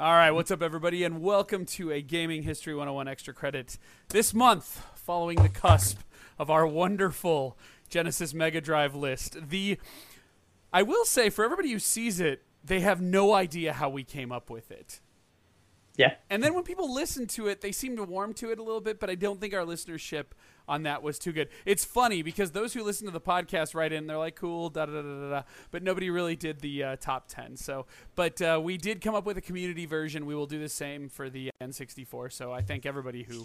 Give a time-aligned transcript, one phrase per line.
[0.00, 3.76] All right, what's up, everybody, and welcome to a Gaming History 101 Extra Credit.
[4.08, 5.98] This month, following the cusp
[6.38, 7.58] of our wonderful
[7.90, 9.78] Genesis Mega Drive list, the
[10.72, 14.32] I will say for everybody who sees it, they have no idea how we came
[14.32, 15.02] up with it.
[15.98, 16.14] Yeah.
[16.30, 18.80] And then when people listen to it, they seem to warm to it a little
[18.80, 20.28] bit, but I don't think our listenership
[20.70, 21.48] on that was too good.
[21.66, 24.86] It's funny because those who listen to the podcast write in, they're like, cool, da
[24.86, 27.56] da da da da, but nobody really did the uh, top 10.
[27.56, 30.24] So, but uh, we did come up with a community version.
[30.26, 32.32] We will do the same for the N64.
[32.32, 33.44] So I thank everybody who.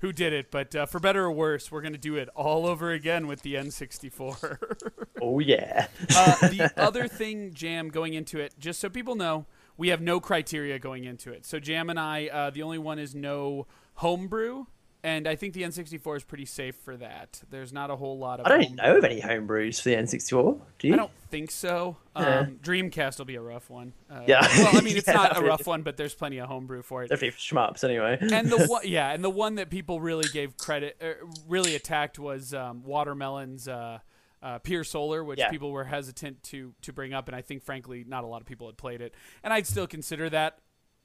[0.00, 0.50] Who did it?
[0.50, 3.42] But uh, for better or worse, we're going to do it all over again with
[3.42, 4.56] the N64.
[5.22, 5.86] Oh yeah.
[6.16, 10.18] uh, the other thing, Jam, going into it, just so people know, we have no
[10.18, 11.46] criteria going into it.
[11.46, 14.64] So Jam and I, uh, the only one is no homebrew,
[15.04, 17.42] and I think the N64 is pretty safe for that.
[17.50, 18.46] There's not a whole lot of.
[18.46, 20.60] I don't know of any homebrews for the N64.
[20.78, 20.94] Do you?
[20.94, 21.96] I don't think so.
[22.14, 23.92] Um, Dreamcast will be a rough one.
[24.10, 24.46] Uh, Yeah.
[24.58, 27.02] Well, I mean, it's Yeah, not a rough one, but there's plenty of homebrew for
[27.02, 27.08] it.
[27.08, 28.18] Definitely for shmups anyway.
[28.20, 32.18] and the one, yeah, and the one that people really gave credit, er, really attacked
[32.18, 33.98] was um, Watermelon's uh,
[34.42, 35.50] uh, Pier Solar, which Yeah.
[35.50, 38.46] people were hesitant to to bring up, and I think frankly not a lot of
[38.46, 40.58] people had played it, and I'd still consider that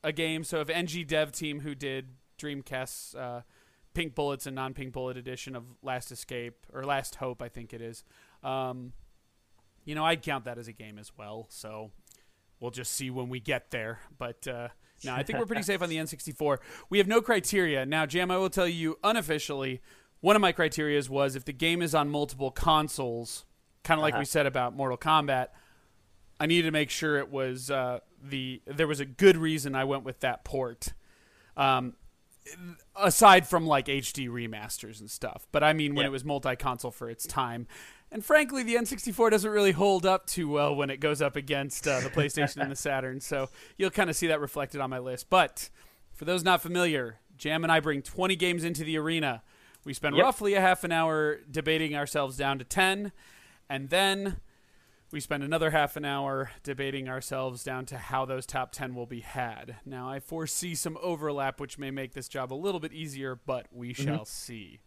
[0.03, 0.43] a game.
[0.43, 3.41] So if NG Dev Team, who did Dreamcast's uh,
[3.97, 7.73] Pink Bullets and non Pink Bullet edition of Last Escape or Last Hope, I think
[7.73, 8.03] it is,
[8.43, 8.93] um,
[9.85, 11.47] you know, I'd count that as a game as well.
[11.49, 11.89] So
[12.59, 14.01] we'll just see when we get there.
[14.15, 14.67] But uh,
[15.03, 16.59] no, I think we're pretty safe on the N64.
[16.91, 17.87] We have no criteria.
[17.87, 19.81] Now, Jam, I will tell you unofficially,
[20.19, 23.45] one of my criterias was if the game is on multiple consoles,
[23.83, 25.47] kind of like we said about Mortal Kombat,
[26.39, 29.85] I needed to make sure it was uh, the there was a good reason I
[29.85, 30.93] went with that port.
[31.55, 31.95] Um,
[32.95, 35.47] aside from like HD remasters and stuff.
[35.51, 36.07] But I mean, when Yeah.
[36.09, 37.67] it was multi-console for its time,
[38.11, 41.87] and frankly, the N64 doesn't really hold up too well when it goes up against
[41.87, 43.19] uh, the PlayStation and the Saturn.
[43.19, 45.29] So you'll kind of see that reflected on my list.
[45.29, 45.69] But
[46.13, 49.43] for those not familiar, Jam and I bring 20 games into the arena.
[49.83, 50.23] We spend Yep.
[50.23, 53.11] roughly a half an hour debating ourselves down to 10,
[53.69, 54.37] and then
[55.11, 59.05] we spend another half an hour debating ourselves down to how those top 10 will
[59.05, 59.77] be had.
[59.85, 63.67] Now, I foresee some overlap, which may make this job a little bit easier, but
[63.71, 64.79] we shall see.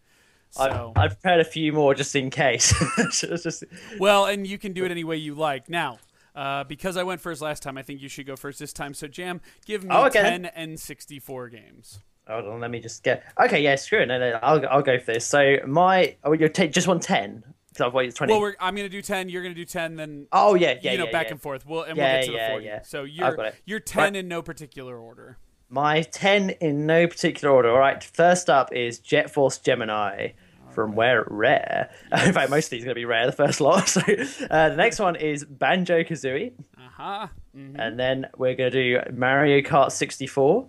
[0.50, 2.74] So, I've, I've prepared a few more just in case.
[3.20, 3.64] Just,
[4.00, 5.70] well, and you can do it any way you like.
[5.70, 5.98] Now,
[6.34, 8.92] uh, because I went first last time, I think you should go first this time.
[8.92, 12.00] So, Jam, give me Oh, okay 10 N64 games.
[12.28, 13.22] hold on, let me just get.
[13.40, 14.06] Okay, yeah, screw it.
[14.06, 15.24] No, no, I'll I'll go for this.
[15.26, 17.44] So my oh, you're ta- just want ten
[17.80, 18.32] because twenty.
[18.32, 20.74] Well, we're, I'm going to do 10, you're going to do 10, then oh yeah,
[20.82, 21.32] yeah, you know, yeah, back yeah.
[21.32, 21.64] and forth.
[21.66, 22.64] We'll, and Yeah, we'll get to the 40.
[22.64, 22.82] yeah.
[22.82, 24.16] So you're, you're 10 Right.
[24.16, 25.38] in no particular order.
[25.68, 27.70] My ten in no particular order.
[27.70, 30.30] All right, first up is Jet Force Gemini.
[30.72, 31.90] From where rare.
[32.24, 33.26] In fact, most of these are going to be rare.
[33.26, 33.88] The first lot.
[33.88, 34.00] So,
[34.48, 37.26] uh, the next one is Banjo Kazooie, Uh-huh.
[37.56, 37.74] Mhm.
[37.76, 40.68] and then we're going to do Mario Kart 64.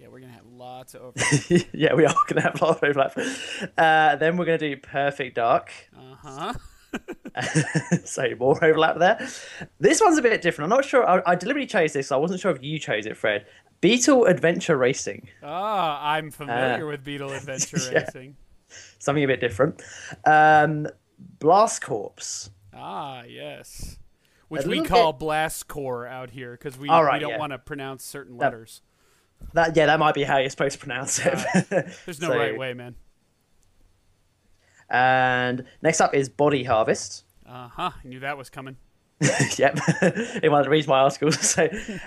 [0.00, 1.66] Yeah, we're going to have lots of overlap.
[1.72, 3.16] yeah, we are going to have a lot of overlap.
[3.76, 5.70] Uh, then we're going to do Perfect Dark.
[5.96, 6.52] Uh-huh.
[8.04, 9.28] so more overlap there.
[9.80, 10.70] This one's a bit different.
[10.70, 11.08] I'm not sure.
[11.08, 12.08] I, I deliberately chose this.
[12.08, 13.46] So I wasn't sure if you chose it, Fred.
[13.80, 15.28] Beetle Adventure Racing.
[15.42, 18.04] Ah, I'm familiar Uh, with Beetle Adventure yeah.
[18.04, 18.36] Racing.
[18.98, 19.82] Something a bit different.
[20.24, 20.86] Um,
[21.38, 22.50] Blast Corps.
[22.74, 23.98] Ah, yes.
[24.48, 27.38] Which we call blast core out here because we, right, we don't yeah.
[27.38, 28.82] want to pronounce certain letters.
[29.54, 31.38] That yeah, that might be how you're supposed to pronounce it.
[32.04, 32.94] There's no So- right way, man.
[34.90, 37.24] And next up is Body Harvest.
[37.46, 37.90] Uh huh.
[38.04, 38.76] I knew that was coming.
[39.56, 41.36] yep, of the reads my articles.
[41.42, 41.62] So,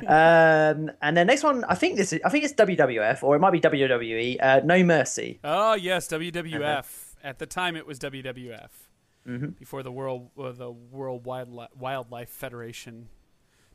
[0.06, 3.40] um, and then next one, I think this, is, I think it's WWF or it
[3.40, 4.38] might be WWE.
[4.42, 5.40] Uh, no Mercy.
[5.44, 6.62] Oh yes, WWF.
[6.62, 6.84] Uh-huh.
[7.24, 8.70] At the time, it was WWF.
[9.28, 9.48] Mm-hmm.
[9.58, 13.08] Before the world, uh, the World Wildlife, Wildlife Federation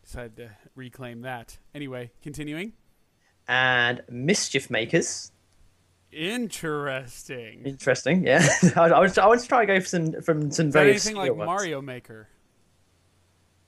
[0.05, 1.59] decided to reclaim that.
[1.75, 2.75] Anyway, continuing.
[3.51, 5.33] And Mischief Makers.
[6.13, 7.63] Interesting.
[7.65, 8.49] Interesting, yeah.
[8.77, 10.91] I, I, was, I want to try and go for some from some Is very
[10.91, 11.47] anything like ones.
[11.49, 12.29] Mario Maker?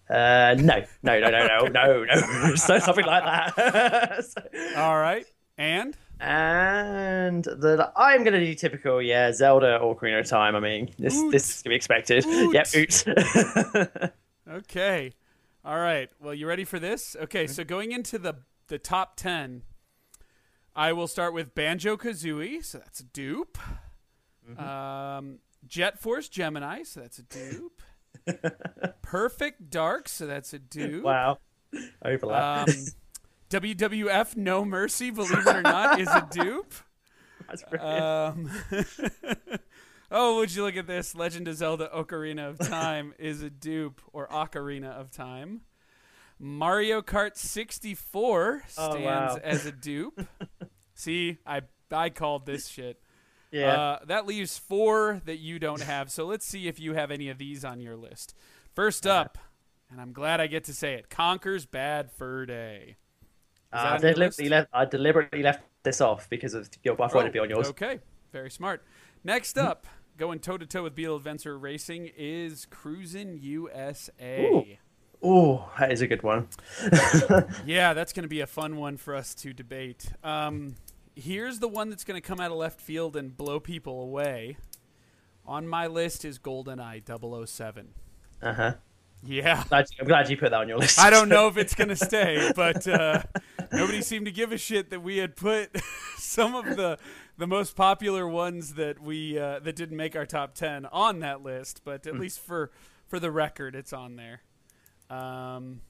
[0.09, 2.15] Uh, no, no, no, no, no, no, no.
[2.55, 4.25] so something like that.
[4.25, 5.27] So- All right.
[5.59, 10.55] And and the I'm gonna do typical, yeah, Zelda or Ocarina of Time.
[10.55, 11.33] I mean, this Oot.
[11.33, 12.25] this is to be expected.
[12.25, 12.55] Oot.
[12.55, 14.11] Yep, oots.
[14.49, 15.13] Okay.
[15.65, 16.09] All right.
[16.21, 17.17] Well, you ready for this?
[17.21, 18.35] Okay, so going into the
[18.69, 19.63] the top 10,
[20.75, 23.59] I will start with Banjo Kazooie, so that's a dupe.
[24.59, 27.83] Um, Jet Force Gemini, so that's a dupe.
[29.03, 31.05] Perfect Dark, so that's a dupe.
[31.05, 31.39] wow,
[32.05, 32.69] overlap.
[32.69, 32.75] Um,
[33.51, 36.75] WWF No Mercy, believe it or not, is a dupe.
[37.49, 38.03] That's brilliant.
[38.03, 38.51] Um,
[40.11, 41.15] oh, would you look at this?
[41.15, 45.63] Legend of Zelda Ocarina of Time is a dupe, or Ocarina of Time.
[46.45, 49.39] Mario Kart 64 Oh, stands wow.
[49.45, 50.21] as a dupe.
[50.95, 53.01] See, I I called this shit.
[53.53, 53.75] Yeah.
[53.81, 56.11] Uh, that leaves four that you don't have.
[56.11, 58.35] So let's see if you have any of these on your list.
[58.75, 59.39] First up,
[59.91, 62.97] and I'm glad I get to say it, Conker's Bad Fur Day.
[63.73, 67.01] Uh, I, deliberately left, I deliberately left this off because of your.
[67.01, 67.67] I thought it'd be on yours.
[67.69, 68.01] Oh, Okay,
[68.33, 68.85] very smart.
[69.23, 69.87] Next up,
[70.17, 74.45] going toe to toe with Beetle Adventure Racing is Cruis'n USA.
[74.47, 74.65] Ooh.
[75.23, 76.49] Oh, that is a good one.
[77.67, 80.13] Yeah, that's going to be a fun one for us to debate.
[80.25, 80.75] Um,
[81.15, 84.57] here's the one that's going to come out of left field and blow people away.
[85.47, 87.03] On my list is GoldenEye
[87.49, 87.89] 007.
[88.43, 88.75] Uh huh.
[89.25, 89.63] Yeah.
[89.71, 90.99] I'm glad you put that on your list.
[90.99, 93.23] I don't know if it's going to stay, but uh,
[93.73, 95.71] nobody seemed to give a shit that we had put
[96.17, 96.99] some of the
[97.39, 101.43] the most popular ones that we uh, that didn't make our top 10 on that
[101.43, 102.71] list, but at least for
[103.07, 104.43] for the record it's on there.
[105.13, 105.81] Um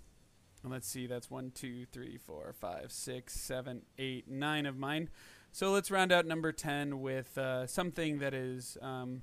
[0.64, 5.08] let's see, that's one, two, three, four, five, six, seven, eight, nine of mine.
[5.50, 9.22] So let's round out number 10 with uh, something that is um,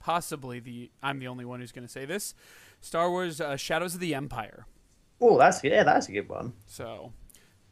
[0.00, 0.90] possibly the.
[1.02, 2.34] I'm the only one who's going to say this
[2.80, 4.66] Star Wars uh, Shadows of the Empire.
[5.20, 6.54] Oh, that's yeah, that's a good one.
[6.66, 7.12] So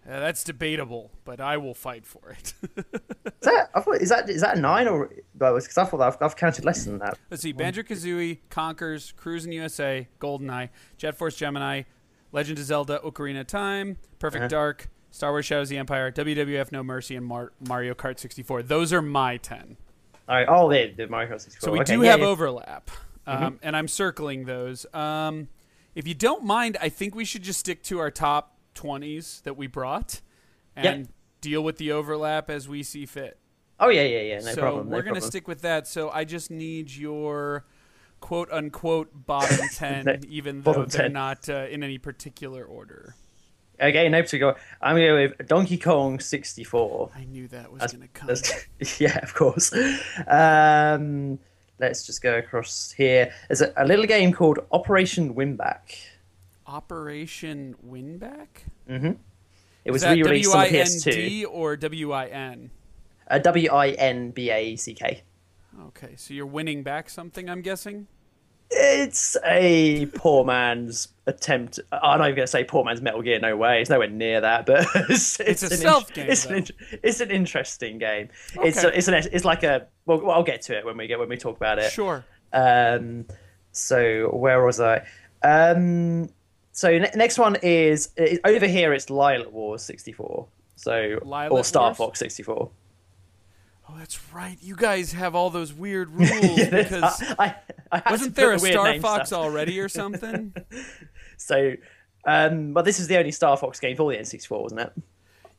[0.09, 2.55] uh, that's debatable, but I will fight for it.
[2.77, 6.17] Is that I thought, is that is that a nine or because I thought I've,
[6.21, 7.19] I've counted less than that.
[7.31, 11.83] Let's see Banjo Kazooie, Conkers, Cruis'n USA, GoldenEye, Jet Force Gemini,
[12.33, 14.49] Legend of Zelda Ocarina of Time, Perfect Uh-huh.
[14.49, 18.63] Dark, Star Wars Shadows of the Empire, WWF No Mercy, and Mar- Mario Kart 64.
[18.65, 19.77] Those are my 10.
[20.29, 20.47] All right.
[20.49, 21.67] Oh, they the Mario Kart 64.
[21.67, 22.27] So we Okay, do yeah, have yeah.
[22.27, 22.91] overlap,
[23.27, 24.87] um, and I'm circling those.
[24.95, 25.49] Um,
[25.95, 29.57] if you don't mind, I think we should just stick to our top 20s that
[29.57, 30.21] we brought
[30.77, 31.09] and
[31.41, 33.39] deal with the overlap as we see fit.
[33.79, 34.39] Oh yeah, yeah, yeah.
[34.41, 34.89] No so problem.
[34.89, 35.87] No we're going to stick with that.
[35.87, 37.65] So I just need your
[38.21, 41.13] quote unquote bottom 10, No, even though bottom they're 10.
[41.13, 43.15] not uh, in any particular order.
[43.81, 44.57] Okay, no particular.
[44.81, 47.11] I'm going to go with Donkey Kong 64.
[47.15, 48.31] I knew that was going to come.
[48.99, 49.71] Yeah, of course.
[50.27, 51.39] Um,
[51.79, 53.33] let's just go across here.
[53.49, 55.95] There's a, a little game called Operation Winback.
[56.67, 58.49] Operation Winback?
[58.89, 59.17] Mhm.
[59.85, 61.47] It was re-released on the W-I-N-D PS2.
[61.51, 62.71] or W-I-N?
[63.29, 65.23] Uh, W I N B A C K.
[65.89, 68.07] Okay, so you're winning back something, I'm guessing?
[68.71, 71.79] It's a poor man's attempt.
[71.93, 73.39] I'm not even going to say poor man's Metal Gear.
[73.39, 73.81] No way.
[73.81, 74.67] It's nowhere near that.
[74.67, 76.67] But it's, It's a an in- game, It's an,
[77.03, 78.29] it's an interesting game.
[78.63, 78.89] It's Okay.
[78.95, 79.87] a, it's an it's like a.
[80.05, 81.93] Well, well, I'll get to it when we get when we talk about it.
[81.93, 82.25] Sure.
[82.53, 83.27] Um,
[83.73, 85.07] so where was I?
[85.43, 86.29] Um,
[86.77, 88.93] so ne- next one is uh, over here.
[88.93, 90.47] It's Lylat Wars 64.
[90.77, 90.93] So
[91.25, 91.97] Lylat or Star Wars?
[91.97, 92.71] Fox 64.
[93.89, 94.59] Oh, that's right.
[94.61, 97.55] You guys have all those weird rules because I,
[97.91, 99.39] I, I wasn't there a the Star Fox stuff.
[99.41, 100.55] already or something?
[101.39, 101.75] So,
[102.27, 104.93] um, but this is the only Star Fox game for the N64, wasn't it?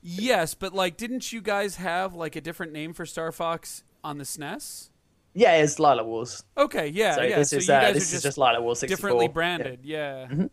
[0.02, 4.18] yes, but like, didn't you guys have like a different name for Star Fox on
[4.18, 4.90] the SNES?
[5.36, 6.44] Yeah, it's Lylat Wars.
[6.58, 7.36] Okay, yeah, So yeah.
[7.38, 8.98] this so is you uh, guys this are is just Lylat Wars 64.
[8.98, 10.25] differently branded, yeah.
[10.25, 10.46] Mm-hmm.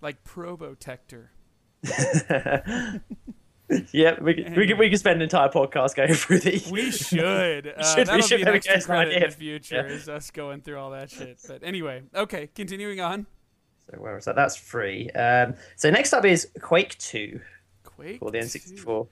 [0.00, 1.28] Like Probotector.
[3.92, 6.70] Yeah, we we can we can spend an entire podcast going through these.
[6.70, 7.66] We should.
[7.76, 9.28] Uh, should- we that'll should be an have a extra credit in idea.
[9.28, 9.94] the future Yeah.
[9.94, 11.38] is us going through all that shit.
[11.46, 13.26] But anyway, okay, continuing on.
[13.90, 14.36] So where was that?
[14.36, 15.10] That's free.
[15.10, 17.40] Um, so next up is Quake 2
[17.84, 18.20] Quake.
[18.20, 19.06] for the N64.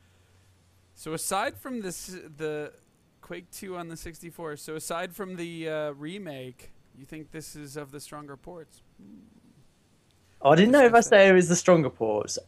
[0.94, 2.06] So aside from this,
[2.38, 2.72] the
[3.20, 4.56] Quake 2 on the 64.
[4.56, 8.80] So aside from the uh, remake, you think this is of the stronger ports?
[10.42, 12.38] Oh, I didn't know if I say it was the stronger ports,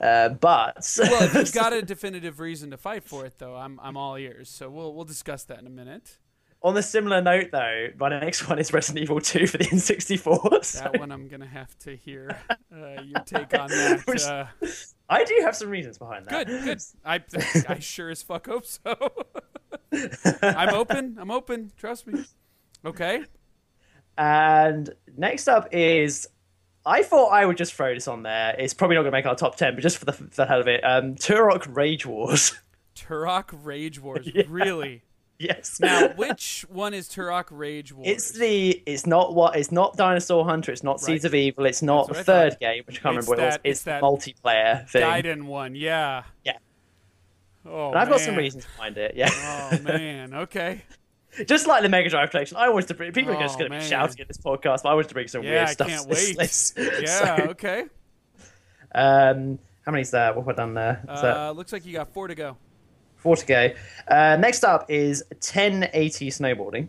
[0.00, 3.78] uh, but Well, if you've got a definitive reason to fight for it, though, I'm
[3.82, 4.48] I'm all ears.
[4.48, 6.18] So we'll we'll discuss that in a minute.
[6.62, 10.64] on a similar note, though, my next one is Resident Evil 2 for the N64.
[10.64, 12.36] So That one I'm gonna have to hear
[12.74, 14.02] uh, your take on that.
[14.06, 14.46] Which- Uh,
[15.08, 16.46] I do have some reasons behind that.
[16.46, 16.82] good, good.
[17.04, 17.20] I
[17.68, 18.94] I sure as fuck hope so.
[20.42, 21.16] I'm open.
[21.18, 21.72] I'm open.
[21.76, 22.24] Trust me.
[22.84, 23.24] Okay.
[24.18, 26.28] And next up is.
[26.90, 28.54] I thought I would just throw this on there.
[28.58, 30.46] It's probably not going to make our top 10, but just for the, for the
[30.46, 32.58] hell of it, um, Turok Rage Wars.
[32.96, 34.28] Turok Rage Wars.
[34.34, 34.42] Yeah.
[34.48, 35.02] Really?
[35.38, 35.78] yes.
[35.80, 38.08] Now, which one is Turok Rage Wars?
[38.08, 41.80] It's the it's not what it's not Dinosaur Hunter, it's not Seeds of Evil, it's
[41.82, 43.78] not the third game, which I can't It's remember what that- it was.
[43.78, 45.02] it's that the multiplayer thing.
[45.02, 45.74] Gaiden one.
[45.74, 46.24] Yeah.
[46.44, 46.58] Yeah.
[47.66, 48.38] Oh, And I've got some man.
[48.44, 49.28] reasons behind it, yeah.
[49.72, 50.34] Oh man.
[50.34, 50.82] Okay.
[51.46, 53.70] Just like the Mega Drive collection, I wanted to bring people are just Oh, going
[53.72, 55.72] to be shouting at this podcast, but I wanted to bring some Yeah, weird I
[55.72, 55.88] stuff.
[55.88, 56.36] can't wait.
[56.38, 56.78] list.
[56.78, 57.36] Yeah.
[57.36, 57.84] So, okay.
[58.94, 60.32] um, how many's there?
[60.34, 61.00] What have I done there?
[61.12, 62.56] Is that Uh, looks like you got four to go.
[63.16, 63.70] four to go.
[64.08, 66.88] Uh, next up is 1080 snowboarding.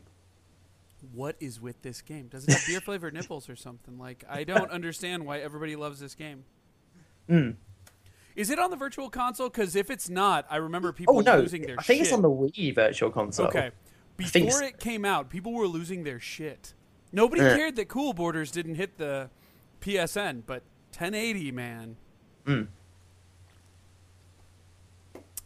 [1.14, 2.28] What is with this game?
[2.28, 3.98] Does it have beer flavored nipples or something?
[3.98, 6.46] Like, I don't understand why everybody loves this game.
[8.36, 9.50] Is it on the virtual console?
[9.50, 12.08] Because if it's not, I remember people Oh no, losing their I think shit.
[12.08, 13.48] it's on the Wii Virtual Console.
[13.48, 13.72] Okay.
[14.34, 16.74] Before it came out, people were losing their shit.
[17.12, 17.56] Nobody Yeah.
[17.56, 19.30] cared that Cool Borders didn't hit the
[19.82, 21.98] PSN, but 1080, man.
[22.46, 22.64] Hmm.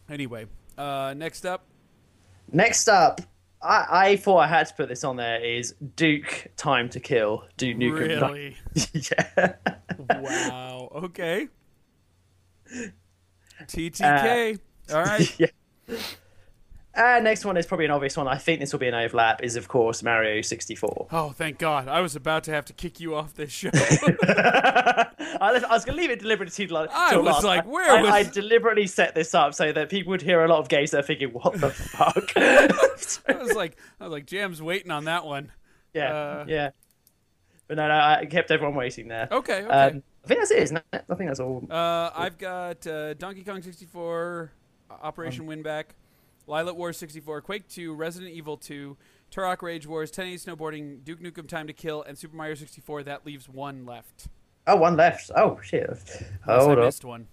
[0.08, 0.46] Anyway,
[0.78, 1.64] uh, next up,
[2.52, 3.20] Next up,
[3.60, 5.44] I, I thought I had to put this on there.
[5.44, 7.44] Is Duke Time to Kill?
[7.56, 8.20] Duke Nukem?
[8.20, 8.56] really?
[8.92, 9.54] yeah.
[10.20, 10.88] wow.
[10.94, 11.48] Okay.
[13.62, 14.58] TTK.
[14.92, 15.40] All right.
[15.40, 15.46] yeah.
[16.96, 18.26] Uh, next one is probably an obvious one.
[18.26, 19.42] I think this will be an overlap.
[19.42, 21.08] Is of course Mario 64.
[21.12, 21.88] Oh, thank God.
[21.88, 23.70] I was about to have to kick you off this show.
[23.74, 26.90] I, was going to leave it deliberately to like.
[26.92, 27.44] I was last.
[27.44, 30.48] like, where I, was- I deliberately set this up so that people would hear a
[30.48, 34.26] lot of games that are thinking, "What the fuck?" I was like, I was like,
[34.26, 35.52] Jam's waiting on that one.
[35.94, 36.70] yeah, Uh, yeah.
[37.68, 39.28] But no, no, I kept everyone waiting there.
[39.30, 39.62] Okay.
[39.62, 39.66] Okay.
[39.66, 40.62] Um, I think that's it.
[40.62, 41.04] Isn't it?
[41.10, 41.66] I think that's all.
[41.70, 44.52] Uh, I've got uh, Donkey Kong 64,
[45.02, 45.84] Operation Um, Winback,
[46.48, 48.96] Lylat Wars 64, Quake 2, Resident Evil 2,
[49.32, 53.02] Turok Rage Wars, 1080 Snowboarding, Duke Nukem Time to Kill, and Super Mario 64.
[53.04, 54.28] That leaves one left.
[54.66, 55.30] Oh, one left.
[55.36, 55.84] Oh shit.
[55.84, 57.28] Unless Hold I missed one.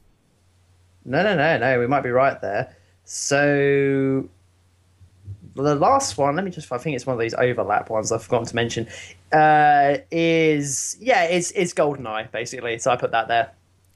[1.05, 1.79] No, no, no, no.
[1.79, 2.75] We might be right there.
[3.03, 4.29] So
[5.55, 6.71] the last one, let me just.
[6.71, 8.87] I think it's one of these overlap ones I've forgotten to mention.
[9.31, 12.77] Uh, is yeah, it's it's GoldenEye basically.
[12.79, 13.51] So I put that there.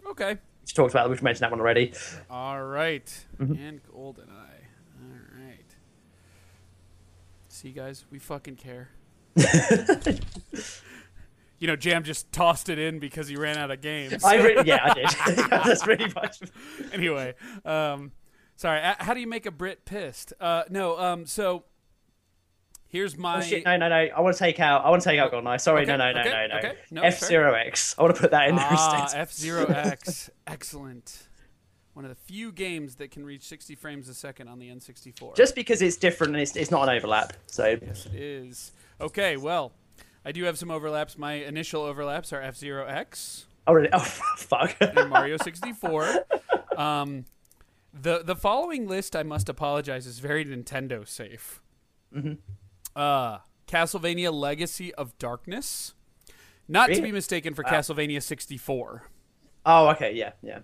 [0.09, 0.33] Okay.
[0.33, 1.09] We talked about.
[1.09, 1.93] We've mentioned that one already.
[2.29, 3.25] All right.
[3.39, 3.53] Mm-hmm.
[3.53, 4.27] And GoldenEye.
[4.27, 5.75] All right.
[7.57, 8.89] See, guys, we fucking care.
[11.57, 14.23] you know, Jam just tossed it in because he ran out of games.
[14.23, 15.07] I re- yeah, I did.
[15.49, 16.37] That's pretty much.
[16.93, 17.33] anyway,
[17.65, 18.11] um,
[18.57, 18.79] sorry.
[18.81, 20.33] a- How do you make a Brit pissed?
[20.39, 20.99] Uh, no.
[20.99, 21.63] Um, so
[22.89, 23.39] here's my.
[23.39, 23.95] Oh, shit, no, no, no.
[23.95, 24.85] I want to take out.
[24.85, 25.59] I want to take out GoldenEye.
[25.59, 26.57] Sorry, Okay, no, no, no, okay, no, no.
[26.59, 26.73] okay.
[26.91, 27.95] No, F Zero X.
[27.97, 29.19] I want to put that in there Ah, instead.
[29.21, 30.29] F Zero X.
[30.45, 31.26] Excellent.
[31.97, 35.35] One of the few games that can reach 60 frames a second on the N64.
[35.35, 37.33] Just because it's different and it's, it's not an overlap.
[37.47, 38.71] So Yes, it is.
[39.01, 39.71] Okay, well,
[40.23, 41.17] I do have some overlaps.
[41.17, 43.89] My initial overlaps are F Zero X oh really?
[43.91, 43.97] Oh
[44.37, 44.75] fuck.
[44.79, 46.25] and Mario 64.
[46.77, 47.25] Um,
[47.91, 51.63] the the following list, I must apologize, is very Nintendo safe.
[52.15, 52.33] Mm-hmm.
[52.95, 55.95] Uh, Castlevania Legacy of Darkness.
[56.67, 59.09] Not to be mistaken for Castlevania 64.
[59.65, 60.13] oh okay.
[60.13, 60.59] Yeah, yeah.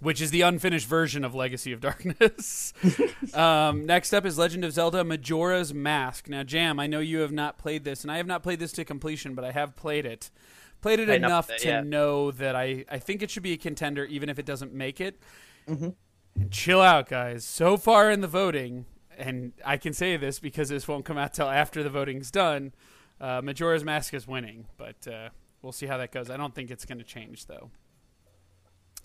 [0.00, 2.72] Which is the unfinished version of Legacy of Darkness.
[3.34, 6.28] um, next up is Legend of Zelda Majora's Mask.
[6.28, 8.72] Now, Jam, I know you have not played this, and I have not played this
[8.72, 10.30] to completion, but I have played it.
[10.80, 11.80] Played it Played enough enough to yeah.
[11.82, 15.00] know that I, I think it should be a contender, even if it doesn't make
[15.00, 15.20] it.
[15.68, 15.90] Mm-hmm.
[16.40, 17.44] And chill out, guys.
[17.44, 18.86] So far in the voting,
[19.18, 22.72] and I can say this because this won't come out till after the voting's done.
[23.20, 25.28] Uh, Majora's Mask is winning, but uh,
[25.60, 26.30] we'll see how that goes.
[26.30, 27.70] I don't think it's going to change, though.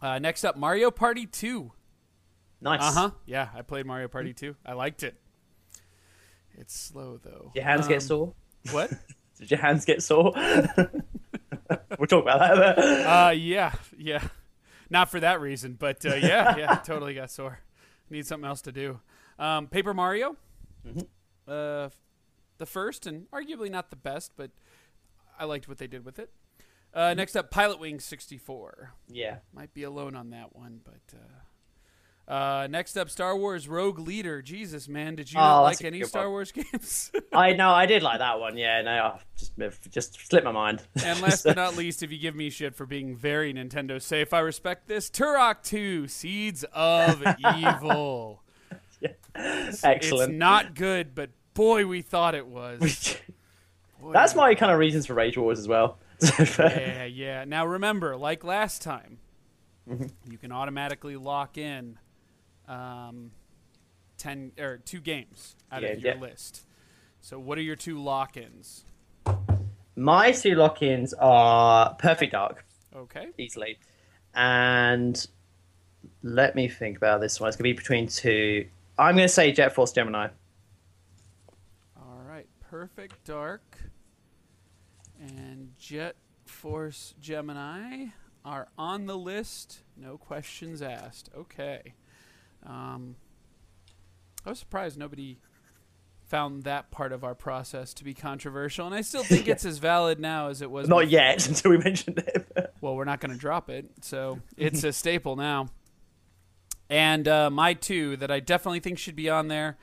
[0.06, 1.72] Uh, next up, Mario Party 2.
[2.62, 2.80] Nice.
[2.80, 3.12] Uh huh.
[3.26, 4.56] Yeah, I played Mario Party 2.
[4.64, 5.16] I liked it.
[6.60, 7.52] It's slow though.
[7.56, 8.34] Your hands Um, get sore.
[8.70, 8.92] What?
[9.40, 10.32] Did your hands get sore?
[10.36, 12.78] we'll talk about that.
[12.80, 14.24] uh, yeah, yeah.
[14.92, 17.62] Not for that reason, but uh, yeah, yeah, totally got sore.
[18.12, 19.00] Need something else to do.
[19.40, 20.38] Um, Paper Mario.
[21.48, 21.90] Uh,
[22.60, 24.52] the first and arguably not the best, but
[25.40, 26.30] I liked what they did with it.
[26.96, 28.94] Uh, next up, Pilotwings 64.
[29.10, 29.38] yeah.
[29.54, 31.14] Might be alone on that one, but.
[31.14, 31.18] Uh,
[32.28, 34.42] uh, next up, Star Wars Rogue Leader.
[34.42, 36.32] Jesus, man, did you Oh, not like any Star one.
[36.32, 37.12] Wars games?
[37.32, 37.70] I know.
[37.70, 38.58] I did like that one.
[38.58, 38.82] Yeah.
[38.82, 38.92] No.
[38.92, 40.82] I just just slipped my mind.
[41.04, 44.34] And last but not least, if you give me shit for being very Nintendo safe,
[44.34, 45.10] I respect this.
[45.12, 47.22] Turok 2, Seeds of
[47.58, 48.42] Evil.
[49.36, 50.32] It's Excellent.
[50.32, 53.18] It's not good, but boy, we thought it was.
[54.02, 56.00] Boy, That's my kind of reasons for Rage Wars as well.
[56.22, 57.46] Yeah, yeah.
[57.46, 59.20] Now remember, like last time,
[59.90, 60.08] Mm-hmm.
[60.32, 62.00] you can automatically lock in
[62.68, 63.32] um,
[64.18, 66.20] ten or two games out Yeah, of your yeah.
[66.20, 66.66] list.
[67.22, 68.86] So, what are your two lock-ins?
[69.96, 73.28] My two lock-ins are Perfect Dark, Okay.
[73.38, 73.78] easily,
[74.34, 75.26] and
[76.24, 77.48] let me think about this one.
[77.50, 78.68] It's gonna be between two.
[78.98, 80.30] I'm gonna say Jet Force Gemini.
[81.98, 83.75] All right, Perfect Dark
[85.26, 86.16] and Jet
[86.46, 88.08] Force Gemini
[88.44, 89.80] are on the list.
[89.98, 91.30] No questions asked.
[91.36, 91.94] Okay.
[92.66, 93.16] Um,
[94.46, 95.38] I was surprised nobody
[96.28, 99.78] found that part of our process to be controversial, and I still think it's as
[99.78, 100.88] valid now as it was.
[100.88, 101.12] Not before.
[101.12, 102.46] yet until we mentioned it.
[102.82, 105.70] Well, we're not going to drop it, so it's a staple now.
[106.88, 109.78] And uh, my two that I definitely think should be on there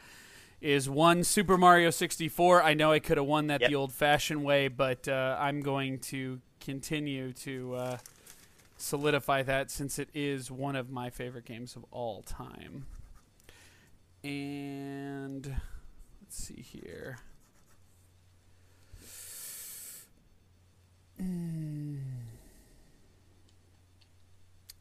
[0.62, 2.62] is one Super Mario 64.
[2.62, 3.71] I know I could have won that Yep.
[3.71, 7.99] the old-fashioned way, but uh, I'm going to continue to uh,
[8.76, 12.87] solidify that since it is one of my favorite games of all time.
[14.23, 15.57] And
[16.21, 17.19] let's see here.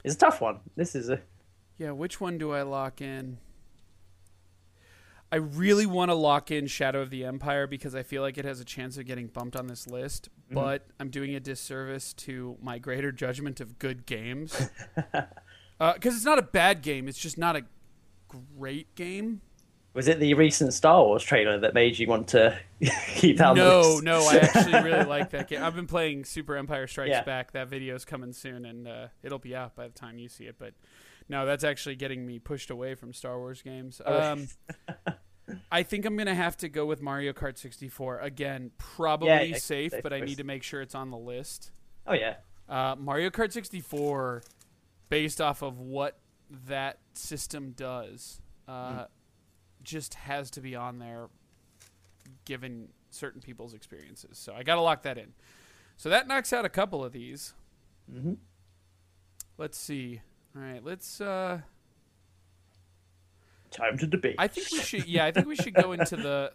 [0.03, 0.59] It's a tough one.
[0.75, 1.21] This is a
[1.77, 3.38] Yeah, which one do I lock in?
[5.31, 8.43] I really want to lock in Shadow of the Empire because I feel like it
[8.45, 10.55] has a chance of getting bumped on this list, Mm-hmm.
[10.55, 14.69] but I'm doing a disservice to my greater judgment of good games.
[15.95, 17.63] Because it's not a bad game, it's just not a
[18.27, 19.41] great game.
[19.95, 22.55] was it the recent Star Wars trailer that made you want to
[23.15, 24.03] keep that No, list?
[24.03, 25.63] no, I actually really like that game.
[25.63, 27.23] I've been playing Super Empire Strikes Yeah.
[27.23, 27.53] Back.
[27.53, 30.57] That video's coming soon, and uh, it'll be out by the time you see it.
[30.59, 30.73] But
[31.31, 34.01] no, that's actually getting me pushed away from Star Wars games.
[34.05, 34.50] Um,
[35.71, 38.71] I think I'm gonna have to go with Mario Kart 64 again.
[38.77, 41.71] Probably Yeah, yeah, safe, safe but I need to make sure it's on the list.
[42.05, 42.35] Oh yeah.
[42.67, 44.43] Uh, Mario Kart 64,
[45.09, 46.19] based off of what
[46.67, 49.05] that system does, uh,
[49.83, 51.29] just has to be on there,
[52.43, 54.38] given certain people's experiences.
[54.38, 55.33] So I got to lock that in.
[55.95, 57.53] So that knocks out a couple of these.
[58.11, 58.38] Mhm.
[59.57, 60.21] Let's see.
[60.55, 61.22] All right, let's.
[61.22, 61.62] Uh,
[63.70, 64.36] Time to debate.
[64.38, 65.08] I think we should.
[65.08, 66.51] Yeah, I think we should go into the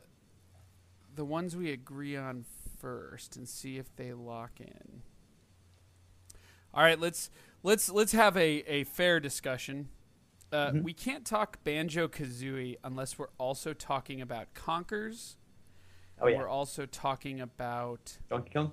[1.15, 2.45] the ones we agree on
[2.79, 5.01] first and see if they lock in.
[6.75, 7.31] All right, let's
[7.63, 9.89] let's let's have a, a fair discussion.
[10.53, 10.83] Uh, Mm-hmm.
[10.83, 15.37] We can't talk Banjo Kazooie unless we're also talking about Conkers.
[16.21, 16.41] oh and yeah.
[16.43, 18.73] We're also talking about Donkey Kong.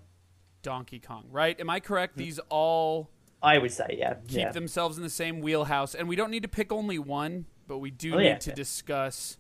[0.62, 1.58] Donkey Kong, right?
[1.62, 1.88] Am I Mm-hmm.
[1.88, 2.18] correct?
[2.18, 3.10] These all
[3.44, 4.16] I would say yeah.
[4.28, 4.52] keep yeah.
[4.52, 7.92] themselves in the same wheelhouse, and we don't need to pick only one, but we
[7.92, 8.56] do Oh, need yeah, to yeah.
[8.56, 9.38] discuss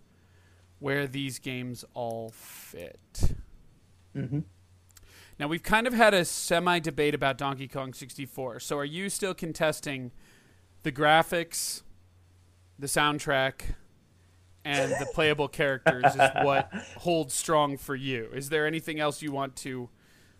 [0.79, 3.36] where these games all fit.
[4.13, 4.39] hmm
[5.39, 8.60] Now we've kind of had a semi debate about Donkey Kong 64.
[8.60, 10.12] So are you still contesting
[10.83, 11.81] the graphics,
[12.77, 13.75] the soundtrack,
[14.65, 18.29] and the playable characters is what holds strong for you?
[18.33, 19.89] Is there anything else you want to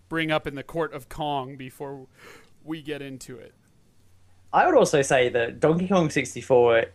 [0.10, 2.08] bring up in the court of Kong before
[2.64, 3.54] we get into it?
[4.52, 6.86] I would also say that Donkey Kong 64,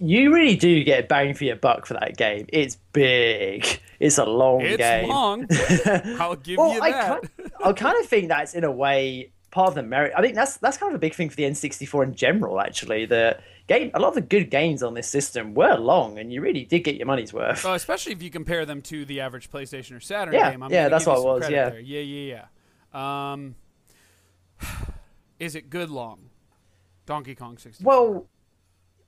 [0.00, 2.46] you really do get bang for your buck for that game.
[2.48, 3.80] It's big.
[4.00, 5.08] It's a long It's game.
[5.08, 5.46] long.
[6.20, 7.08] I'll give well, you I that.
[7.22, 10.12] kind, I kind of think that's in a way part of the merit.
[10.16, 12.60] I think that's that's kind of a big thing for the N64 in general.
[12.60, 16.32] Actually, the game, a lot of the good games on this system were long, and
[16.32, 17.64] you really did get your money's worth.
[17.64, 20.62] Oh, especially if you compare them to the average PlayStation or Saturn Yeah, game.
[20.64, 21.72] I'm yeah, that's what it was, yeah.
[21.74, 22.44] yeah, yeah,
[22.92, 23.32] yeah.
[23.32, 23.54] Um,
[25.44, 26.30] is it good long?
[27.06, 27.84] Donkey Kong 64.
[27.86, 28.26] Well,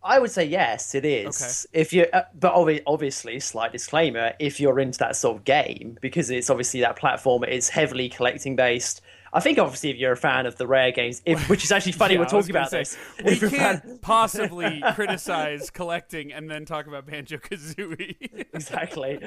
[0.03, 1.67] I would say yes, it is.
[1.73, 5.99] If you, uh, but obvi- obviously, slight disclaimer: if you're into that sort of game,
[6.01, 9.01] because it's obviously that platform, it's heavily collecting based.
[9.33, 11.93] I think obviously, if you're a fan of the rare games, if, which is actually
[11.93, 12.97] funny, Yeah, we're talking about say, this.
[13.25, 18.47] We you're fan- can't possibly criticize collecting and then talk about Banjo Kazooie.
[18.55, 19.19] exactly.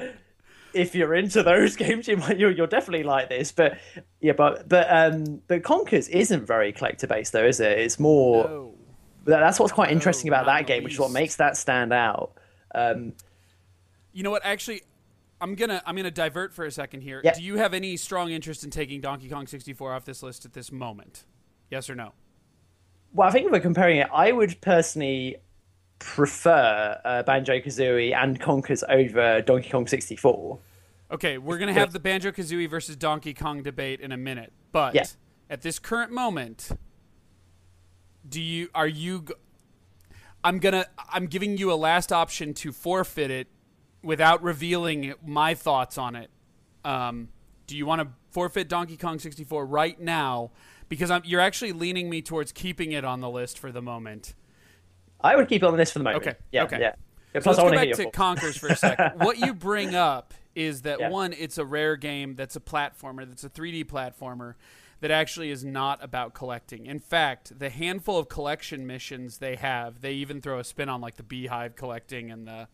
[0.72, 3.52] If you're into those games, you might you're, you're definitely like this.
[3.52, 3.78] But
[4.20, 7.78] yeah, but but um, but Conkers isn't very collector based though, is it?
[7.78, 8.72] It's more.
[9.24, 12.32] that- That's what's quite interesting about that game, which is what makes that stand out.
[12.74, 13.12] Um,
[14.12, 14.44] You know what?
[14.44, 14.82] Actually,
[15.40, 17.22] I'm gonna I'm gonna divert for a second here.
[17.22, 20.52] Do you have any strong interest in taking Donkey Kong 64 off this list at
[20.52, 21.24] this moment?
[21.70, 22.12] Yes or no?
[23.12, 25.36] well, I think if we're comparing it, I would personally
[26.00, 30.58] prefer uh, Banjo Kazooie and Conkers over Donkey Kong 64.
[31.12, 34.94] Okay, we're gonna have the Banjo Kazooie versus Donkey Kong debate in a minute, but
[34.94, 35.04] Yeah.
[35.48, 36.70] at this current moment,
[38.28, 39.24] do you are you?
[40.42, 43.48] I'm gonna I'm giving you a last option to forfeit it
[44.02, 46.30] without revealing my thoughts on it.
[46.84, 47.28] Um,
[47.66, 50.50] do you want to forfeit Donkey Kong 64 right now?
[50.88, 54.34] Because I'm, you're actually leaning me towards keeping it on the list for the moment.
[55.22, 56.26] I would keep it on this for the moment.
[56.26, 56.64] Okay, Yeah.
[56.64, 56.80] okay.
[56.80, 56.92] Yeah.
[57.34, 58.16] Yeah, So Plus, let's I go want to back to.
[58.18, 59.10] Conkers for a second.
[59.24, 61.10] what you bring up is that Yeah.
[61.10, 64.54] one, it's a rare game that's a platformer, that's a 3D platformer
[65.00, 66.86] that actually is not about collecting.
[66.86, 71.00] In fact, the handful of collection missions they have, they even throw a spin on
[71.00, 72.68] like the beehive collecting and the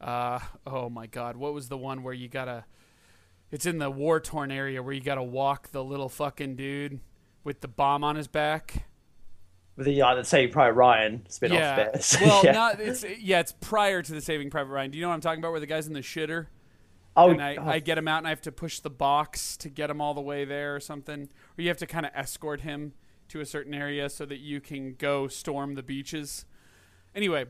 [0.00, 2.64] uh, oh my god, what was the one where you gotta
[3.50, 7.00] it's in the war torn area where you gotta walk the little fucking dude
[7.44, 8.84] with the bomb on his back.
[9.78, 11.90] The, uh, the Saving Private Ryan spin off Yeah.
[11.90, 12.16] bit.
[12.20, 12.52] well, yeah.
[12.52, 14.90] not it's yeah, it's prior to the Saving Private Ryan.
[14.90, 15.50] Do you know what I'm talking about?
[15.50, 16.46] Where the guy's in the shitter
[17.16, 17.68] oh, and I, God.
[17.68, 20.14] I get him out and I have to push the box to get him all
[20.14, 21.22] the way there or something.
[21.22, 22.92] Or you have to kind of escort him
[23.28, 26.44] to a certain area so that you can go storm the beaches.
[27.14, 27.46] Anyway,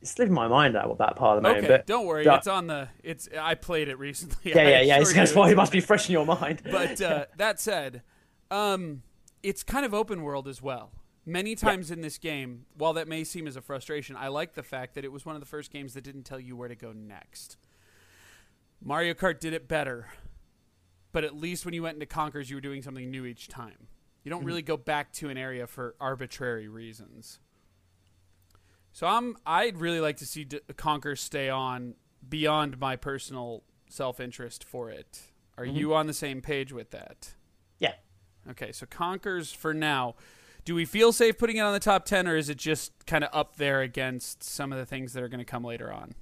[0.00, 1.80] it's slipping my mind out what that part of the okay, moment.
[1.80, 2.24] But don't worry.
[2.24, 2.88] It's on the.
[3.02, 3.28] It's.
[3.38, 4.52] I played it recently.
[4.54, 4.98] yeah, yeah, yeah.
[4.98, 6.62] It's, assure that's why it must be fresh in your mind.
[6.64, 8.02] But uh, that said,
[8.50, 9.02] um,
[9.42, 10.92] it's kind of open world as well.
[11.24, 14.62] Many times in this game, while that may seem as a frustration, I like the
[14.62, 16.74] fact that it was one of the first games that didn't tell you where to
[16.74, 17.56] go next.
[18.82, 20.08] Mario Kart did it better,
[21.12, 23.86] but at least when you went into Conkers, you were doing something new each time.
[24.24, 24.48] You don't mm-hmm.
[24.48, 27.38] really go back to an area for arbitrary reasons.
[28.92, 31.94] So I'm I'd really like to see D- Conker stay on
[32.28, 35.22] beyond my personal self-interest for it.
[35.56, 35.76] Are mm-hmm.
[35.76, 37.34] you on the same page with that?
[37.78, 37.94] Yeah.
[38.50, 40.16] Okay, so Conkers for now.
[40.64, 43.24] Do we feel safe putting it on the top 10 or is it just kind
[43.24, 46.14] of up there against some of the things that are going to come later on?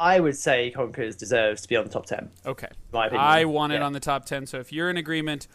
[0.00, 2.28] I would say Conkers deserves to be on the top 10.
[2.44, 2.66] Okay.
[2.92, 3.24] My opinion.
[3.24, 4.46] I want it on the top 10.
[4.46, 5.46] So if you're in agreement,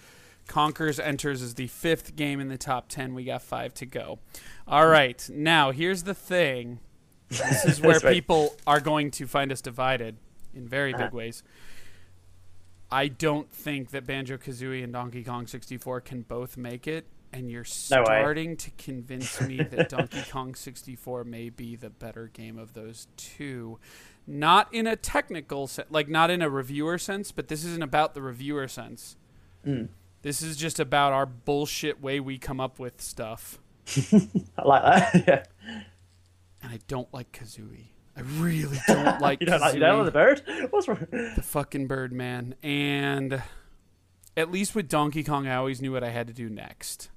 [0.48, 3.13] Conkers enters as the fifth game in the top 10.
[3.13, 4.20] We got five to go.
[4.65, 5.28] All right.
[5.34, 6.80] Now, here's the thing
[7.28, 8.13] this is where right.
[8.13, 10.15] people are going to find us divided
[10.56, 11.06] in very Uh-huh.
[11.08, 11.43] big ways.
[12.89, 17.06] I don't think that Banjo Kazooie and Donkey Kong 64 can both make it.
[17.38, 22.32] And you're No starting to convince me that Donkey Kong 64 may be the better
[22.34, 23.78] game of those two.
[24.26, 28.15] Not in a technical sense, like not in a reviewer sense, but this isn't about
[28.15, 29.17] the reviewer sense.
[29.65, 29.89] Mm.
[30.23, 33.60] This is just about our bullshit way we come up with stuff.
[34.58, 35.23] I like that.
[35.28, 35.43] yeah.
[36.63, 37.89] And I don't like Kazooie.
[38.15, 39.73] I really don't like You don't like Kazooie.
[39.76, 40.41] you don't the bird?
[40.71, 41.06] What's wrong?
[41.12, 43.43] the fucking bird man and
[44.36, 47.10] at least with donkey kong i always knew what i had to do next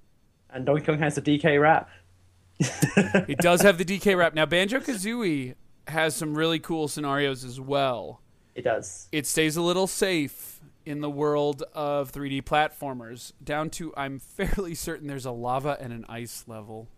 [0.53, 1.89] And Donkey Kong has the DK rap.
[2.61, 5.55] it does have the dk rap now banjo kazooie
[5.89, 8.21] has some really cool scenarios as well
[8.55, 9.09] It does.
[9.13, 14.75] it stays a little safe in the world of 3d platformers down to i'm fairly
[14.75, 16.89] certain there's a lava and an ice level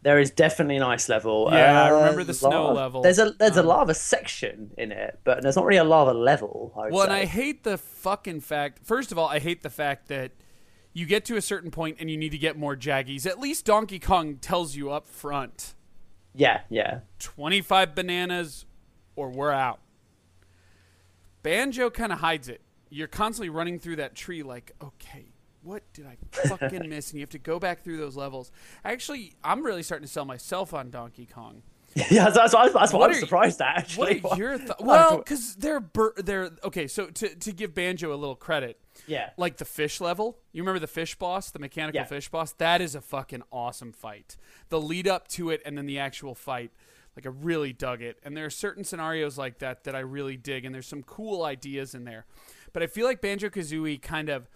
[0.00, 1.48] There is definitely an ice level.
[1.52, 3.02] Yeah, I Uh, remember the snow lava- level.
[3.02, 6.12] There's a there's a Um, lava section in it, but there's not really a lava
[6.14, 6.72] level.
[6.78, 7.12] I Well, and.
[7.12, 8.78] I hate the fucking fact.
[8.86, 10.30] First of all, I hate the fact that
[10.92, 13.26] you get to a certain point and you need to get more jiggies.
[13.26, 15.74] At least Donkey Kong tells you up front
[16.38, 17.00] yeah, yeah.
[17.18, 18.64] 25 bananas
[19.16, 19.80] or we're out.
[21.42, 22.60] Banjo kind of hides it.
[22.90, 27.10] You're constantly running through that tree like, okay, what did I fucking miss?
[27.10, 28.52] And you have to go back through those levels.
[28.84, 31.62] Actually, I'm really starting to sell myself on Donkey Kong.
[31.94, 33.76] yeah, that's, that's, that's what, I'm surprised at.
[33.76, 35.18] Actually, What are your th- well?
[35.18, 36.86] Because they're bur- they're okay.
[36.86, 40.38] So to to give Banjo a little credit, yeah, like the fish level.
[40.52, 42.04] You remember the fish boss, the mechanical Yeah.
[42.06, 42.52] fish boss?
[42.52, 44.36] That is a fucking awesome fight.
[44.68, 46.70] The lead up to it and then the actual fight.
[47.16, 48.18] Like I really dug it.
[48.22, 51.42] And there are certain scenarios like that that I really dig and there's some cool
[51.42, 52.26] ideas in there.
[52.72, 54.48] But I feel like Banjo-Kazooie kind of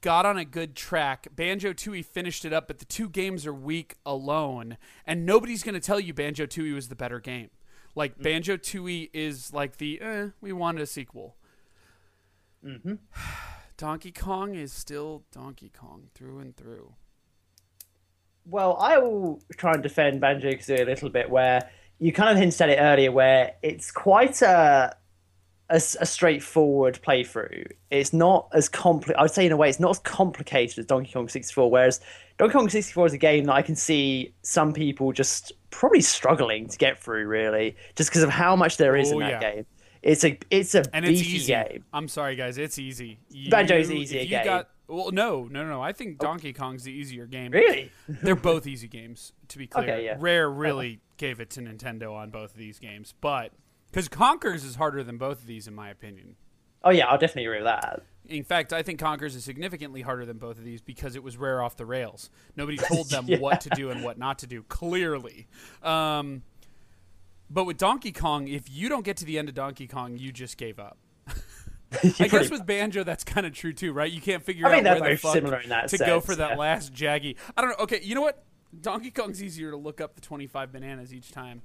[0.00, 1.28] got on a good track.
[1.34, 5.74] Banjo Tooie finished it up, but the two games are weak alone, and nobody's going
[5.74, 7.50] to tell you Banjo Tooie was the better game.
[7.94, 11.36] Like Banjo Tooie is like the eh, we wanted a sequel.
[12.64, 12.94] hmm
[13.82, 16.92] Donkey Kong is still Donkey Kong through and through.
[18.46, 21.28] Well, I will try and defend Banjo Kazooie a little bit.
[21.28, 21.68] Where
[21.98, 24.94] you kind of hinted at it earlier, where it's quite a
[25.68, 27.66] a straightforward playthrough.
[27.90, 30.86] It's not as compli I would say in a way, it's not as complicated as
[30.86, 31.68] Donkey Kong 64.
[31.68, 32.00] Whereas
[32.38, 36.68] Donkey Kong 64 is a game that I can see some people just probably struggling
[36.68, 39.54] to get through, really, just because of how much there is Oh, in that yeah.
[39.54, 39.66] game.
[40.02, 41.52] It's a it's a And it's easy.
[41.52, 41.84] game.
[41.92, 42.58] I'm sorry, guys.
[42.58, 43.18] It's easy.
[43.30, 44.44] You, Banjo's the easier if you game.
[44.44, 45.80] Got, well, no, no, no.
[45.80, 47.52] I think Donkey Kong's the easier game.
[47.52, 47.90] Really?
[48.08, 49.84] They're both easy games, to be clear.
[49.84, 50.16] Okay, yeah.
[50.18, 53.52] Rare really gave it to Nintendo on both of these games, but
[53.90, 56.34] because Conkers is harder than both of these, in my opinion.
[56.84, 58.02] Oh yeah, I'll definitely agree with that.
[58.28, 61.36] In fact, I think Conkers is significantly harder than both of these because it was
[61.36, 62.28] rare off the rails.
[62.56, 63.38] Nobody told them Yeah.
[63.38, 65.46] what to do and what not to do, clearly.
[65.82, 66.42] Um,
[67.52, 70.32] but with Donkey Kong, if you don't get to the end of Donkey Kong, you
[70.32, 70.98] just gave up.
[72.02, 74.10] I guess with Banjo, that's kind of true too, right?
[74.10, 76.34] You can't figure I mean, out where the fuck similar in that to go for
[76.34, 76.56] that yeah.
[76.56, 77.36] last Jiggy.
[77.56, 77.84] I don't know.
[77.84, 78.42] Okay, you know what?
[78.80, 81.60] Donkey Kong's easier to look up the 25 bananas each time.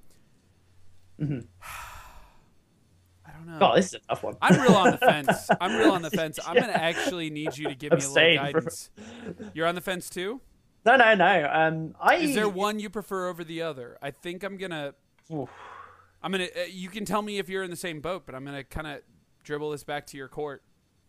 [1.19, 1.39] Mm-hmm.
[3.25, 3.57] I don't know.
[3.61, 4.35] Oh, this is a tough one.
[4.41, 5.49] I'm real on the fence.
[5.59, 6.39] I'm real on the fence.
[6.45, 8.89] I'm gonna actually need you to give me a little guidance.
[9.53, 10.41] You're on the fence too.
[10.85, 11.49] No, no, no.
[11.51, 13.97] Um, I Is there one you prefer over the other?
[14.01, 14.93] I think I'm gonna.
[15.33, 15.49] Oof.
[16.27, 16.43] I'm gonna.
[16.43, 18.85] Uh, you can tell me if you're in the same boat, but I'm gonna kind
[18.85, 18.99] of
[19.45, 20.61] dribble this back to your court.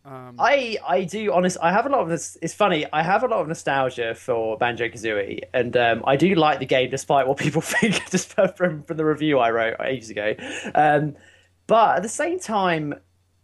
[0.04, 1.58] Um, I I do honest.
[1.60, 2.38] I have a lot of this.
[2.40, 2.86] It's funny.
[2.92, 6.66] I have a lot of nostalgia for Banjo Kazooie, and um, I do like the
[6.66, 8.08] game despite what people think.
[8.12, 10.36] Just from from the review I wrote ages ago.
[10.76, 11.16] Um,
[11.66, 12.94] but at the same time,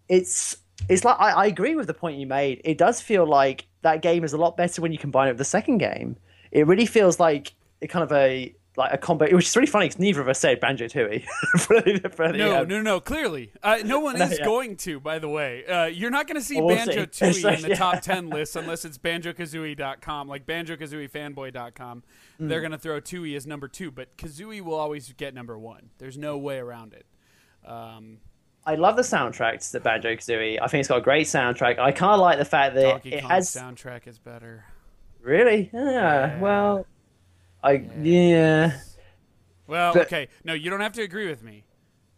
[0.09, 0.57] it's
[0.89, 2.61] it's like I, I agree with the point you made.
[2.65, 5.39] It does feel like that game is a lot better when you combine it with
[5.39, 6.19] the second game.
[6.53, 9.87] It really feels like it kind of a like a combo, which is really funny
[9.87, 11.25] because neither of us said Banjo Tooie.
[11.61, 12.99] for the, for the, No, um, no, no.
[13.01, 14.45] Clearly, uh, no one No, is yeah.
[14.45, 14.99] going to.
[15.01, 17.07] By the way, uh, you're not going to see Well, Banjo.
[17.07, 17.75] Tooie in the Yeah.
[17.77, 22.03] top ten list unless it's BanjoKazooie.com, like BanjoKazooieFanboy.com.
[22.39, 22.49] Hmm.
[22.49, 25.91] They're going to throw Tooie as number two, but Kazooie will always get number one.
[25.99, 27.07] There's no way around it.
[27.67, 28.19] Um,
[28.67, 30.59] I love the soundtrack to Banjo Kazooie.
[30.61, 31.79] I think it's got a great soundtrack.
[31.79, 34.65] I kind of like the fact that Donkey it Kong has soundtrack is better.
[35.21, 35.71] really.
[35.73, 36.41] Yeah, Yeah.
[36.41, 36.87] Well,
[37.65, 38.79] I yeah.
[39.67, 40.29] Well, But- okay.
[40.45, 41.65] No, you don't have to agree with me.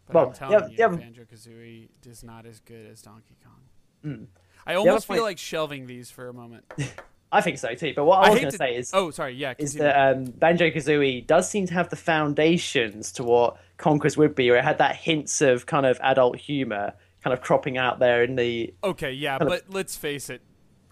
[0.07, 0.89] But Well, I'm telling yeah, you, yeah.
[0.89, 3.61] Banjo Kazooie is not as good as Donkey Kong.
[4.03, 4.25] Hmm.
[4.67, 6.65] I almost point- feel like shelving these for a moment.
[7.33, 7.93] I think so too.
[7.95, 9.35] But what I, I was going to say is, Oh, sorry.
[9.35, 9.55] Yeah.
[9.59, 14.35] is that um, Banjo Kazooie does seem to have the foundations to what Conquest would
[14.35, 17.99] be, where it had that hints of kind of adult humor kind of cropping out
[17.99, 18.73] there in the.
[18.85, 20.41] Okay, yeah, kind of- but let's face it.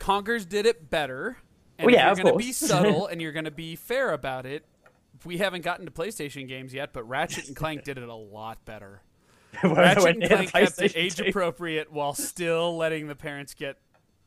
[0.01, 1.38] Conkers did it better.
[1.78, 4.46] And Well, yeah, you're going to be subtle and you're going to be fair about
[4.46, 4.64] it,
[5.24, 8.64] we haven't gotten to PlayStation games yet, but Ratchet and Clank did it a lot
[8.64, 9.02] better.
[9.62, 13.78] Ratchet and Clank kept it age appropriate while still letting the parents get.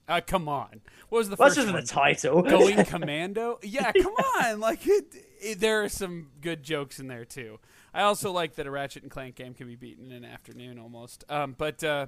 [0.07, 0.79] Uh, come on,
[1.09, 1.81] what was the Well, first that's just one?
[1.83, 2.41] the title.
[2.41, 3.59] Going Commando?
[3.61, 4.61] Yeah, come on.
[4.61, 7.59] Like it, it, there are some good jokes in there too.
[7.93, 10.79] I also like that a Ratchet and Clank game can be beaten in an afternoon
[10.79, 11.25] almost.
[11.27, 12.07] Um, but uh,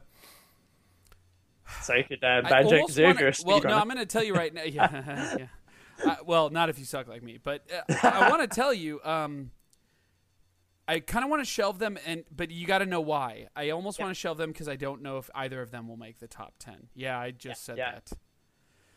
[1.82, 3.78] so you could uh, I Banjo Kazooie wanna- or a Well, no.
[3.78, 4.64] I'm going to tell you right now.
[4.66, 5.48] Yeah, yeah.
[6.04, 9.02] Uh, well, not if you suck like me, but uh, I want to tell you.
[9.04, 9.52] Um,
[10.88, 13.48] I kind of want to shelve them, and but you got to know why.
[13.56, 14.06] I almost Yeah.
[14.06, 16.28] want to shelve them because I don't know if either of them will make the
[16.28, 16.88] top ten.
[16.96, 17.92] Yeah, I just said yeah.
[17.92, 18.12] that.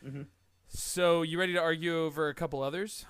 [0.07, 0.27] Mhm.
[0.69, 3.05] So you ready to argue over a couple others?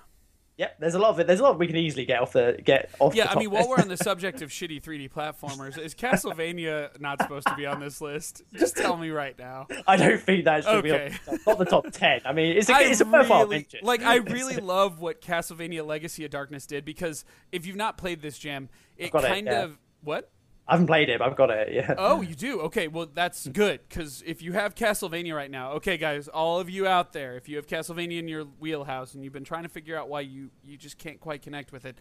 [0.57, 1.25] Yep, there's a lot of it.
[1.25, 3.15] There's a lot we can easily get off the get off.
[3.15, 7.19] Yeah, I mean, while we're on the subject of shitty 3D platformers, is Castlevania not
[7.21, 8.43] supposed to be on this list?
[8.53, 9.65] Just tell me right now.
[9.87, 11.09] I don't think that should Okay.
[11.25, 12.21] be on, not the top ten.
[12.23, 13.79] I mean, it's a, I it's a really, mention.
[13.81, 18.21] like I really love what Castlevania Legacy of Darkness did because if you've not played
[18.21, 19.63] this jam, it got it, kind yeah.
[19.63, 20.29] of what?
[20.67, 21.73] I haven't played it, but I've got it.
[21.73, 21.93] Yeah.
[21.97, 22.61] Oh, you do?
[22.61, 26.69] Okay, well that's good because if you have Castlevania right now, okay, guys, all of
[26.69, 29.69] you out there, if you have Castlevania in your wheelhouse and you've been trying to
[29.69, 31.97] figure out why you you just can't quite connect with it,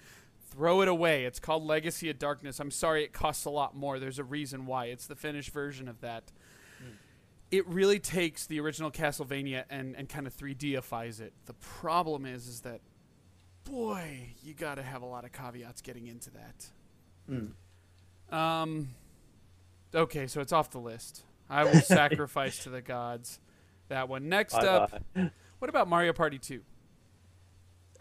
[0.53, 1.25] throw it away.
[1.25, 2.61] It's called Legacy of Darkness.
[2.61, 3.99] I'm sorry, it costs a lot more.
[3.99, 4.87] There's a reason why.
[4.87, 6.31] It's the finished version of that.
[6.79, 6.95] Hmm.
[7.51, 11.33] It really takes the original Castlevania and, and kind of 3Difies it.
[11.47, 12.81] The problem is, is that,
[13.65, 16.67] boy, you got to have a lot of caveats getting into that.
[17.27, 17.47] Hmm.
[18.33, 18.89] Um.
[19.95, 21.23] Okay, so it's off the list.
[21.51, 23.39] I will sacrifice to the gods
[23.89, 24.29] that one.
[24.29, 25.31] Next up, Bye-bye.
[25.59, 26.63] what about Mario Party 2?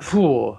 [0.01, 0.57] Phew.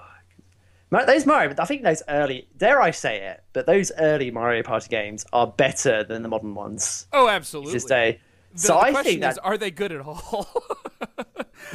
[0.90, 4.62] Ma- Those Mario, I think those early, dare I say it, but those early Mario
[4.62, 7.72] Party games are better than the modern ones Oh, absolutely.
[7.72, 8.20] this day.
[8.52, 10.46] The, so the I question think that is, are they good at all?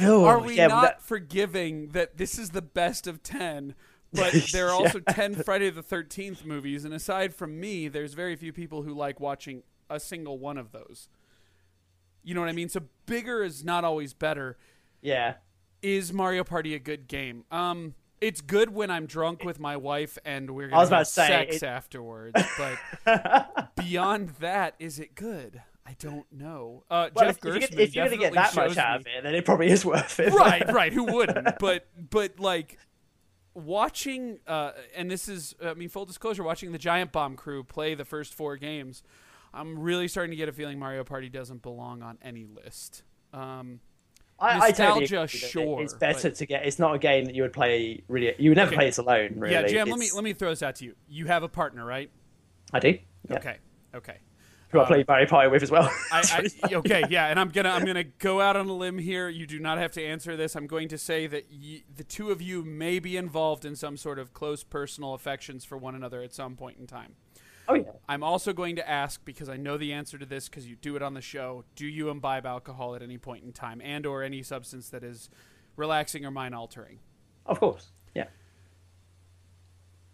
[0.00, 3.74] Are we yeah, not that- forgiving that this is the best of 10,
[4.12, 8.36] but there are also 10 Friday the 13th movies, and aside from me, there's very
[8.36, 11.08] few people who like watching a single one of those.
[12.22, 12.68] You know what I mean?
[12.68, 14.58] So bigger is not always better.
[15.00, 15.34] yeah.
[15.80, 17.44] is Mario Party a good game?
[17.50, 21.26] Um, it's good when I'm drunk with my wife and we're gonna about have say,
[21.28, 22.40] sex it- afterwards.
[23.04, 25.62] But beyond that, is it good?
[25.86, 26.82] I don't know.
[26.90, 28.76] Uh, Well, Jeff if, if, you Gerstmann get, if you're going to get that much
[28.76, 30.34] out of it, then it probably is worth it.
[30.34, 30.92] right, right.
[30.92, 31.58] Who wouldn't?
[31.58, 32.76] But but like
[33.64, 37.94] watching, uh, and this is, I mean, full disclosure, watching the Giant Bomb crew play
[37.94, 39.02] the first four games,
[39.52, 43.02] I'm really starting to get a feeling Mario Party doesn't belong on any list.
[43.32, 43.80] Um,
[44.40, 46.64] I, I Nostalgia, agree sure, It's better but- to get.
[46.64, 48.02] It's not a game that you would play.
[48.08, 48.76] Really, you would never Okay.
[48.76, 49.34] play this alone.
[49.36, 49.88] Really, yeah, Jam.
[49.90, 50.94] Let me let me throw this out to you.
[51.08, 52.08] You have a partner, right?
[52.72, 52.98] I do.
[53.28, 53.36] Yeah.
[53.36, 53.56] Okay.
[53.94, 54.18] Okay.
[54.70, 55.90] Who I play Barry Party with as well.
[56.12, 59.28] I, I, okay, yeah, and I'm gonna I'm gonna go out on a limb here.
[59.28, 60.54] You do not have to answer this.
[60.56, 63.96] I'm going to say that y- the two of you may be involved in some
[63.96, 67.14] sort of close personal affections for one another at some point in time.
[67.68, 67.84] oh yeah.
[68.08, 70.96] I'm also going to ask because I know the answer to this because you do
[70.96, 71.64] it on the show.
[71.74, 75.30] Do you imbibe alcohol at any point in time, and or any substance that is
[75.76, 76.98] relaxing or mind altering?
[77.46, 77.88] Of course.
[78.14, 78.26] Yeah.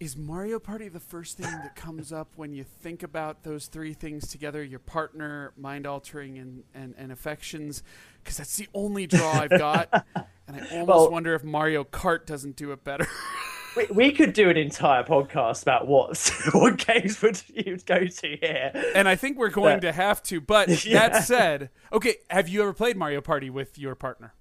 [0.04, 3.94] Is Mario Party the first thing that comes up when you think about those three
[3.94, 4.62] things together?
[4.62, 7.82] Your partner, mind altering, and, and, and affections?
[8.22, 10.04] Because that's the only draw I've got.
[10.14, 13.06] and I almost Well- wonder if Mario Kart doesn't do it better.
[13.78, 16.18] We, we could do an entire podcast about what
[16.52, 18.72] what games would you go to here.
[18.94, 19.90] and I think we're going Yeah.
[19.90, 20.38] to have to.
[20.42, 21.08] But Yeah.
[21.08, 24.34] that said, okay, have you ever played Mario Party with your partner?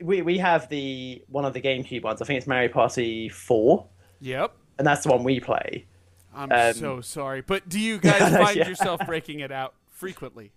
[0.00, 2.22] We we have the one of the GameCube ones.
[2.22, 3.88] I think it's Mario Party Four,
[4.20, 4.56] Yep.
[4.82, 5.86] And that's the one we play.
[6.34, 7.40] I'm Um, so sorry.
[7.40, 8.68] But do you guys find Yeah.
[8.68, 10.50] yourself breaking it out frequently?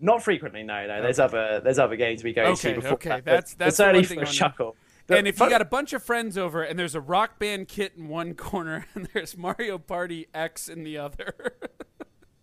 [0.00, 1.00] Not frequently, no, no.
[1.00, 3.76] There's other there's other games we go Okay, to before okay, that, that's- that's it's
[3.76, 4.74] the only thing for a chuckle.
[5.06, 7.68] But and if you got a bunch of friends over and there's a rock band
[7.68, 11.34] kit in one corner and there's Mario Party X in the other.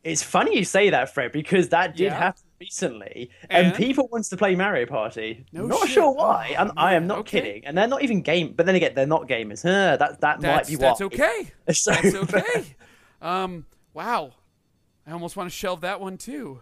[0.01, 2.17] It's funny you say that, Fred, because that did Yeah?
[2.17, 3.75] happen recently, and, And?
[3.75, 5.45] people wants to play Mario Party.
[5.51, 5.89] No not shit.
[5.91, 6.53] sure why.
[6.57, 7.41] Oh, and I am not okay.
[7.41, 7.65] kidding.
[7.65, 8.53] And they're not even game.
[8.55, 9.63] But then again, they're not gamers.
[9.63, 11.05] Huh, that that might that's be that's why.
[11.07, 11.51] okay.
[11.73, 12.65] So, That's okay.
[13.21, 14.31] um wow.
[15.07, 16.61] I almost want to shelve that one too.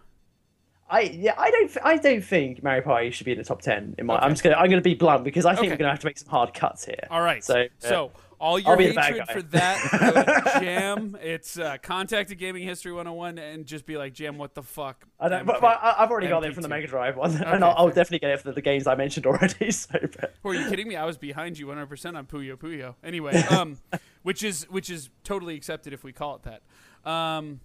[0.90, 3.94] I yeah, I don't I don't think Mario Party should be in the top ten.
[3.98, 4.24] In my, Okay.
[4.24, 5.70] I'm just gonna I'm gonna be blunt because I think Okay.
[5.70, 7.06] we're gonna have to make some hard cuts here.
[7.10, 7.44] All right.
[7.44, 11.16] So, uh, so all your I'll be the bad hatred for that Jam.
[11.20, 15.06] It's uh, contact at Gaming History 101 and just be like, Jam, what the fuck?
[15.18, 15.46] I don't, MK.
[15.46, 17.88] but, but I've already got it from the Mega Drive one, Okay, and I'll, I'll
[17.88, 19.70] definitely get it for the games I mentioned already.
[19.78, 20.96] So, but, Were you kidding me?
[20.96, 22.94] I was behind you 100% on Puyo Puyo.
[23.04, 23.78] Anyway, um,
[24.22, 27.10] which is which is totally accepted if we call it that.
[27.10, 27.60] Um,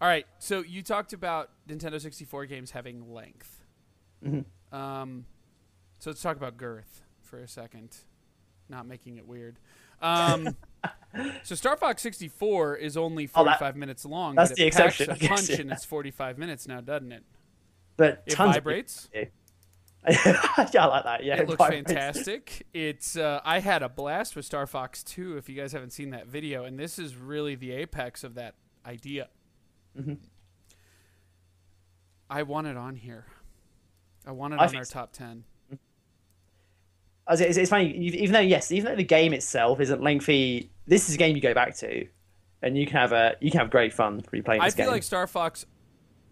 [0.00, 0.26] all right.
[0.38, 3.64] So you talked about Nintendo 64 games having length.
[4.24, 4.74] Mm-hmm.
[4.74, 5.26] Um,
[5.98, 7.96] so let's talk about girth for a second,
[8.74, 9.58] not making it weird.
[10.02, 10.56] Um,
[11.44, 14.74] so Star Fox 64 is only Oh, that- 45 minutes long, that's but the it
[14.74, 15.60] packs exception, a I guess, punch yeah.
[15.62, 17.24] and it's 45 minutes now, doesn't it?
[17.96, 19.08] but It vibrates.
[20.06, 21.24] Yeah, I like that.
[21.24, 21.90] Yeah, it looks vibrates.
[21.90, 22.66] fantastic.
[22.74, 25.38] It's uh, I had a blast with Star Fox 2.
[25.38, 28.54] If you guys haven't seen that video, and this is really the apex of that
[28.84, 29.28] idea.
[29.98, 30.14] Mm-hmm.
[32.28, 33.24] I want it on here.
[34.26, 35.44] I want it I on our top 10.
[37.30, 41.14] It's, it's funny, even though yes, even though the game itself isn't lengthy, this is
[41.14, 42.06] a game you go back to,
[42.62, 44.92] and you can have a you can have great fun replaying I this feel game.
[44.92, 45.64] like Star Fox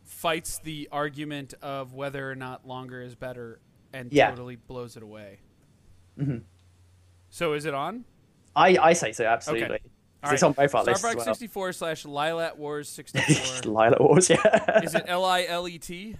[0.04, 3.58] fights the argument of whether or not longer is better,
[3.94, 4.30] and Yeah.
[4.30, 5.38] totally blows it away.
[6.18, 6.38] Mm-hmm.
[7.30, 8.04] So is it on?
[8.54, 9.64] I, I say so absolutely.
[9.76, 9.78] Okay.
[10.24, 11.24] All It's on both our Star lists Fox well.
[11.24, 13.72] 64 slash Lylat Wars 64.
[13.72, 14.80] Lilac Wars, yeah.
[14.84, 16.16] is it L I L E T?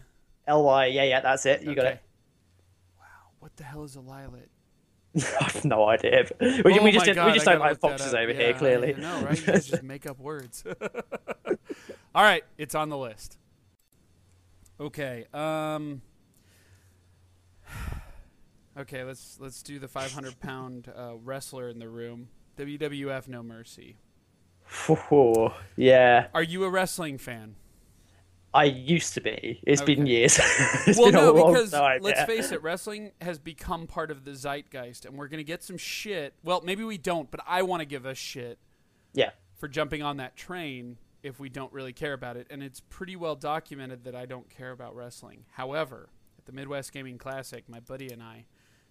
[0.47, 1.63] L Y, yeah, yeah, that's it.
[1.63, 2.01] You got it.
[2.99, 3.05] Wow,
[3.41, 4.47] what the hell is a Lylat?
[5.41, 6.27] I have no idea.
[6.41, 8.95] We, Oh we just God, we just don't like foxes over Yeah, here, clearly.
[8.95, 9.39] Know, right?
[9.39, 10.65] You just make up words.
[12.15, 13.39] All right, it's on the list.
[14.81, 15.27] Okay.
[15.33, 16.03] Um.
[18.75, 22.29] Okay, let's let's do the 500 pound uh, wrestler in the room.
[22.57, 23.99] WWF No Mercy.
[24.89, 27.57] Ooh, yeah, Are you a wrestling fan?
[28.55, 29.61] I used to be.
[29.67, 30.39] It's been years.
[30.87, 32.01] it's well, been a no, because time.
[32.03, 32.27] let's yeah.
[32.27, 36.35] face it, wrestling has become part of the zeitgeist, and we're gonna get some shit.
[36.45, 38.59] Well, maybe we don't, but I want to give us shit
[39.15, 42.47] Yeah, for jumping on that train if we don't really care about it.
[42.51, 45.45] And it's pretty well documented that I don't care about wrestling.
[45.53, 48.47] However, at the Midwest Gaming Classic, my buddy and I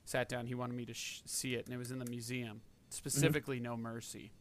[0.05, 0.47] sat down.
[0.47, 2.89] He wanted me to sh- see it, and it was in the museum, mm-hmm.
[2.89, 4.31] specifically No Mercy.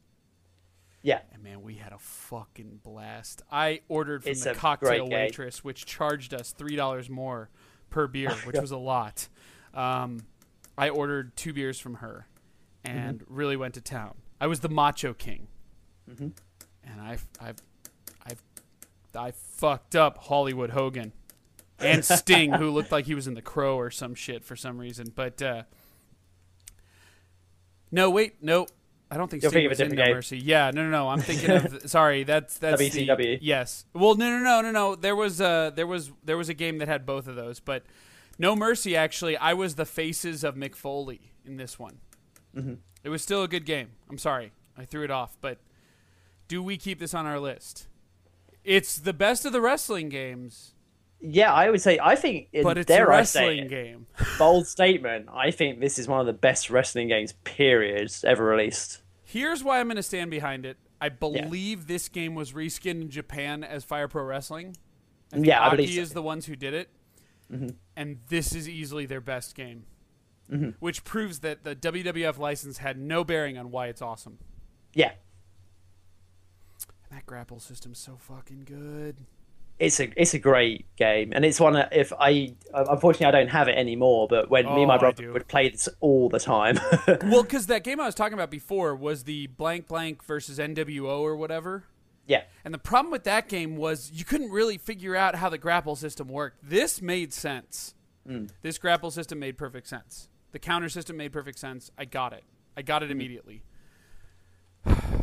[1.02, 1.20] Yeah.
[1.32, 3.42] And man, we had a fucking blast.
[3.50, 7.50] I ordered from It's the cocktail waitress, which charged us three dollars more
[7.90, 9.28] per beer, which was a lot.
[9.74, 10.20] Um,
[10.78, 12.26] I ordered two beers from her,
[12.84, 13.34] and Mm-hmm.
[13.34, 14.14] really went to town.
[14.40, 15.48] I was the Macho King,
[16.10, 16.28] Mm-hmm.
[16.84, 17.52] and I, I,
[18.26, 18.32] I,
[19.18, 21.12] I fucked up Hollywood Hogan
[21.78, 24.78] and Sting, who looked like he was in The Crow or some shit for some
[24.78, 25.12] reason.
[25.14, 25.62] But uh,
[27.90, 28.66] no, wait, no.
[29.10, 30.14] I don't think You're Sting was in No game.
[30.14, 30.38] Mercy.
[30.38, 31.08] Yeah, no, no, no.
[31.08, 32.22] I'm thinking of sorry.
[32.22, 33.84] That's that's the yes.
[33.92, 34.94] Well, no, no, no, no, no.
[34.94, 37.84] There was uh there was there was a game that had both of those, but
[38.38, 38.96] No Mercy.
[38.96, 41.98] Actually, I was the faces of Mick Foley in this one.
[42.56, 42.74] Mm-hmm.
[43.02, 43.88] It was still a good game.
[44.08, 45.58] I'm sorry, I threw it off, but
[46.46, 47.88] do we keep this on our list?
[48.62, 50.74] It's the best of the wrestling games,
[51.20, 51.98] Yeah, I would say.
[52.02, 52.48] I think.
[52.62, 54.06] but it's dare a I say wrestling game.
[54.38, 55.28] bold statement.
[55.32, 59.02] I think this is one of the best wrestling games, period, ever released.
[59.24, 60.76] Here's why I'm going to stand behind it.
[61.00, 64.76] I believe this game was reskinned in Japan as Fire Pro Wrestling.
[65.32, 66.00] I think Yeah, I Aki believe so.
[66.00, 66.88] is the ones who did it,
[67.50, 67.68] mm-hmm.
[67.96, 69.84] and this is easily their best game,
[70.50, 70.70] mm-hmm.
[70.80, 74.38] which proves that the WWF license had no bearing on why it's awesome.
[74.92, 75.12] Yeah,
[77.10, 79.16] that grapple system's so fucking good.
[79.80, 83.48] It's a it's a great game, and it's one that if I unfortunately I don't
[83.48, 86.28] have it anymore, but when me Oh, and my oh, brother would play this all
[86.28, 86.78] the time.
[87.30, 91.20] Well, because that game I was talking about before was the blank blank versus NWO
[91.20, 91.84] or whatever.
[92.26, 95.58] yeah, And the problem with that game was you couldn't really figure out how the
[95.58, 96.58] grapple system worked.
[96.62, 97.94] This made sense.
[98.28, 98.50] Mm.
[98.62, 100.28] This grapple system made perfect sense.
[100.52, 101.90] The counter system made perfect sense.
[101.96, 102.44] I got it.
[102.76, 103.12] I got it mm.
[103.12, 103.62] immediately.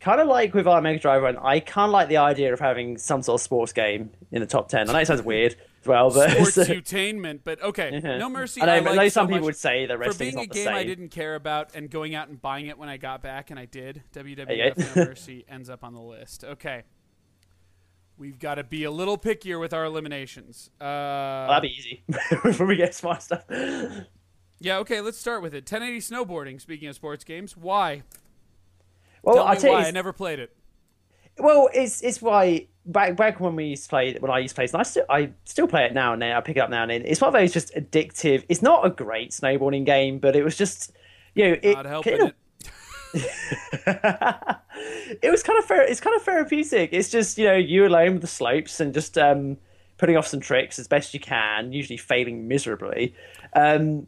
[0.00, 2.60] kind of like with our Mega Drive one, I kind of like the idea of
[2.60, 4.88] having some sort of sports game in the top ten.
[4.88, 8.00] I know it sounds weird as well, but Sports entertainment, but okay.
[8.02, 8.62] No mercy.
[8.62, 10.38] I know, I, but I like know so some people would say that for being
[10.38, 10.68] a game.
[10.68, 13.60] I didn't care about and going out and buying it when I got back, and
[13.60, 14.02] I did.
[14.14, 14.96] WWF.
[14.96, 16.44] No Mercy ends up on the list.
[16.44, 16.82] Okay.
[18.16, 20.68] We've got to be a little pickier with our eliminations.
[20.78, 22.04] Uh, Well, that'd be easy
[22.42, 23.44] before we get smart stuff.
[24.58, 25.64] Yeah, okay, let's start with it.
[25.70, 26.60] 1080 snowboarding.
[26.60, 28.02] Speaking of sports games, why?
[29.22, 29.86] Well, Tell I me why.
[29.88, 30.54] I never played it.
[31.38, 34.56] Well, it's it's why back back when we used to play when I used to
[34.56, 36.32] play, and I still I still play it now and then.
[36.36, 37.02] I pick it up now and then.
[37.04, 38.44] It's one of those just addictive.
[38.48, 40.92] It's not a great snowboarding game, but it was just
[41.34, 42.36] you know it Not helping kind of- it.
[45.22, 45.82] it was kind of fair.
[45.82, 46.90] It's kind of therapeutic.
[46.92, 49.56] It's just you know you alone with the slopes and just um,
[49.98, 53.14] putting off some tricks as best you can, usually failing miserably.
[53.54, 54.06] Um,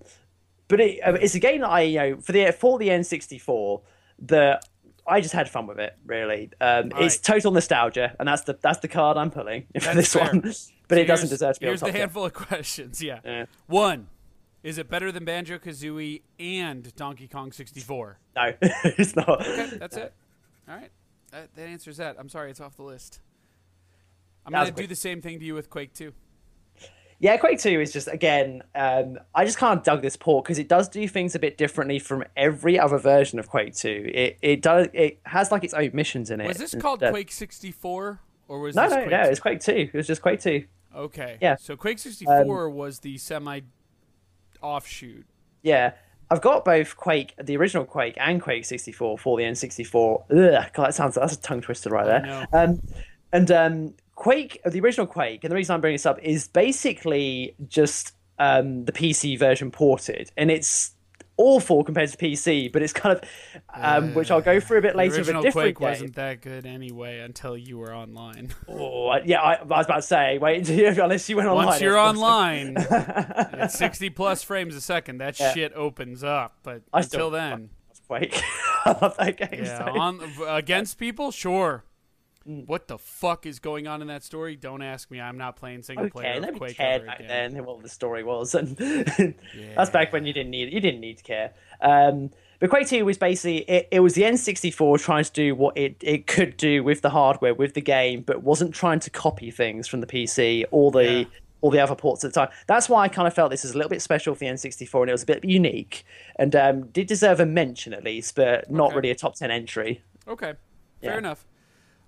[0.68, 3.82] but it, uh, it's a game that I you know for the for the N64
[4.20, 4.68] that
[5.07, 5.96] I just had fun with it.
[6.07, 9.96] Really, um, it's total nostalgia, and that's the that's the card I'm pulling for That's
[9.96, 10.24] this fair.
[10.26, 10.40] one.
[10.88, 11.94] But So it doesn't deserve to be on Here's the 10.
[11.94, 13.03] handful of questions.
[13.03, 13.20] Yeah.
[13.24, 13.46] Yeah.
[13.66, 14.09] One,
[14.62, 18.18] is it better than Banjo Kazooie and Donkey Kong 64?
[18.36, 19.40] No, it's not.
[19.40, 20.12] Okay, that's it.
[20.68, 20.90] All right.
[21.30, 22.16] That, that answers that.
[22.18, 23.20] I'm sorry, it's off the list.
[24.44, 24.88] I'm That to do quick.
[24.90, 26.12] the same thing to you with Quake 2.
[27.22, 30.66] Yeah, Quake 2 is just, again, um, I just can't dug this port because it
[30.66, 34.10] does do things a bit differently from every other version of Quake 2.
[34.12, 36.48] It it does it has like its own missions in it.
[36.48, 36.98] Was this called.
[36.98, 38.18] Quake 64
[38.48, 39.30] or was No, this no, Quake no, 2?
[39.30, 39.72] it's Quake 2.
[39.72, 40.64] It was just Quake 2.
[40.96, 41.38] Okay.
[41.40, 41.52] Yeah.
[41.52, 43.60] Um, So Quake 64 was the semi
[44.60, 45.24] offshoot.
[45.62, 45.92] Yeah.
[46.28, 50.24] I've got both Quake, the original Quake, and Quake 64 for the N64.
[50.30, 52.48] Ugh, God, that sounds that's a tongue twister right there.
[52.52, 52.80] Um,
[53.32, 57.56] and um, Quake, the original Quake, and the reason I'm bringing this up is basically
[57.68, 60.92] just um, the PC version ported, and it's
[61.38, 63.28] awful compared to PC, but it's kind of
[63.74, 65.14] um, which I'll go through a bit The later.
[65.14, 65.88] A original different Quake game.
[65.88, 68.54] wasn't that good anyway until you were online.
[68.68, 70.68] Oh, yeah, I, I was about to say, wait
[70.98, 71.66] unless you went online.
[71.66, 75.52] Once you're online, at 60 plus frames a second, that Yeah.
[75.52, 76.54] shit opens up.
[76.62, 77.70] But I until still- then,
[78.06, 78.40] Quake.
[78.84, 79.64] I love that game.
[79.64, 81.82] yeah, so- on against people, sure.
[82.49, 82.66] Mm.
[82.66, 84.57] What the fuck is going on in that story?
[84.57, 85.20] Don't ask me.
[85.20, 87.55] I'm not playing single player okay, of nobody Quake cared back again.
[87.55, 88.76] then what the story was, and
[89.76, 91.53] that's back when you didn't need you didn't need to care.
[91.80, 92.30] Um,
[92.61, 95.97] but Quake 2 was basically it, it was the N64 trying to do what it,
[96.01, 99.88] it could do with the hardware, with the game, but wasn't trying to copy things
[99.88, 101.24] from the PC or the Yeah.
[101.61, 102.49] all the other ports at the time.
[102.68, 105.01] That's why I kind of felt this was a little bit special for the N64
[105.03, 106.05] and it was a bit unique
[106.36, 108.97] and um, did deserve a mention at least, but not Okay.
[108.97, 110.03] really a top 10 entry.
[110.28, 110.55] Okay,
[111.01, 111.18] fair Yeah.
[111.18, 111.45] enough.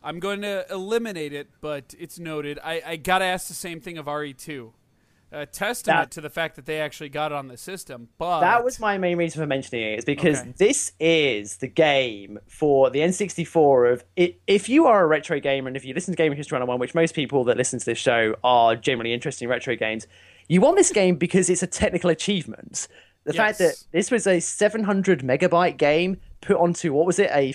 [0.05, 2.59] I'm going to eliminate it, but it's noted.
[2.63, 4.71] I, I got to ask the same thing of RE2.
[5.33, 8.41] A testament That- to the fact that they actually got it on the system, but
[8.41, 10.53] That was my main reason for mentioning it, is because Okay.
[10.59, 15.67] this is the game for the N64 of it, if you are a retro gamer
[15.67, 17.99] and if you listen to Gaming History 101, which most people that listen to this
[17.99, 20.07] show are generally interested in retro games,
[20.47, 22.87] you want this game because it's a technical achievement.
[23.25, 27.55] The fact that this was a 700 megabyte game put onto what was it a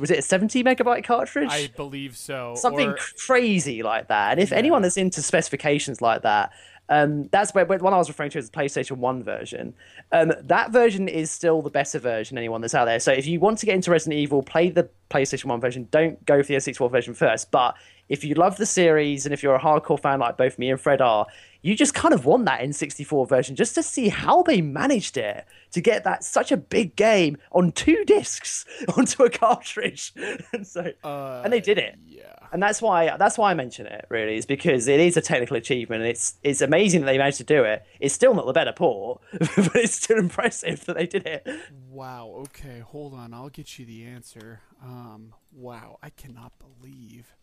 [0.00, 1.50] was it a 70 megabyte cartridge?
[1.50, 2.54] I believe so.
[2.56, 4.32] something or- crazy like that.
[4.32, 6.50] And if anyone that's into specifications like that,
[6.88, 9.74] um, that's where, one I was referring to as the PlayStation One version.
[10.10, 12.36] Um, that version is still the better version.
[12.36, 13.00] Anyone that's out there.
[13.00, 15.88] So if you want to get into Resident Evil, play the PlayStation One version.
[15.90, 17.50] Don't go for the N64 version first.
[17.50, 17.76] But
[18.12, 20.78] if you love the series and if you're a hardcore fan like both me and
[20.78, 21.26] Fred are,
[21.62, 25.46] you just kind of want that N64 version just to see how they managed it
[25.70, 28.66] to get that such a big game on two discs
[28.98, 30.12] onto a cartridge.
[30.52, 32.36] and so, and they did it yeah.
[32.52, 35.56] and that's why that's why I mention it really is because it is a technical
[35.56, 36.02] achievement.
[36.02, 37.82] And it's it's amazing that they managed to do it.
[37.98, 41.48] It's still not the better port, but it's still impressive that they did it.
[41.88, 42.34] Wow.
[42.42, 42.80] Okay.
[42.80, 43.32] Hold on.
[43.32, 44.60] I'll get you the answer.
[44.82, 45.32] Um.
[45.50, 45.98] Wow.
[46.02, 47.34] I cannot believe.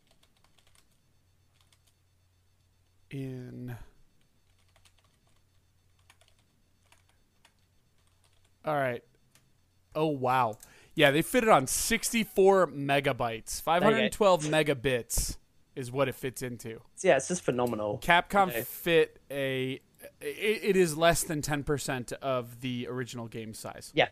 [3.12, 3.76] In.
[8.66, 9.04] All right.
[9.96, 10.58] Oh wow.
[10.96, 13.62] Yeah, they fit it on 64 megabytes.
[13.62, 15.38] 512 megabits
[15.76, 16.82] is what it fits into.
[17.02, 18.00] Yeah, it's just phenomenal.
[18.04, 18.62] Capcom Okay.
[18.62, 19.80] fit a.
[20.22, 23.92] It, it is less than 10% of the original game size.
[23.94, 24.08] Yeah,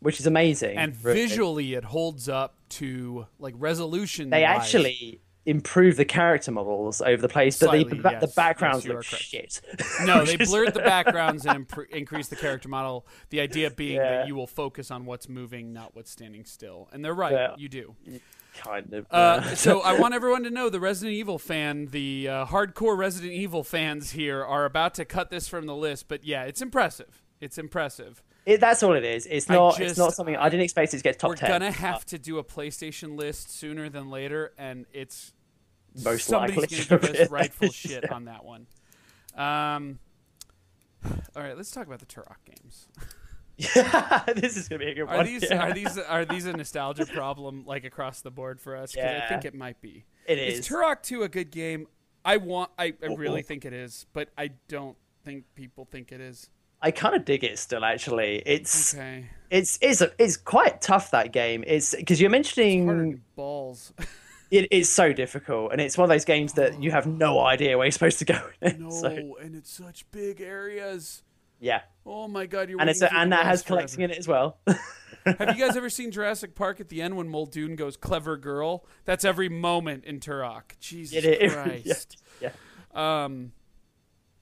[0.00, 0.76] which is amazing.
[0.76, 1.20] and really.
[1.20, 4.30] visually it holds up to like resolution.
[4.30, 8.94] they actually improve the character models over the place, but the, the, the backgrounds Yes,
[8.94, 9.24] look correct.
[9.24, 9.60] shit.
[10.04, 13.06] no, they blurred the backgrounds and impr- increased the character model.
[13.30, 14.18] The idea being Yeah.
[14.18, 16.88] that you will focus on what's moving, not what's standing still.
[16.92, 17.54] And they're right, Yeah.
[17.56, 17.94] you do.
[18.54, 19.06] kind of.
[19.10, 23.32] Uh, so I want everyone to know the Resident Evil fan, the uh, hardcore Resident
[23.32, 26.06] Evil fans here are about to cut this from the list.
[26.08, 27.22] But yeah, it's impressive.
[27.40, 28.22] It's impressive.
[28.46, 29.26] It, that's all it is.
[29.26, 29.76] It's not.
[29.76, 31.50] just- it's not something I didn't expect it to get top We're ten.
[31.50, 35.32] gonna have to do a PlayStation list sooner than later, and it's
[36.04, 36.84] Most somebody's likely.
[36.84, 38.66] gonna give us rightful shit on that one.
[39.36, 39.98] Um,
[41.36, 42.88] all right, let's talk about the Turok games.
[43.56, 45.26] Yeah, this is gonna be a good Are one.
[45.26, 45.62] these yeah.
[45.68, 48.94] are these are these a nostalgia problem like across the board for us?
[48.94, 49.28] 'Cause I Yeah.
[49.28, 50.04] think it might be.
[50.26, 50.68] It Is is.
[50.68, 51.86] Turok 2 a good game?
[52.24, 53.44] I want I, I really Oh.
[53.44, 56.48] think it is, but I don't think people think it is.
[56.82, 57.84] I kind of dig it still.
[57.84, 59.26] Actually, it's Okay.
[59.50, 61.64] it's it's it's quite tough that game.
[61.66, 63.92] It's because you're mentioning balls.
[64.50, 67.76] it, it's so difficult, and it's one of those games that you have no idea
[67.76, 68.40] where you're supposed to go.
[68.62, 68.84] in.
[68.84, 71.22] no, so, and it's such big areas.
[71.60, 74.18] yeah, Oh my god, you're and it's a, and that has walls collecting in it
[74.18, 74.58] as well.
[75.26, 78.86] Have you guys ever seen Jurassic Park at the end when Muldoon goes "clever girl"?
[79.04, 80.78] That's every moment in Turok.
[80.80, 82.16] Jesus It is- Christ.
[82.40, 82.52] yeah.
[82.94, 83.52] Um,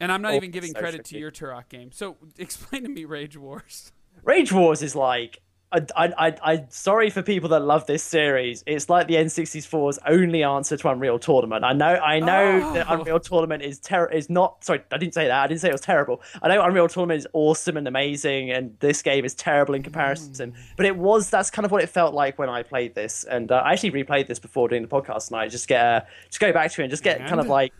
[0.00, 1.90] and I'm not even giving so credit to your Turok game.
[1.92, 3.92] So explain to me Rage Wars.
[4.24, 5.40] Rage Wars is like.
[5.70, 8.64] I, I, I, sorry for people that love this series.
[8.66, 11.62] It's like the N64's only answer to Unreal Tournament.
[11.62, 12.94] I know, I know that Oh.
[12.94, 14.64] Unreal Tournament is ter- is not.
[14.64, 15.44] Sorry, I didn't say that.
[15.44, 16.22] I didn't say it was terrible.
[16.40, 20.54] I know Unreal Tournament is awesome and amazing, and this game is terrible in comparison.
[20.78, 21.28] But it was.
[21.28, 23.90] That's kind of what it felt like when I played this, and uh, I actually
[23.92, 25.50] replayed this before doing the podcast tonight.
[25.50, 27.74] Just get, uh, just go back to it and just get kind of like.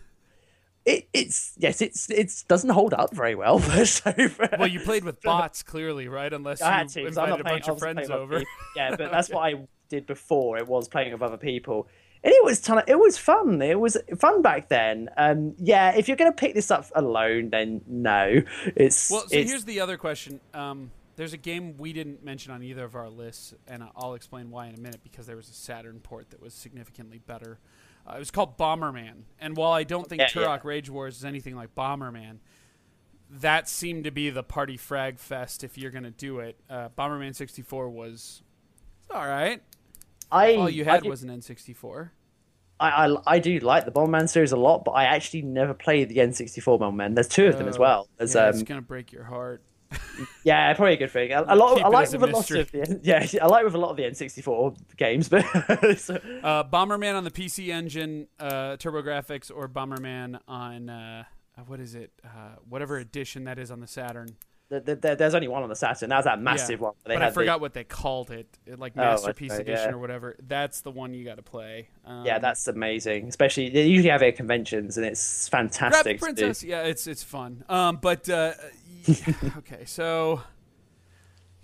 [0.89, 3.59] It, it's yes, it's it's doesn't hold up very well.
[3.85, 4.11] so
[4.57, 6.33] Well, you played with bots clearly, right?
[6.33, 7.55] Unless I you had to I'm invited a playing.
[7.57, 8.43] bunch of friends over.
[8.75, 10.57] Yeah, but that's what I did before.
[10.57, 11.87] It was playing with other people,
[12.23, 12.79] and it was ton.
[12.79, 13.61] Of, it was fun.
[13.61, 15.09] It was fun back then.
[15.15, 18.41] Um, yeah, if you're gonna pick this up alone, then no.
[18.75, 20.39] It's Well, so it's, here's the other question.
[20.55, 24.49] Um, there's a game we didn't mention on either of our lists, and I'll explain
[24.49, 27.59] why in a minute because there was a Saturn port that was significantly better.
[28.09, 30.41] Uh, it was called Bomberman, and while I don't think Yeah, yeah.
[30.41, 32.37] Turok Rage Wars is anything like Bomberman,
[33.29, 36.57] that seemed to be the party frag fest if you're gonna do it.
[36.69, 38.41] Uh, Bomberman 64 was
[39.13, 39.61] all right.
[40.31, 42.11] I All you had was an N64.
[42.79, 46.09] I, I I do like the Bomberman series a lot, but I actually never played
[46.09, 47.13] the N64 Bomberman.
[47.15, 48.07] There's two of them as Oh, well.
[48.17, 49.61] There's yeah, um it's gonna break your heart.
[50.43, 51.31] Yeah, probably a good thing.
[51.31, 51.75] A, a lot.
[51.77, 53.77] Keep I like as a with a lot of the yeah, I like with a
[53.77, 55.43] lot of the N64 games, but
[55.99, 61.23] so, Uh, Bomberman on the PC Engine, uh, TurboGrafx, or Bomberman on uh,
[61.57, 62.11] uh, what is it?
[62.23, 64.29] Uh, whatever edition that is on the Saturn.
[64.69, 66.09] the, the, the- there's only one on the Saturn.
[66.09, 66.85] That's that massive Yeah.
[66.85, 66.93] one.
[67.05, 69.95] They but I forgot what they called it, It- like Oh, Masterpiece okay, Edition yeah.
[69.95, 70.35] or whatever.
[70.47, 71.89] That's the one you got to play.
[72.05, 73.27] Um, Yeah, that's amazing.
[73.27, 76.19] Especially they usually have it at conventions, and it's fantastic.
[76.21, 76.63] Princess.
[76.63, 77.63] Yeah, it's it's fun.
[77.67, 78.53] Um, but uh,
[79.57, 80.41] okay, so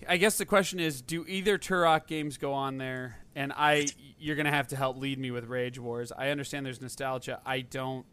[0.08, 3.18] I guess the question is, do either Turok games go on there?
[3.36, 3.88] And I,
[4.20, 6.12] you're gonna have to help lead me with Rage Wars.
[6.18, 7.42] I understand there's nostalgia.
[7.46, 8.06] I don't.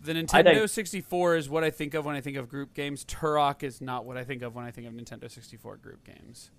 [0.00, 3.04] The Nintendo don't- 64 is what I think of when I think of group games.
[3.04, 6.50] Turok is not what I think of when I think of Nintendo 64 group games.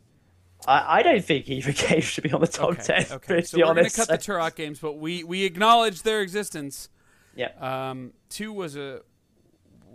[0.67, 3.05] I, I don't think either game should be on the top Okay, ten.
[3.17, 3.41] okay.
[3.41, 6.89] To So we're honest, gonna cut the Turok games, but we we acknowledge their existence.
[7.35, 7.51] yeah.
[7.59, 9.01] Um, two was a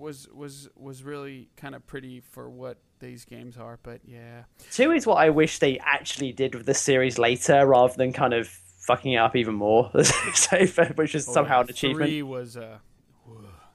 [0.03, 4.91] was was was really kind of pretty for what these games are, but yeah, Two
[4.93, 8.49] is what I wish they actually did with the series later, rather than kind of
[8.49, 9.91] fucking it up even more.
[9.95, 12.03] which is somehow an achievement.
[12.03, 12.79] Oh, Three was uh,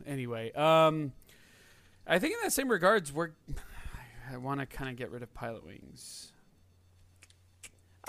[0.05, 0.51] anyway.
[0.51, 1.13] Um,
[2.05, 3.31] I think in that same regards, we're
[4.31, 6.31] I want to kind of get rid of Pilotwings.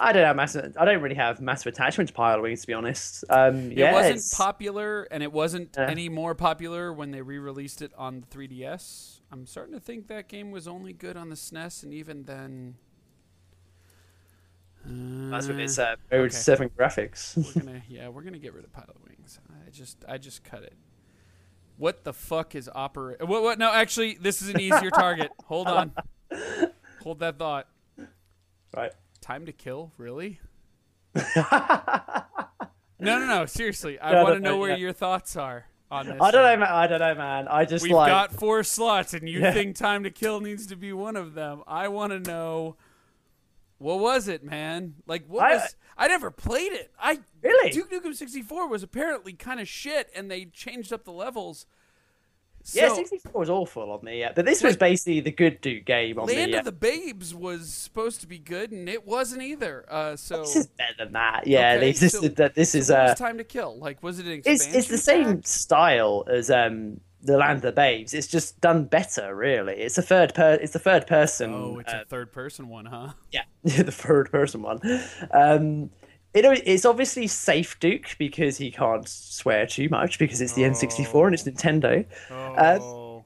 [0.00, 0.76] I don't have massive.
[0.78, 3.24] I don't really have massive attachment to Pilotwings, to be honest.
[3.28, 5.90] Um, It wasn't it's- popular, and it wasn't Yeah.
[5.90, 9.20] any more popular when they re-released it on the 3DS.
[9.32, 12.76] I'm starting to think that game was only good on the SNES, and even then.
[14.84, 16.28] That's with Uh, its uh, Mode okay.
[16.30, 17.36] Seven graphics.
[17.36, 20.62] we're gonna yeah we're gonna get rid of pilot wings i just i just cut
[20.62, 20.72] it
[21.76, 25.66] what the fuck is operate what what no actually this is an easier target hold
[25.66, 25.92] on
[27.02, 27.68] hold that thought
[28.74, 28.92] right.
[29.20, 30.40] Time to kill really
[31.14, 31.22] no
[33.00, 34.76] no no seriously i want to no, know where yeah.
[34.76, 36.68] your thoughts are on this I don't know, uh, man.
[36.68, 37.48] I don't know, man.
[37.48, 38.10] I just we've like.
[38.10, 39.52] got four slots and you Yeah.
[39.52, 42.76] think time to kill needs to be one of them i want to know
[43.78, 44.94] what was it, man?
[45.06, 45.76] Like, what I- was?
[45.96, 46.92] I never played it.
[46.98, 47.70] I Really?
[47.70, 51.66] Duke Nukem 64 was apparently kind of shit, and they changed up the levels.
[52.74, 56.18] Yeah, 64 was awful on the yeah, but this was basically the good Duke game
[56.18, 56.56] on Land the.
[56.56, 59.84] uh, of the Babes was supposed to be good, and it wasn't either.
[59.88, 61.46] Uh, so This is better than that.
[61.46, 62.54] Yeah, Okay, this so- is that.
[62.54, 63.78] This is uh, Time to Kill?
[63.78, 65.46] Like, was it an it's it's the same pack?
[65.46, 68.14] style as um the Land of the Babes.
[68.14, 69.74] It's just done better, really.
[69.74, 70.54] It's a third per.
[70.54, 71.52] It's the third person.
[71.52, 73.08] Oh, it's uh, a third-person one, huh?
[73.32, 74.78] yeah, the third person one.
[75.32, 75.90] Um,
[76.34, 81.26] it, it's obviously safe Duke because he can't swear too much because it's the N64
[81.26, 82.04] and it's Nintendo.
[82.30, 83.24] Oh,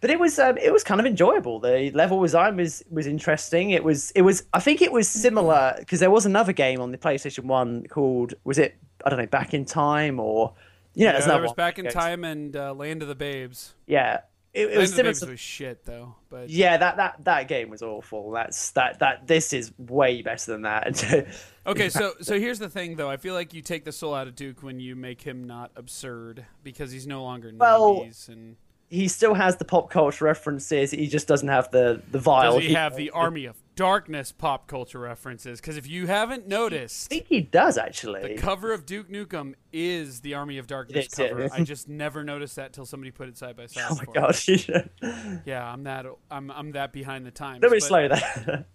[0.00, 1.60] But it was um, it was kind of enjoyable.
[1.60, 3.70] The level design was was interesting.
[3.70, 6.92] It was it was I think it was similar because there was another game on
[6.92, 10.54] the PlayStation One called was it I don't know Back in Time or
[10.94, 11.56] you know yeah, there's there was one.
[11.56, 13.74] Back in Time and uh, Land of the Babes.
[13.86, 14.20] Yeah,
[14.54, 15.12] it, it was similar.
[15.12, 18.30] To, was shit though, but yeah, that, that that game was awful.
[18.30, 21.26] That's that that this is way better than that.
[21.66, 23.08] Okay, so so here's the thing though.
[23.08, 25.70] I feel like you take the soul out of Duke when you make him not
[25.76, 28.56] absurd because he's no longer Well, 90s and
[28.90, 30.90] he still has the pop culture references.
[30.90, 32.58] He just doesn't have the the vial.
[32.58, 35.60] Does he have the Army of Darkness pop culture references?
[35.60, 38.34] Because if you haven't noticed, I think he does actually.
[38.34, 41.28] the cover of Duke Nukem is the Army of Darkness is, yeah.
[41.28, 41.48] cover.
[41.52, 43.84] I just never noticed that till somebody put it side by side.
[43.90, 44.36] oh my god!
[45.44, 46.06] Yeah, I'm that.
[46.30, 47.62] I'm I'm that behind the times.
[47.62, 48.66] Let me slow that.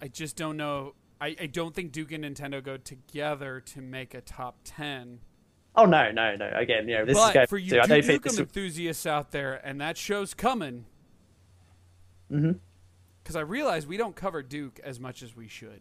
[0.00, 0.94] I just don't know.
[1.20, 5.20] I, I don't think Duke and Nintendo go together to make a top ten.
[5.76, 6.50] oh no, no, no!
[6.54, 7.86] Again, you know this is but going for you to.
[7.86, 8.32] Duke Nukem.
[8.32, 10.86] Will, enthusiasts out there, and that show's coming.
[12.32, 12.58] Mhm.
[13.22, 15.80] Because I realize we don't cover Duke as much as we should.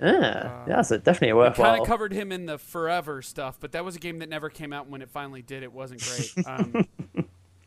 [0.00, 3.58] yeah, yeah, that's a, definitely a We kind of covered him in the Forever stuff,
[3.60, 4.84] but that was a game that never came out.
[4.84, 6.34] And when it finally did, it wasn't great.
[6.46, 6.86] Um,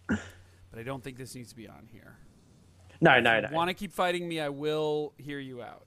[0.08, 2.16] but I don't think this needs to be on here.
[3.02, 3.48] no, no, no.
[3.52, 4.40] Want to keep fighting me?
[4.40, 5.86] I will hear you out.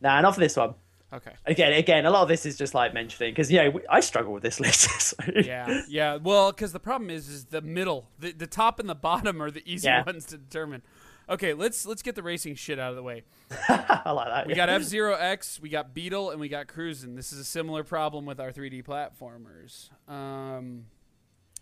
[0.00, 0.74] Nah, not for this one.
[1.12, 1.32] Okay.
[1.46, 4.32] Again, again, a lot of this is just like mentioning because you know I struggle
[4.32, 4.90] with this list.
[5.00, 6.16] so- Yeah, yeah.
[6.16, 9.50] Well, because the problem is, is the middle, the, the top and the bottom are
[9.50, 10.02] the easy Yeah.
[10.04, 10.82] ones to determine.
[11.28, 13.22] Okay, let's let's get the racing shit out of the way.
[13.68, 14.46] I like that.
[14.46, 17.14] We got F Zero X, we got Beetle, and we got Cruisin'.
[17.16, 19.88] This is a similar problem with our 3D platformers.
[20.10, 20.86] Um,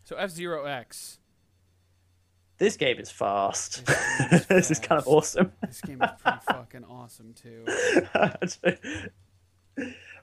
[0.04, 1.18] so F Zero X.
[2.58, 3.86] This game is fast.
[3.86, 5.52] This is this is kind of awesome.
[5.66, 7.64] This game is pretty fucking awesome too.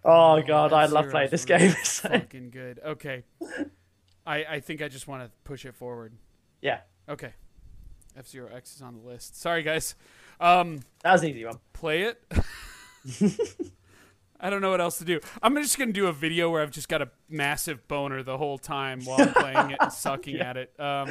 [0.04, 1.76] oh god, I love playing this really game.
[1.84, 2.80] So- fucking good.
[2.86, 3.24] Okay,
[4.26, 6.14] I I think I just want to push it forward.
[6.62, 7.34] yeah, Okay,
[8.20, 9.40] F Zero X is on the list.
[9.40, 9.96] Sorry guys.
[10.40, 11.58] Um, that was an easy one.
[11.74, 12.22] play it.
[14.42, 15.20] I don't know what else to do.
[15.44, 18.58] I'm just gonna do a video where I've just got a massive boner the whole
[18.58, 20.74] time while I'm playing it and sucking at it.
[20.80, 21.10] Um,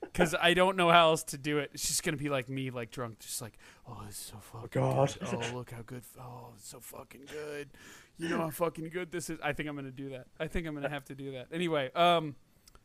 [0.00, 1.70] because I don't know how else to do it.
[1.74, 5.16] It's just gonna be like me, like drunk, just like, oh, it's so fucking God.
[5.20, 5.28] good.
[5.52, 6.02] Oh, look how good.
[6.20, 7.70] Oh, it's so fucking good.
[8.18, 9.38] You know how fucking good this is.
[9.42, 10.26] I think I'm gonna do that.
[10.38, 11.48] I think I'm gonna have to do that.
[11.52, 12.34] Anyway, um,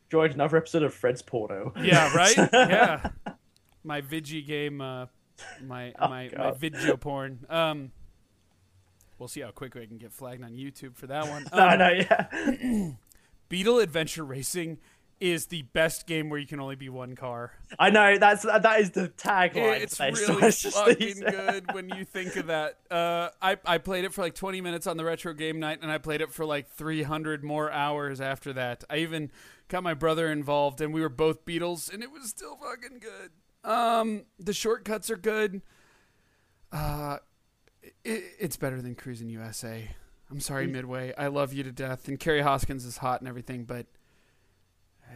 [0.10, 1.74] Joined another episode of Fred's Porno.
[1.82, 2.38] yeah, right.
[2.54, 3.10] Yeah,
[3.86, 4.82] my Vigi game.
[4.82, 5.06] Uh,
[5.66, 7.46] my Oh, my my video porn.
[7.50, 7.92] Um,
[9.20, 11.46] we'll see how quick I can get flagged on YouTube for that one.
[11.54, 12.92] No, Um, no, yeah.
[13.50, 14.80] Beetle Adventure Racing
[15.22, 17.54] is the best game where you can only be one car.
[17.80, 19.80] I know that's that is the tagline.
[19.82, 22.80] It's so really fucking good when you think of that.
[22.92, 25.90] Uh, I I played it for like 20 minutes on the retro game night, and
[25.90, 28.84] I played it for like 300 more hours after that.
[28.90, 29.32] I even
[29.70, 33.32] got my brother involved, and we were both Beatles, and it was still fucking good.
[33.66, 35.62] Um, the shortcuts are good.
[36.72, 37.18] Uh,
[38.04, 39.90] it, it's better than Cruis'n USA.
[40.30, 41.14] I'm sorry, Midway.
[41.18, 43.86] I love you to death, and Kerri Hoskins is hot and everything, but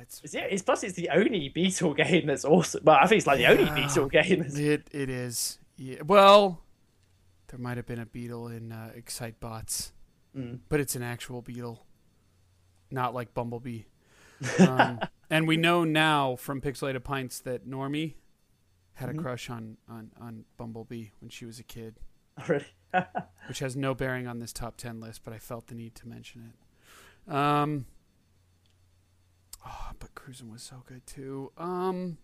[0.01, 2.81] it's yeah, it's plus it's the only Beetle game that's awesome.
[2.83, 3.75] Well, I think it's like the only Yeah.
[3.75, 4.39] Beetle game.
[4.43, 5.57] That's, It it is.
[5.77, 6.01] Yeah.
[6.05, 6.61] Well,
[7.47, 9.91] there might have been a beetle in uh, Excitebots,
[10.37, 10.59] Mm.
[10.69, 11.85] but it's an actual beetle,
[12.91, 13.83] not like Bumblebee.
[14.59, 18.13] Um, and we know now from Pixelated Pints that Normie
[18.99, 19.21] had a Mhm.
[19.21, 21.99] crush on, on on Bumblebee when she was a kid,
[22.47, 22.65] really.
[23.47, 26.07] which has no bearing on this top ten list, but I felt the need to
[26.07, 26.51] mention
[27.27, 27.33] it.
[27.33, 27.85] Um.
[29.65, 31.51] Oh, but Cruis'n was so good too.
[31.57, 32.17] Um.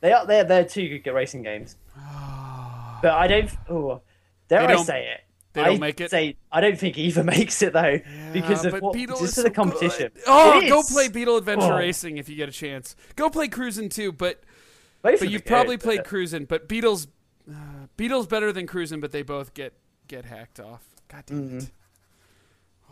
[0.00, 3.50] They are they're they're two good racing games, but I don't.
[3.68, 4.02] Oh,
[4.48, 5.20] dare I don't- say it?
[5.54, 6.10] They don't I make it.
[6.10, 7.98] Say I don't think either makes it though
[8.34, 10.10] because of what Beetle just is for the so competition.
[10.14, 10.22] good.
[10.26, 11.78] Oh, go play Beetle Adventure Oh.
[11.78, 12.94] Racing if you get a chance.
[13.16, 14.42] Go play Cruis'n too, but
[15.02, 16.46] Both but you've probably played Cruisin'.
[16.46, 17.06] But Beatles,
[17.50, 19.74] uh, Beetle's better than Cruisin', but they both get
[20.08, 20.82] get hacked off.
[21.08, 21.70] God damn it!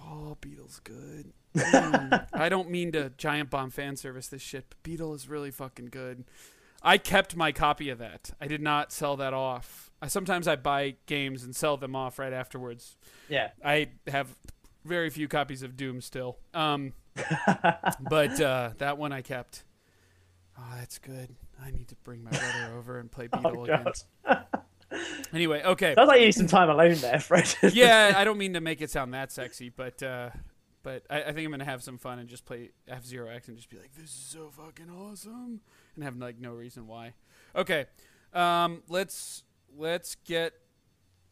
[0.00, 1.32] Oh, Beatles good.
[2.32, 5.86] I don't mean to giant bomb fan service this shit, but Beetle is really fucking
[5.86, 6.24] good.
[6.82, 8.30] I kept my copy of that.
[8.40, 9.90] I did not sell that off.
[10.02, 12.96] I, sometimes I buy games and sell them off right afterwards.
[13.28, 13.50] Yeah.
[13.64, 14.28] I have
[14.84, 16.36] very few copies of Doom still.
[16.52, 16.92] Um,
[18.00, 19.64] but uh, that one I kept.
[20.58, 21.34] Oh, that's good.
[21.64, 23.86] I need to bring my brother over and play Beetle Oh again.
[25.32, 25.94] Anyway, okay.
[25.94, 27.52] Sounds like you need some time alone there, Fred.
[27.72, 30.30] yeah, I don't mean to make it sound that sexy, but uh,
[30.82, 33.48] but I, I think I'm gonna have some fun and just play F Zero X
[33.48, 35.60] and just be like, this is so fucking awesome,
[35.94, 37.14] and have like no reason why.
[37.56, 37.86] Okay,
[38.32, 39.42] um, let's
[39.76, 40.52] let's get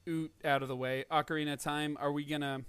[0.09, 1.05] Oot out of the way.
[1.11, 1.97] Ocarina of Time.
[2.01, 2.62] Are we gonna?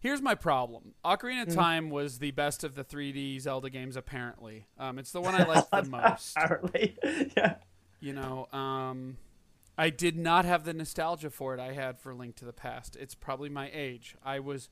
[0.00, 0.94] Here's my problem.
[1.04, 3.96] Ocarina of Time was the best of the 3D Zelda games.
[3.96, 6.36] Apparently, um, it's the one I liked the most.
[6.36, 6.96] Apparently.
[7.36, 7.56] Yeah.
[8.00, 9.16] You know, um,
[9.76, 12.96] I did not have the nostalgia for it I had for Link to the Past.
[13.00, 14.14] It's probably my age.
[14.24, 14.68] I was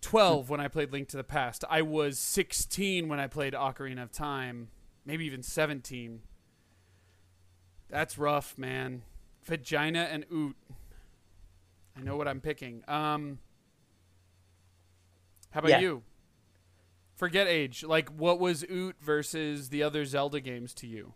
[0.00, 1.64] 12 when I played Link to the Past.
[1.70, 4.68] I was 16 when I played Ocarina of Time,
[5.06, 6.20] maybe even 17.
[7.88, 9.02] That's rough, man.
[9.44, 10.56] Vagina and Oot.
[11.96, 12.82] I know what I'm picking.
[12.88, 13.38] Um,
[15.54, 15.80] how about Yeah.
[15.80, 16.02] you?
[17.16, 17.84] Forget age.
[17.84, 21.14] Like, what was Oot versus the other Zelda games to you?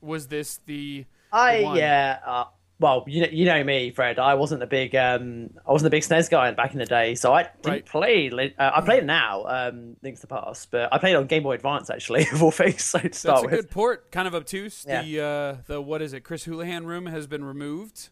[0.00, 1.04] Was this the?
[1.32, 1.76] I one.
[1.76, 2.20] yeah.
[2.24, 2.44] Uh,
[2.78, 4.18] well, you know, you know me, Fred.
[4.18, 7.14] I wasn't a big um, I wasn't a big SNES guy back in the day,
[7.16, 7.86] so I didn't Right.
[7.86, 8.54] play.
[8.58, 11.42] Uh, I play it now, um, Links to the Past, but I played on Game
[11.42, 12.82] Boy Advance actually, of all things.
[12.84, 14.10] So to That's start a with, good port.
[14.12, 14.84] Kind of obtuse.
[14.88, 15.02] Yeah.
[15.02, 16.20] The uh, the what is it?
[16.20, 18.10] Chris Houlihan room has been removed,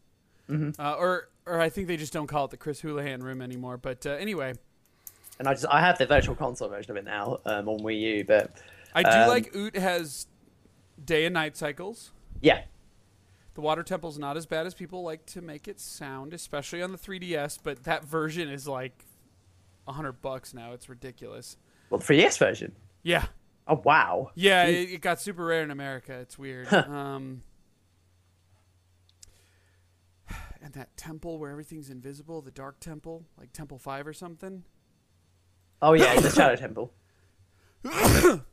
[0.49, 0.81] Mm-hmm.
[0.81, 3.77] uh, or or I think they just don't call it the Chris Houlihan room anymore.
[3.77, 4.55] But uh, anyway,
[5.41, 7.99] and I just I have the Virtual Console version of it now um, on Wii
[8.19, 8.61] U, but
[8.95, 10.27] I do Um, like Oot has
[11.03, 12.13] day and night cycles.
[12.43, 12.65] yeah,
[13.55, 16.93] The water temple's not as bad as people like to make it sound, especially on
[16.93, 17.59] the 3DS.
[17.63, 19.07] But that version is like
[19.89, 20.73] a hundred bucks now.
[20.73, 21.57] It's ridiculous.
[21.89, 22.77] well, the 3DS version.
[23.03, 23.25] Yeah,
[23.67, 24.67] Oh wow, yeah.
[24.67, 26.13] It, it got super rare in America.
[26.21, 26.71] It's weird.
[26.71, 27.41] um,
[30.63, 34.65] and that temple where everything's invisible, the Dark Temple, like Temple Five or something.
[35.83, 36.93] Oh yeah, the Shadow Temple.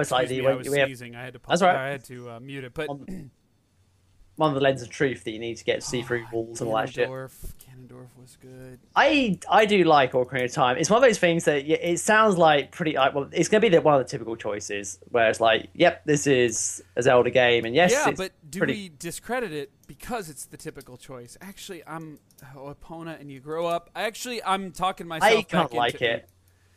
[0.00, 1.16] It's like Excuse the me, I was we have sneezing.
[1.16, 1.40] I had to.
[1.48, 1.76] That's all right.
[1.76, 2.74] I had to uh, mute it.
[2.74, 3.30] But On-
[4.36, 6.60] one of the lens of truth that you need to get to see through walls
[6.60, 7.08] and all that shit.
[7.08, 8.78] Ganondorf, was good.
[8.94, 10.76] I I do like Ocarina of Time.
[10.76, 12.94] It's one of those things that y- it sounds like pretty.
[12.94, 15.68] Like, well, it's going to be the, one of the typical choices where it's like,
[15.74, 18.74] yep, this is a Zelda game, and yes, yeah, but do pretty.
[18.74, 21.36] we discredit it because it's the typical choice?
[21.40, 22.20] Actually, I'm
[22.56, 23.90] oh, Epona, and you grow up.
[23.96, 25.32] Actually, I'm talking myself.
[25.32, 26.28] I can't like into- it.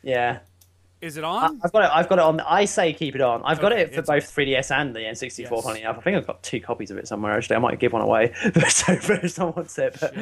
[0.02, 0.40] Yeah,
[1.00, 1.60] Is it on?
[1.62, 1.90] I've got it.
[1.92, 2.40] I've got it on.
[2.40, 3.42] I say keep it on.
[3.44, 5.38] I've got it for both 3DS and the N64.
[5.38, 5.64] Yes.
[5.64, 7.32] Funny enough, I think I've got two copies of it somewhere.
[7.32, 9.96] Actually, I might give one away, but so if someone wants it.
[10.00, 10.14] But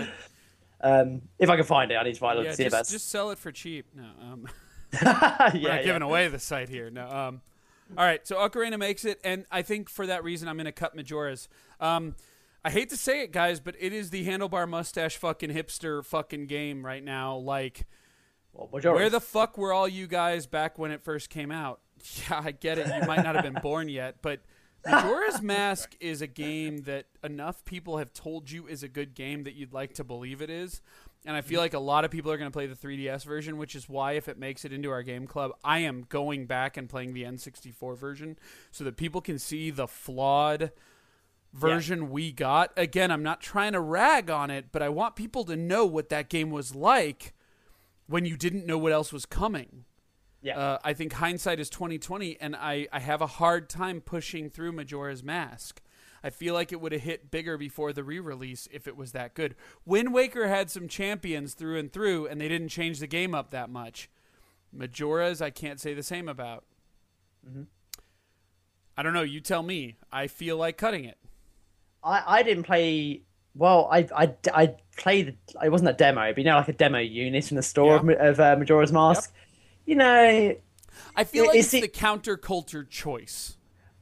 [0.83, 3.11] um, if I can find it, I need to find it yeah, see just, just
[3.11, 3.87] sell it for cheap.
[3.95, 4.49] No, um,
[4.93, 5.77] yeah, we're yeah.
[5.77, 6.91] not giving away the site here.
[6.91, 7.07] No.
[7.07, 7.41] Um,
[7.99, 10.73] all right, so Ocarina makes it, and I think for that reason, I'm going to
[10.73, 11.49] cut Majora's.
[11.81, 12.15] Um,
[12.65, 16.47] I hate to say it, guys, but it is the handlebar mustache fucking hipster fucking
[16.47, 17.37] game right now.
[17.37, 17.87] Like,
[18.53, 21.81] Well, Majora's- where the fuck were all you guys back when it first came out?
[22.31, 22.87] Yeah, I get it.
[22.87, 24.41] You might not have been born yet, but
[24.87, 29.45] Majora's Mask is a game that enough people have told you is a good game
[29.45, 30.81] that you'd like to believe it is.
[31.27, 31.65] And I feel mm.
[31.65, 34.13] like a lot of people are going to play the 3DS version, which is why
[34.13, 37.25] if it makes it into our game club, I am going back and playing the
[37.25, 38.39] N64 version
[38.71, 40.73] so that people can see the flawed
[41.53, 42.73] version we got.
[42.77, 46.09] Again, I'm not trying to rag on it, but I want people to know what
[46.09, 47.35] that game was like
[48.11, 49.85] when you didn't know what else was coming.
[50.43, 50.59] yeah.
[50.59, 54.73] Uh, I think hindsight is 2020, and I, I have a hard time pushing through
[54.73, 55.81] Majora's Mask.
[56.23, 59.35] I feel like it would have hit bigger before the re-release if it was that
[59.35, 59.55] good.
[59.87, 63.53] Wind Waker had some champions through and through, and they didn't change the game up
[63.53, 64.11] that much.
[64.73, 66.65] Majora's, I can't say the same about.
[67.49, 67.63] Mm-hmm.
[68.97, 69.23] I don't know.
[69.23, 69.99] You tell me.
[70.13, 71.17] I feel like cutting it.
[72.03, 73.23] I, I didn't play.
[73.55, 75.37] Well, I, I, I played.
[75.63, 78.05] It wasn't a demo, but you know, like a demo unit in the store of,
[78.09, 78.17] Yeah.
[78.17, 79.33] Ma- of uh, Majora's Mask.
[79.87, 80.55] You know,
[81.17, 83.57] I feel It- like it's it's the- the counterculture choice.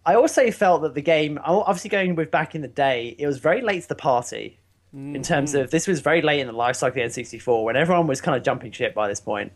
[0.04, 3.38] I also felt that the game, obviously going with back in the day, it was
[3.38, 4.58] very late to the party.
[4.94, 5.64] In terms Mm-hmm.
[5.64, 8.22] of this was very late in the life cycle of the N64 when everyone was
[8.22, 9.52] kind of jumping ship by this point.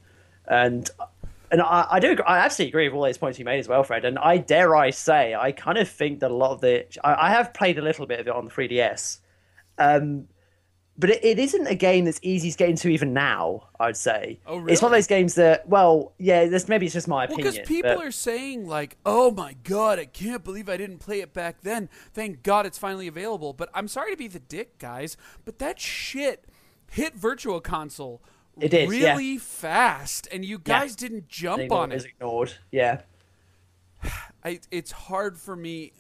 [0.47, 0.91] And
[1.51, 3.83] and I, I do I absolutely agree with all those points you made as well,
[3.83, 4.05] Fred.
[4.05, 7.29] And I dare I say I kind of think that a lot of the I,
[7.29, 9.21] I have played a little bit of it on the 3DS,
[9.79, 10.29] um,
[10.99, 13.69] but it, it isn't a game that's easy to get into even now.
[13.81, 14.39] I'd say.
[14.47, 17.35] Oh, It's one of those games that well, yeah, this maybe it's just my Well,
[17.35, 17.53] opinion.
[17.55, 21.21] because people but- are saying like, "Oh my god, I can't believe I didn't play
[21.21, 21.89] it back then.
[22.13, 25.81] Thank God it's finally available." But I'm sorry to be the dick, guys, but that
[25.81, 26.45] shit
[26.91, 28.23] hit Virtual Console
[28.61, 29.15] It did, yeah.
[29.15, 30.81] really fast, and you Yeah.
[30.81, 32.11] guys didn't jump ignored- on is it.
[32.11, 32.53] ignored.
[32.71, 33.01] Yeah.
[34.45, 35.93] I, it's hard for me.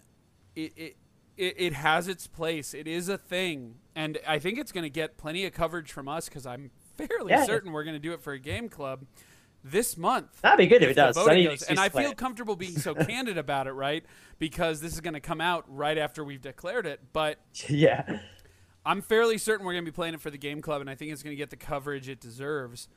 [0.54, 0.96] It, it
[1.36, 2.74] it it has its place.
[2.74, 6.08] It is a thing, and I think it's going to get plenty of coverage from
[6.08, 7.44] us because I'm fairly Yeah.
[7.44, 9.04] certain we're going to do it for a game club
[9.64, 10.40] this month.
[10.42, 11.14] That'd be good if it does.
[11.14, 11.24] does.
[11.24, 11.62] 'cause I voting need goes.
[11.62, 12.16] an And I feel it.
[12.16, 14.04] comfortable being so candid about it, right?
[14.38, 17.00] Because this is going to come out right after we've declared it.
[17.12, 18.18] But yeah.
[18.84, 20.96] I'm fairly certain we're going to be playing it for the game club, and I
[20.96, 22.88] think it's going to get the coverage it deserves.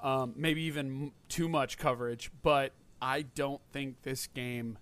[0.00, 4.78] Um, maybe even m- too much coverage, but I don't think this game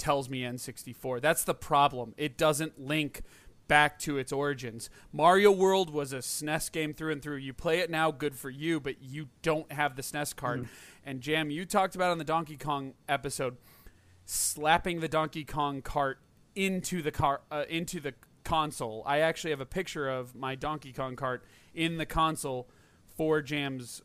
[0.00, 1.20] tells me N64.
[1.20, 2.14] That's the problem.
[2.16, 3.22] It doesn't link
[3.68, 4.90] back to its origins.
[5.12, 7.36] Mario World was a SNES game through and through.
[7.36, 10.68] You play it now, good for you, but you don't have the SNES card.
[11.04, 13.58] And Jam, you talked about on the Donkey Kong episode
[14.24, 16.18] slapping the Donkey Kong cart
[16.56, 19.04] into the car uh, into the console.
[19.06, 22.68] I actually have a picture of my Donkey Kong cart in the console
[23.16, 24.02] for Jam's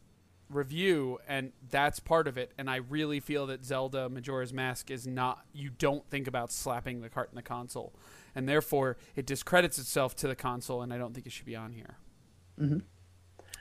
[0.50, 5.08] review and that's part of it and I really feel that Zelda Majora's Mask is
[5.08, 7.94] not you don't think about slapping the cart in the console
[8.36, 11.56] and therefore it discredits itself to the console and I don't think it should be
[11.56, 11.98] on here.
[12.60, 12.80] Mm-hmm.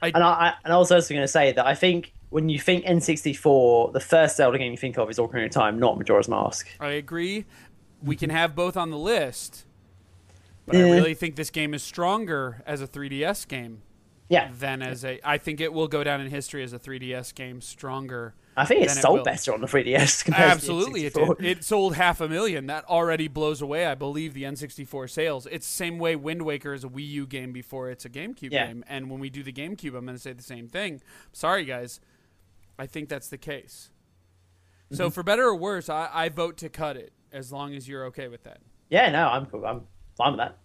[0.03, 2.59] And I, I and I was also going to say that I think when you
[2.59, 6.29] think N64, the first Zelda game you think of is Ocarina of Time, not Majora's
[6.29, 6.69] Mask.
[6.81, 7.47] I agree.
[8.03, 8.37] We can mm-hmm.
[8.37, 9.65] have both on the list,
[10.67, 13.83] but I really think this game is stronger as a 3DS game
[14.29, 15.21] Yeah, than as a.
[15.23, 18.35] I think it will go down in history as a 3DS game stronger.
[18.57, 20.25] I think it Then it sold better on the 3DS.
[20.25, 21.39] compared Absolutely, it the N64.
[21.39, 21.47] did.
[21.59, 22.67] It sold half a million.
[22.67, 25.47] That already blows away, I believe, the N64 sales.
[25.47, 28.51] It's the same way Wind Waker is a Wii U game before it's a GameCube
[28.53, 28.69] Yeah.
[28.69, 28.85] game.
[28.89, 31.03] And when we do the GameCube, I'm going to say the same thing.
[31.33, 32.01] Sorry, guys.
[32.79, 33.91] I think that's the case.
[34.93, 35.13] So, Mm-hmm.
[35.13, 38.29] for better or worse, I, I vote to cut it as long as you're okay
[38.29, 38.59] with that.
[38.89, 39.47] Yeah, no, I'm.
[39.65, 39.83] I'm
[40.17, 40.59] fine with that.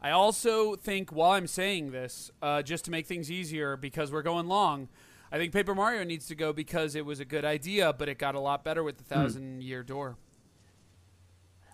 [0.00, 4.22] I also think while I'm saying this, uh, just to make things easier, because we're
[4.22, 4.88] going long,
[5.32, 8.18] I think Paper Mario needs to go because it was a good idea, but it
[8.18, 10.16] got a lot better with the Thousand Year Door.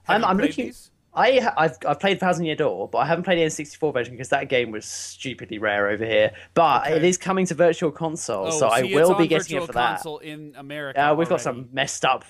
[0.05, 0.67] Have I'm, you I'm played looking.
[0.67, 0.91] these?
[1.15, 4.15] I ha- I've I've played Thousand Year Door, but I haven't played the N64 version
[4.15, 6.33] because that game was stupidly rare over here.
[6.55, 6.97] But Okay.
[6.97, 9.65] it is coming to Virtual Console, Oh, so I see, it's will be getting Virtual
[9.65, 9.97] it for that.
[9.97, 11.11] Console in America.
[11.11, 12.25] Uh, we've got some messed up.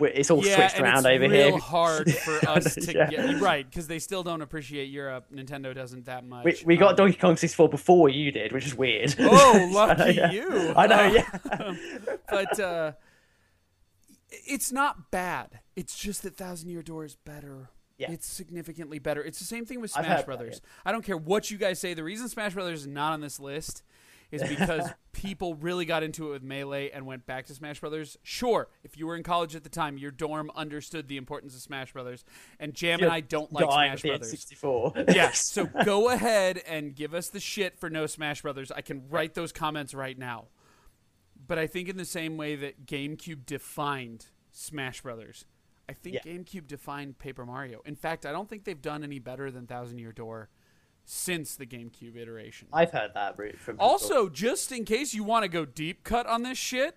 [0.00, 1.58] It's all yeah, switched around over real here.
[1.58, 3.10] hard for us to Yeah.
[3.10, 5.26] get right because they still don't appreciate Europe.
[5.30, 6.44] Nintendo doesn't that much.
[6.44, 9.14] We, we got Um, Donkey Kong 64 before you did, which is weird.
[9.18, 10.30] Oh, lucky Yeah.
[10.32, 10.72] you!
[10.74, 12.16] I know, Um, yeah.
[12.30, 12.92] but uh,
[14.30, 15.60] it's not bad.
[15.76, 17.68] It's just that Thousand Year Door is better.
[17.98, 18.10] Yeah.
[18.10, 19.22] It's significantly better.
[19.22, 20.60] It's the same thing with Smash heard that, Brothers.
[20.84, 21.94] I don't care what you guys say.
[21.94, 23.82] The reason Smash Brothers is not on this list
[24.30, 28.16] is because people really got into it with Melee and went back to Smash Brothers.
[28.22, 31.60] Sure, if you were in college at the time, your dorm understood the importance of
[31.62, 32.24] Smash Brothers.
[32.58, 34.34] And Jam and I don't like Smash Brothers.
[34.34, 34.94] N64.
[35.14, 38.70] Yeah, so go ahead and give us the shit for no Smash Brothers.
[38.70, 40.46] I can write those comments right now.
[41.46, 45.44] But I think in the same way that GameCube defined Smash Brothers,
[45.88, 46.22] I think Yeah.
[46.32, 47.82] GameCube defined Paper Mario.
[47.84, 50.48] In fact, I don't think they've done any better than Thousand Year Door
[51.04, 52.68] since the GameCube iteration.
[52.72, 53.46] I've heard that from
[53.76, 53.76] people.
[53.86, 56.96] Also, just in case you want to go deep cut on this shit,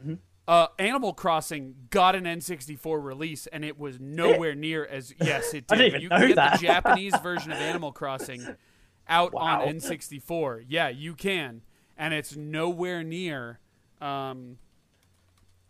[0.00, 0.14] Mm-hmm.
[0.48, 5.68] uh, Animal Crossing got an N64 release, and it was nowhere near as yes, it
[5.68, 5.72] did.
[5.72, 6.52] I didn't even you know can get that.
[6.60, 8.44] the Japanese version of Animal Crossing
[9.08, 9.62] out Wow.
[9.62, 10.64] on N64.
[10.66, 11.62] Yeah, you can,
[11.96, 13.60] and it's nowhere near.
[14.00, 14.58] Um,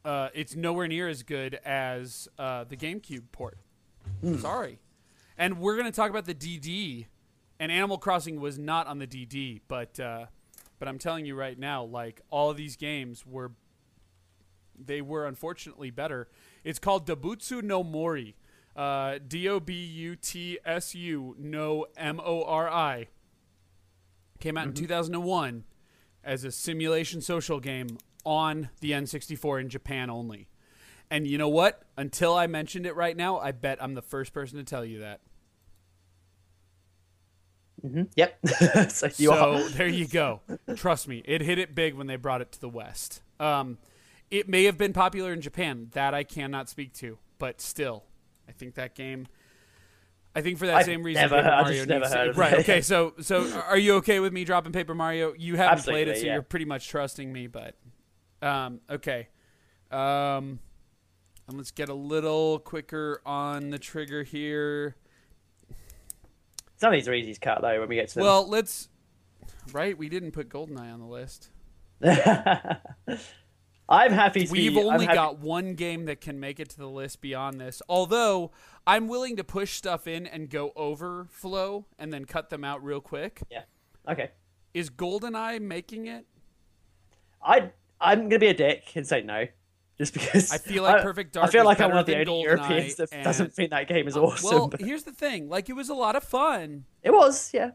[0.06, 3.58] uh, it's nowhere near as good as uh, the GameCube port.
[4.22, 4.36] Hmm.
[4.38, 4.78] Sorry,
[5.36, 7.06] and we're gonna talk about the DD,
[7.64, 10.26] and Animal Crossing was not on the DD, but uh,
[10.78, 13.52] but I'm telling you right now, like all of these games were,
[14.78, 16.28] they were unfortunately better.
[16.62, 18.36] It's called Dobutsu no Mori,
[18.76, 23.08] uh, D O B U T S U no M O R I.
[24.40, 25.64] Came out in 2001
[26.22, 27.96] as a simulation social game
[28.26, 30.48] on the N64 in Japan only.
[31.10, 31.80] And you know what?
[31.96, 34.98] Until I mentioned it right now, I bet I'm the first person to tell you
[34.98, 35.22] that.
[37.84, 38.08] Mhm.
[38.16, 38.38] Yep.
[38.90, 39.68] so you so are.
[39.70, 40.40] there you go.
[40.76, 43.22] Trust me, it hit it big when they brought it to the West.
[43.38, 43.78] Um,
[44.30, 45.88] it may have been popular in Japan.
[45.92, 48.04] That I cannot speak to, but still,
[48.48, 49.26] I think that game.
[50.36, 52.38] I think for that I've same reason, never Paper Mario never needs to- heard of
[52.38, 52.52] right.
[52.54, 52.58] it.
[52.60, 55.34] Okay, so so are you okay with me dropping Paper Mario?
[55.36, 56.32] You haven't played it, so yeah.
[56.34, 57.46] you're pretty much trusting me.
[57.46, 57.76] But
[58.42, 59.28] um, okay,
[59.90, 60.58] um,
[61.46, 64.96] and let's get a little quicker on the trigger here.
[66.84, 68.24] Some of these are easy to cut though when we get to them.
[68.24, 68.90] Well, let's.
[69.72, 71.48] Right, we didn't put Goldeneye on the list.
[73.88, 76.76] I'm happy to We've be, only happy- got one game that can make it to
[76.76, 77.80] the list beyond this.
[77.88, 78.50] Although
[78.86, 82.84] I'm willing to push stuff in and go over flow and then cut them out
[82.84, 83.40] real quick.
[83.50, 83.62] Yeah.
[84.06, 84.32] Okay.
[84.74, 86.26] Is GoldenEye making it?
[87.42, 89.46] I I'm gonna be a dick and say no,
[89.98, 92.42] just because I feel like Perfect Dark I feel like I'm one of the only
[92.42, 94.50] Europeans that and- doesn't think that game is uh, awesome.
[94.50, 95.48] Well, but here's the thing.
[95.48, 96.84] Like it was a lot of fun.
[97.02, 97.72] it was, yeah.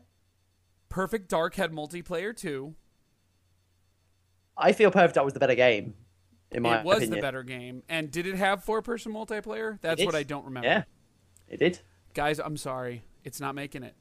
[0.89, 2.75] Perfect Dark had multiplayer too.
[4.57, 5.93] I feel Perfect Dark was the better game.
[6.51, 7.17] In my it was opinion.
[7.17, 7.83] the better game.
[7.87, 9.79] And did it have four person multiplayer?
[9.81, 10.15] That's what.
[10.15, 10.67] I don't remember.
[10.67, 10.83] Yeah,
[11.47, 11.79] it did.
[12.15, 13.03] Guys, I'm sorry.
[13.23, 13.93] It's not making it.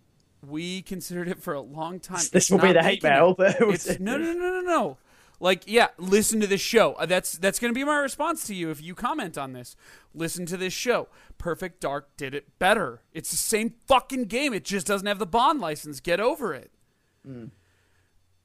[0.47, 2.19] We considered it for a long time.
[2.33, 4.61] This It's will be the hate mail, but it was, It's, no, no, no, no,
[4.61, 4.99] no.
[5.41, 6.95] Like, yeah, listen to this show.
[6.95, 9.77] Uh, That's that's going to be my response to you if you comment on this.
[10.13, 11.09] Listen to this show.
[11.39, 13.03] Perfect Dark did it better.
[13.13, 14.53] It's the same fucking game.
[14.53, 16.01] It just doesn't have the Bond license.
[16.01, 16.73] Get over it.
[17.27, 17.51] Mm.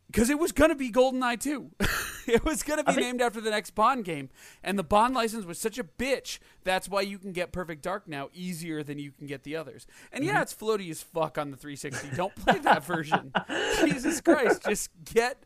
[0.07, 1.71] Because it was going to be GoldenEye 2.
[2.27, 4.29] it was going to be think- named after the next Bond game.
[4.63, 6.37] And the Bond license was such a bitch.
[6.63, 9.87] That's why you can get Perfect Dark now easier than you can get the others.
[10.11, 10.35] And Mm-hmm.
[10.35, 12.15] yeah, it's floaty as fuck on the 360.
[12.15, 13.31] Don't play that version.
[13.83, 14.61] Jesus Christ.
[14.67, 15.41] Just get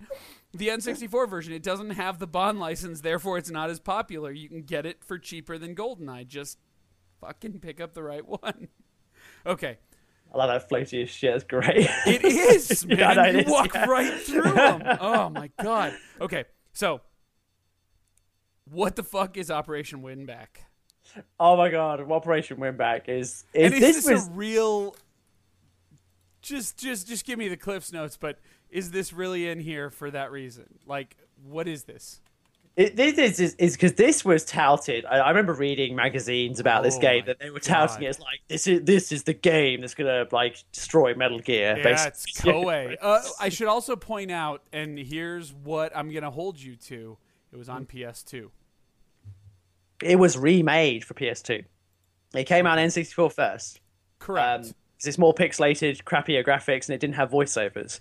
[0.53, 1.53] the N64 version.
[1.53, 4.31] It doesn't have the Bond license, therefore it's not as popular.
[4.31, 6.27] You can get it for cheaper than GoldenEye.
[6.27, 6.57] Just
[7.21, 8.67] fucking pick up the right one.
[9.45, 9.77] Okay.
[10.33, 11.35] I love that floaty as shit.
[11.35, 11.89] It's great.
[12.05, 12.97] It is, man.
[12.97, 13.85] Yeah, it you is, walk yeah.
[13.85, 14.97] right through them.
[14.99, 15.93] Oh my god.
[16.19, 16.43] Okay,
[16.73, 17.01] so
[18.69, 20.47] what the fuck is Operation Winback?
[21.39, 23.45] Oh my god, Operation Winback is.
[23.55, 24.95] And is is this this was a real?
[26.41, 28.17] Just, just, just give me the Cliff's notes.
[28.17, 28.39] But
[28.69, 30.79] is this really in here for that reason?
[30.85, 32.21] Like, what is this?
[32.75, 35.03] It, this is is because this was touted.
[35.05, 38.19] I, I remember reading magazines about this Oh game that they were touting it as
[38.19, 41.75] like this is this is the game that's gonna like destroy Metal Gear.
[41.75, 42.09] Yeah, basically.
[42.09, 42.95] it's Koei.
[43.01, 47.17] Uh, I should also point out, and here's what I'm gonna hold you to.
[47.51, 48.49] It was on PS2.
[50.03, 51.63] it was remade for PS2.
[52.35, 53.79] It came out on N64 first.
[54.19, 54.65] Correct.
[54.65, 54.71] Um,
[55.05, 57.99] it's more pixelated, crappier graphics, and it didn't have voiceovers.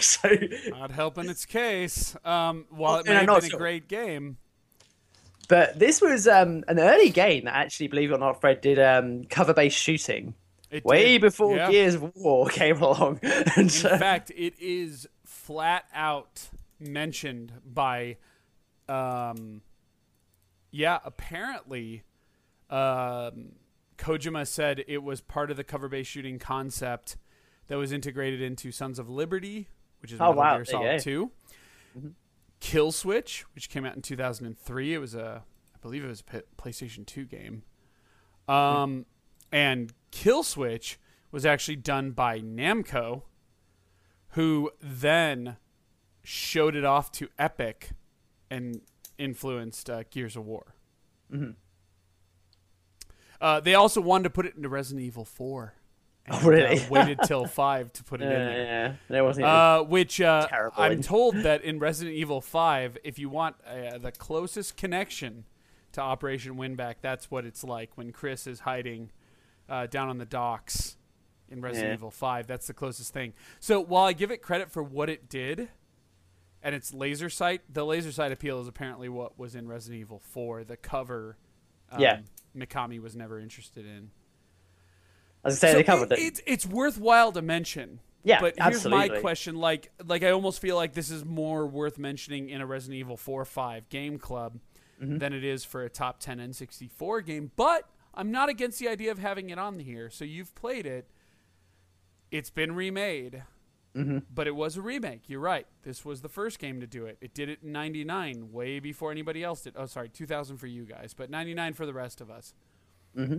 [0.02, 0.28] so
[0.70, 2.16] Not helping its case.
[2.24, 4.38] Um, while it may no, have been a it's- great game.
[5.48, 8.78] But this was um, an early game that actually, believe it or not, Fred did
[8.78, 10.34] um, cover-based shooting
[10.70, 11.20] It way did.
[11.22, 11.70] before Yeah.
[11.70, 13.20] Gears of War came along.
[13.22, 16.48] and In so- fact, it is flat out
[16.80, 18.16] mentioned by,
[18.88, 19.60] um,
[20.70, 22.02] yeah, apparently,
[22.70, 23.52] um,
[24.02, 27.16] Kojima said it was part of the cover-based shooting concept
[27.68, 29.68] that was integrated into Sons of Liberty,
[30.00, 31.30] which is Oh, Metal wow, Gear Solid 2.
[32.60, 34.94] Kill Switch, which came out in 2003.
[34.94, 35.44] It was a,
[35.74, 37.62] I believe it was a PlayStation 2 game.
[38.48, 39.06] Um,
[39.52, 40.98] and Kill Switch
[41.30, 43.22] was actually done by Namco,
[44.30, 45.56] who then
[46.24, 47.90] showed it off to Epic
[48.50, 48.80] and
[49.18, 50.74] influenced uh, Gears of War.
[53.42, 55.74] Uh, they also wanted to put it into Resident Evil 4.
[56.30, 56.78] Oh, really?
[56.78, 58.64] uh, waited till 5 to put it yeah, in there.
[58.64, 59.44] yeah, there wasn't.
[59.44, 64.12] Uh, which uh, I'm told that in Resident Evil 5, if you want uh, the
[64.12, 65.46] closest connection
[65.90, 69.10] to Operation Winback, that's what it's like when Chris is hiding
[69.68, 70.96] uh, down on the docks
[71.48, 71.94] in Resident Yeah.
[71.94, 72.46] Evil 5.
[72.46, 73.32] That's the closest thing.
[73.58, 75.70] So while I give it credit for what it did
[76.62, 80.20] and its laser sight, the laser sight appeal is apparently what was in Resident Evil
[80.30, 80.62] 4.
[80.62, 81.36] The cover,
[81.90, 82.20] um, Yeah.
[82.56, 84.10] Mikami was never interested in.
[85.44, 86.22] I was gonna say So they covered it, it.
[86.22, 88.00] It's it's worthwhile to mention.
[88.24, 91.98] Yeah, but here's my question: like, like I almost feel like this is more worth
[91.98, 94.58] mentioning in a Resident Evil 4 or 5 game club
[95.02, 95.18] Mm-hmm.
[95.18, 97.50] than it is for a top 10 N64 game.
[97.56, 100.08] But I'm not against the idea of having it on here.
[100.10, 101.08] So you've played it.
[102.30, 103.42] It's been remade.
[103.96, 104.18] Mm-hmm.
[104.32, 105.28] But it was a remake.
[105.28, 105.66] You're right.
[105.82, 107.18] This was the first game to do it.
[107.20, 109.74] It did it in 99, way before anybody else did.
[109.76, 112.54] Oh, sorry, 2000 for you guys, but 99 for the rest of us.
[113.16, 113.38] Mm-hmm.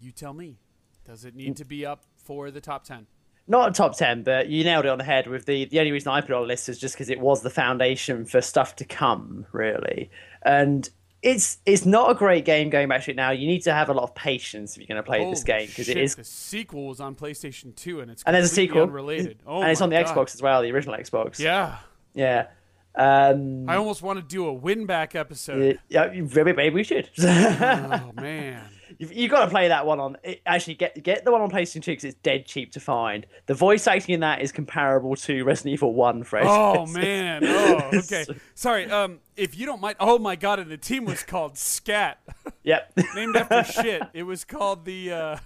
[0.00, 0.58] You tell me.
[1.04, 3.06] Does it need to be up for the top 10?
[3.48, 5.26] Not a top ten, but you nailed it on the head.
[5.26, 7.18] With the the only reason I put it on the list is just because it
[7.18, 10.10] was the foundation for stuff to come, really.
[10.44, 10.88] And
[11.22, 13.30] it's it's not a great game going back to it now.
[13.30, 15.44] You need to have a lot of patience if you're going to play this Oh,
[15.44, 16.16] game because it is.
[16.16, 19.38] The sequel was on PlayStation 2, and it's And there's a sequel, unrelated.
[19.46, 20.06] Oh, and it's on the God.
[20.14, 21.38] Xbox as well, the original Xbox.
[21.38, 21.78] Yeah,
[22.14, 22.48] yeah.
[22.94, 25.78] Um, I almost want to do a win back episode.
[25.88, 27.08] yeah, maybe we should.
[27.20, 28.64] oh man,
[29.02, 30.16] You've, you've got to play that one on.
[30.46, 33.26] Actually, get get the one on PlayStation 2 because it's dead cheap to find.
[33.46, 36.44] The voice acting in that is comparable to Resident Evil 1, Fred.
[36.46, 37.42] oh man.
[37.44, 38.24] Oh, okay.
[38.54, 38.88] Sorry.
[38.88, 39.96] Um, if you don't mind.
[39.98, 42.20] Oh my god, and the team was called Scat,
[42.62, 42.92] Yep.
[43.16, 44.02] named after shit.
[44.14, 45.12] It was called the.
[45.12, 45.36] Uh,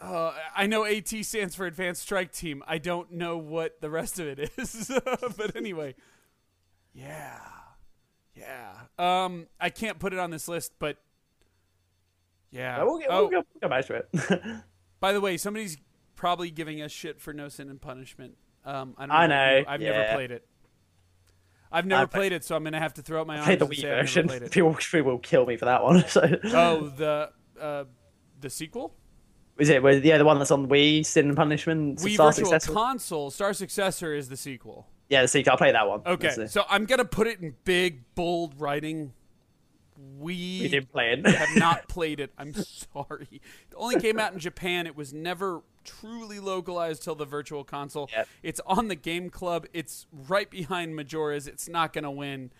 [0.00, 2.64] Uh, I know AT stands for Advanced Strike Team.
[2.66, 4.90] I don't know what the rest of it is,
[5.36, 5.94] but anyway,
[6.92, 7.38] yeah,
[8.34, 8.72] yeah.
[8.98, 10.98] Um, I can't put it on this list, but
[12.50, 12.82] yeah.
[12.82, 14.42] we'll, get, oh, we'll, go back to it.
[15.00, 15.76] by the way, somebody's
[16.16, 18.36] probably giving us shit for No Sin and Punishment.
[18.64, 20.46] Um, I, don't I know, you- I've never played it.
[21.74, 23.46] I've never I play- played it, so I'm gonna have to throw up my arms
[23.46, 24.30] Play the Wii say I've never version.
[24.30, 24.50] it.
[24.52, 26.04] People, people will kill me for that one.
[26.08, 26.20] So.
[26.52, 27.84] oh, the uh,
[28.40, 28.94] the sequel.
[29.58, 29.82] Is it?
[30.04, 32.72] Yeah, the one that's on Wii, Sin and Punishment, Wii Star Virtual Successor?
[32.72, 34.86] Console Star Successor is the sequel.
[35.08, 35.52] Yeah, the sequel.
[35.52, 36.02] I'll play that one.
[36.06, 39.12] Okay, so I'm gonna put it in big bold writing.
[40.18, 41.26] We You didn't play it.
[41.26, 42.32] have not played it.
[42.38, 43.28] I'm sorry.
[43.30, 44.86] It only came out in Japan.
[44.86, 48.08] It was never truly localized till the Virtual Console.
[48.12, 48.28] Yep.
[48.42, 49.66] It's on the Game Club.
[49.72, 51.46] It's right behind Majora's.
[51.46, 52.50] It's not gonna win,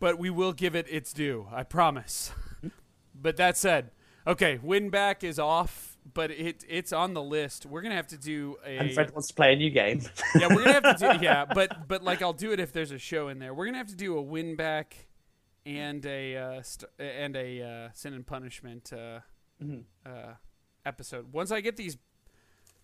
[0.00, 1.46] but we will give it its due.
[1.52, 2.32] I promise.
[3.14, 3.90] but that said,
[4.26, 7.64] okay, win back is off, but it it's on the list.
[7.66, 10.00] We're gonna have to do a and Fred wants to play a new game.
[10.38, 12.90] yeah, we're gonna have to do yeah, but but like I'll do it if there's
[12.90, 13.54] a show in there.
[13.54, 15.06] We're gonna have to do a win back
[15.66, 19.20] and a uh, st- and a uh, sin and punishment uh,
[19.62, 19.80] Mm-hmm.
[20.04, 20.34] uh,
[20.84, 21.32] episode.
[21.32, 21.96] Once I get these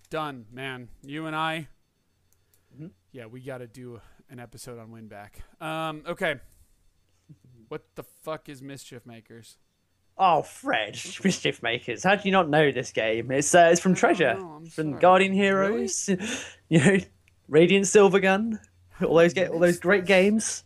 [0.09, 1.69] done, man, you and I,
[2.75, 2.87] Mm-hmm.
[3.13, 4.01] yeah, we got to do
[4.31, 5.43] an episode on win back.
[5.61, 6.37] Um, okay,
[7.69, 9.59] what the fuck is mischief makers?
[10.23, 10.93] Oh, Fred,
[11.25, 12.05] Mischief Makers.
[12.05, 13.31] How do you not know this game?
[13.31, 15.01] It's uh, it's from Treasure, know, I'm from sorry.
[15.01, 16.09] Guardian Heroes.
[16.69, 16.99] You know,
[17.49, 18.61] Radiant Silvergun.
[19.03, 20.63] All those get all those great games.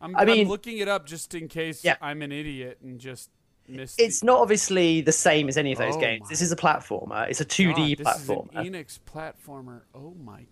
[0.00, 1.96] I'm, I I'm mean- looking it up just in case Yeah.
[2.00, 3.30] I'm an idiot and just
[3.66, 4.00] missed.
[4.00, 6.28] It's the, not obviously the same as any of those Oh games.
[6.28, 7.28] This is a platformer.
[7.28, 8.60] It's a 2D God, this platformer.
[8.60, 9.80] Is an Enix platformer.
[9.94, 10.46] Oh my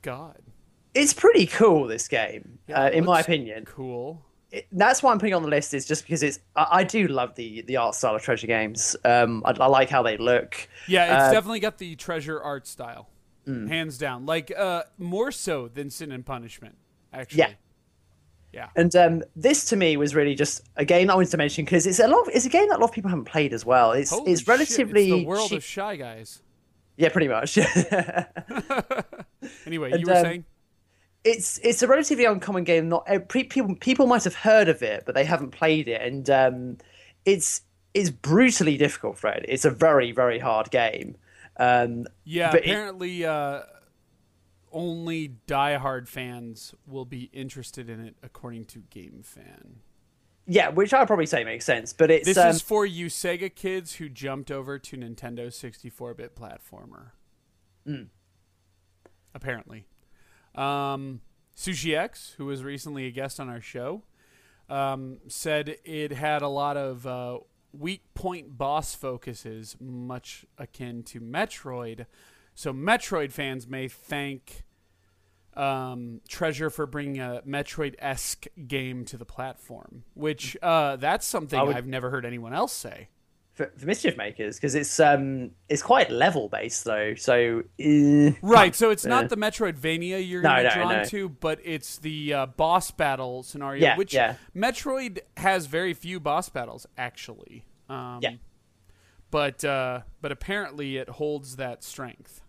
[0.00, 0.38] god.
[0.94, 1.86] It's pretty cool.
[1.86, 3.66] This game, Yeah, uh, in my opinion.
[3.66, 4.22] Cool.
[4.56, 5.74] It, that's why I'm putting it on the list.
[5.74, 6.38] Is just because it's.
[6.56, 8.96] I, I do love the the art style of Treasure games.
[9.04, 10.68] Um, I, I like how they look.
[10.88, 13.08] Yeah, it's Uh, definitely got the treasure art style,
[13.46, 13.68] Mm.
[13.68, 14.26] hands down.
[14.26, 16.76] Like uh, more so than Sin and Punishment,
[17.12, 17.38] actually.
[17.38, 17.50] Yeah.
[18.52, 18.68] Yeah.
[18.74, 21.86] And um, this to me was really just a game I wanted to mention because
[21.86, 22.22] it's a lot.
[22.22, 23.92] Of, it's a game that a lot of people haven't played as well.
[23.92, 26.42] It's Holy it's shit, relatively it's the world cheap- of shy guys.
[26.96, 27.58] yeah, pretty much.
[29.66, 30.44] Anyway, And, you were um, saying?
[31.26, 32.88] It's it's a relatively uncommon game.
[32.88, 36.78] Not people people might have heard of it, but they haven't played it, and um,
[37.24, 37.62] it's
[37.94, 39.18] it's brutally difficult.
[39.18, 41.16] Fred, it's a very very hard game.
[41.58, 43.62] Um, Yeah, but it- apparently uh,
[44.72, 49.76] only diehard fans will be interested in it, according to GameFan.
[50.46, 51.92] yeah, which I'd probably say makes sense.
[51.94, 56.36] But it's This um, is for you Sega kids who jumped over to Nintendo 64-bit
[56.36, 57.12] platformer.
[57.86, 58.02] Hmm.
[59.34, 59.86] Apparently.
[60.56, 61.20] Um,
[61.56, 64.02] Sushi X, who was recently a guest on our show,
[64.68, 67.38] um, said it had a lot of uh,
[67.72, 72.06] weak point boss focuses, much akin to Metroid.
[72.54, 74.64] So Metroid fans may thank
[75.56, 81.76] um, Treasure for bringing a Metroid-esque game to the platform, which uh, that's something would-
[81.76, 83.08] I've never heard anyone else say.
[83.56, 87.14] For, for mischief makers because it's um it's quite level based though.
[87.16, 90.92] So uh, Right, so it's uh, not the Metroidvania you're No, going to no, drawn
[90.98, 91.04] no.
[91.06, 94.36] to, but it's the uh, boss battle scenario, Yeah, which yeah.
[94.54, 97.64] Metroid has very few boss battles, actually.
[97.88, 98.34] Um, Yeah.
[99.30, 102.42] But uh, but apparently it holds that strength.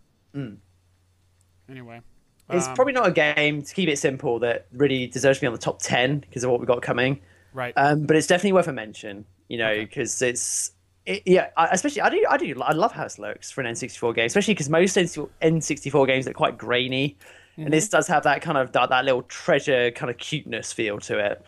[1.68, 2.00] Anyway,
[2.48, 5.46] it's um, probably not a game to keep it simple that really deserves to be
[5.48, 7.20] on the top ten because of what we've got coming.
[7.52, 7.74] right.
[7.76, 9.84] Um, but it's definitely worth a mention, you know, Okay.
[9.84, 10.70] because it's
[11.08, 11.50] it, yeah.
[11.56, 14.26] I, especially I do I do I love how it looks for an N64 game,
[14.26, 17.16] especially because most N64 games are quite grainy,
[17.52, 17.64] Mm-hmm.
[17.64, 20.98] and this does have that kind of that, that little treasure kind of cuteness feel
[21.00, 21.42] to it.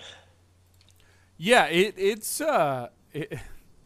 [1.37, 3.39] Yeah, it it's uh it,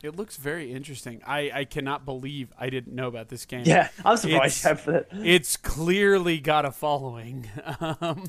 [0.02, 1.20] it looks very interesting.
[1.26, 3.64] I I cannot believe I didn't know about this game.
[3.66, 4.64] Yeah, I'm surprised.
[4.66, 7.48] It's- it's clearly got a following.
[8.00, 8.24] Um,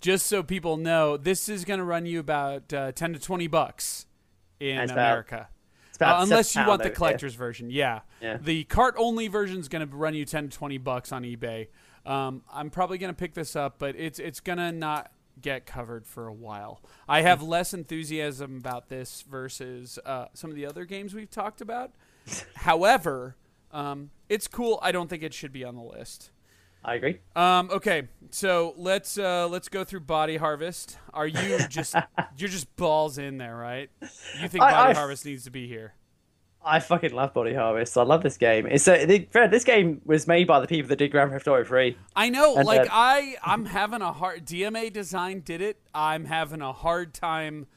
[0.00, 3.46] just so people know, this is going to run you about uh, ten to twenty
[3.46, 4.06] bucks
[4.60, 5.48] in That's America.
[5.98, 8.00] About Uh, unless you want the collector's version, yeah.
[8.20, 8.38] Yeah.
[8.40, 11.68] The cart only version is going to run you ten to twenty bucks on eBay.
[12.06, 15.66] Um, I'm probably going to pick this up, but it's it's going to not get
[15.66, 16.80] covered for a while.
[17.08, 21.60] I have less enthusiasm about this versus uh, some of the other games we've talked
[21.60, 21.92] about.
[22.56, 23.36] However,
[23.70, 24.78] um, it's cool.
[24.82, 26.30] I don't think it should be on the list.
[26.84, 27.18] I agree.
[27.36, 30.96] Um, okay, so let's uh, let's go through Body Harvest.
[31.12, 31.94] Are you just
[32.36, 33.90] you're just balls in there, right?
[34.40, 35.94] You think I- Body I- Harvest needs to be here?
[36.60, 37.96] I fucking love Body Harvest.
[37.96, 38.66] I love this game.
[38.66, 41.96] It's Fred, this game was made by the people that did Grand Theft Auto 3.
[42.16, 45.78] I know, And, like uh, I I'm having a hard DMA Design did it.
[45.94, 47.68] I'm having a hard time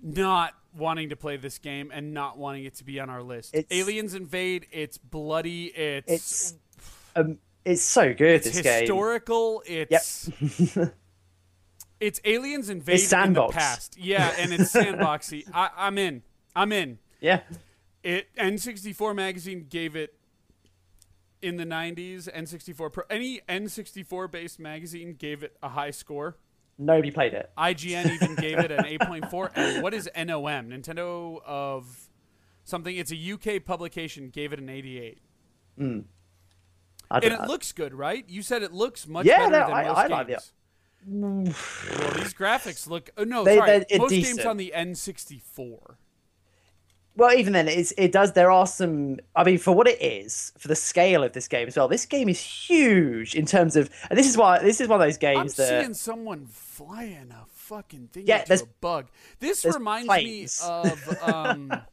[0.00, 3.54] not wanting to play this game and not wanting it to be on our list.
[3.70, 4.66] Aliens Invade.
[4.72, 5.66] It's bloody.
[5.66, 6.54] It's It's
[7.14, 8.36] um, it's so good.
[8.44, 8.80] it's this game.
[8.80, 9.62] historical.
[9.66, 10.30] It's
[12.00, 13.96] it's aliens invade It's in the past.
[13.98, 15.44] Yeah, and it's sandboxy.
[15.52, 16.22] I, I'm in.
[16.54, 16.98] I'm in.
[17.20, 17.40] Yeah,
[18.02, 20.14] It N64 magazine gave it
[21.40, 22.28] in the 90s.
[22.32, 26.36] N64 Pro, any N64 based magazine gave it a high score.
[26.78, 27.50] nobody played it.
[27.56, 29.50] IGN even gave it an 8.4.
[29.54, 30.70] And what is NOM?
[30.70, 32.08] Nintendo of
[32.64, 32.96] something.
[32.96, 34.28] It's a UK publication.
[34.30, 35.18] Gave it an 88.
[35.78, 36.00] Hmm.
[37.12, 37.46] I And it know.
[37.46, 38.24] looks good, right?
[38.28, 40.30] You said it looks much Yeah, better no, than I- most I games.
[40.42, 40.52] it.
[41.06, 43.10] well, these graphics look.
[43.16, 43.84] Oh no, They- sorry.
[43.98, 45.96] most games on the N64.
[47.14, 48.32] Well, even then, it's it does.
[48.32, 49.18] There are some.
[49.36, 51.86] I mean, for what it is, for the scale of this game as well.
[51.86, 53.90] This game is huge in terms of.
[54.08, 55.58] And this is why this is one of those games.
[55.58, 55.82] I'm that.
[55.82, 59.08] seeing someone flying a fucking thing Yeah, into there's- a bug.
[59.40, 60.62] This reminds planes.
[60.62, 61.70] me of um.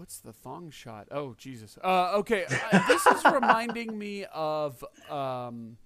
[0.00, 1.08] What's the thong shot?
[1.10, 1.76] Oh Jesus.
[1.84, 5.76] Uh, okay, uh, this is reminding me of um.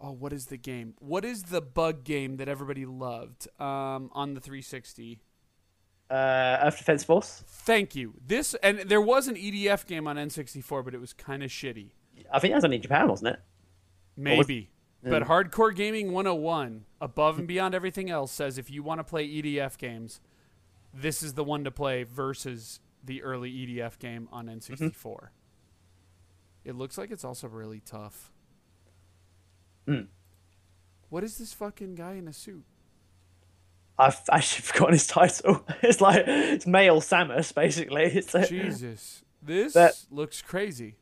[0.00, 0.94] Oh, what is the game?
[1.00, 5.18] What is the bug game that everybody loved um, on the 360?
[6.08, 7.42] Uh, Earth Defense Force.
[7.48, 8.14] Thank you.
[8.24, 11.90] This and there was an EDF game on N64, but it was kind of shitty.
[12.32, 13.40] I think that was only in Japan, wasn't it?
[14.16, 14.70] Maybe.
[15.02, 19.26] But Hardcore Gaming 101, above and beyond everything else, says if you want to play
[19.28, 20.20] EDF games,
[20.96, 24.84] this is the one to play versus the early EDF game on mm-hmm.
[24.84, 25.28] N64.
[26.64, 28.32] It looks like it's also really tough.
[29.86, 30.02] Hmm.
[31.08, 32.64] What is this fucking guy in a suit?
[33.98, 35.64] I've actually forgotten his title.
[35.82, 38.04] It's like it's male Samus, basically.
[38.16, 40.96] It's a, Jesus, this But- looks crazy.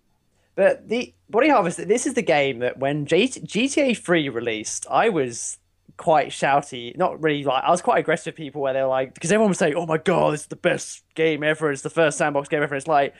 [0.56, 5.08] But the Body Harvest, this is the game that when G- GTA 3 released, I
[5.08, 5.58] was
[5.96, 6.96] quite shouty.
[6.96, 9.58] Not really like, I was quite aggressive with people where they're like, because everyone was
[9.58, 11.70] saying, oh my god, this is the best game ever.
[11.70, 12.74] It's the first sandbox game ever.
[12.74, 13.14] It's like,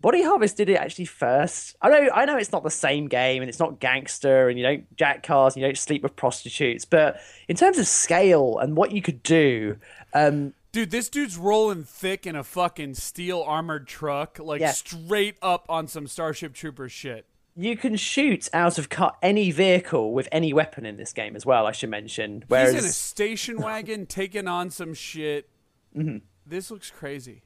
[0.00, 1.76] Body Harvest did it actually first.
[1.82, 4.64] I know, I know it's not the same game and it's not gangster and you
[4.64, 8.76] don't jack cars and you don't sleep with prostitutes, but in terms of scale and
[8.76, 9.76] what you could do,
[10.14, 14.70] um, Dude, this dude's rolling thick in a fucking steel armored truck, like Yeah.
[14.70, 17.26] straight up on some Starship Troopers shit.
[17.60, 21.44] You can shoot out of cut any vehicle with any weapon in this game as
[21.44, 21.66] well.
[21.66, 22.44] I should mention.
[22.48, 25.50] Whereas He's in a station wagon taking on some shit.
[25.96, 26.18] Mm-hmm.
[26.46, 27.42] This looks crazy.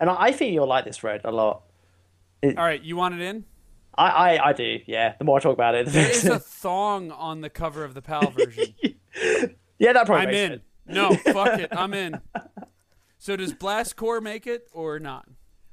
[0.00, 1.62] And I I think you'll like this road a lot.
[2.42, 3.44] All right, you want it in?
[3.96, 5.14] I, I, I do, yeah.
[5.18, 7.94] The more I talk about it, the There is a thong on the cover of
[7.94, 8.74] the PAL version.
[9.78, 10.60] yeah, that probably I'm in.
[10.86, 11.68] No, fuck it.
[11.72, 12.20] I'm in.
[13.16, 15.26] So does Blast Corps make it or not?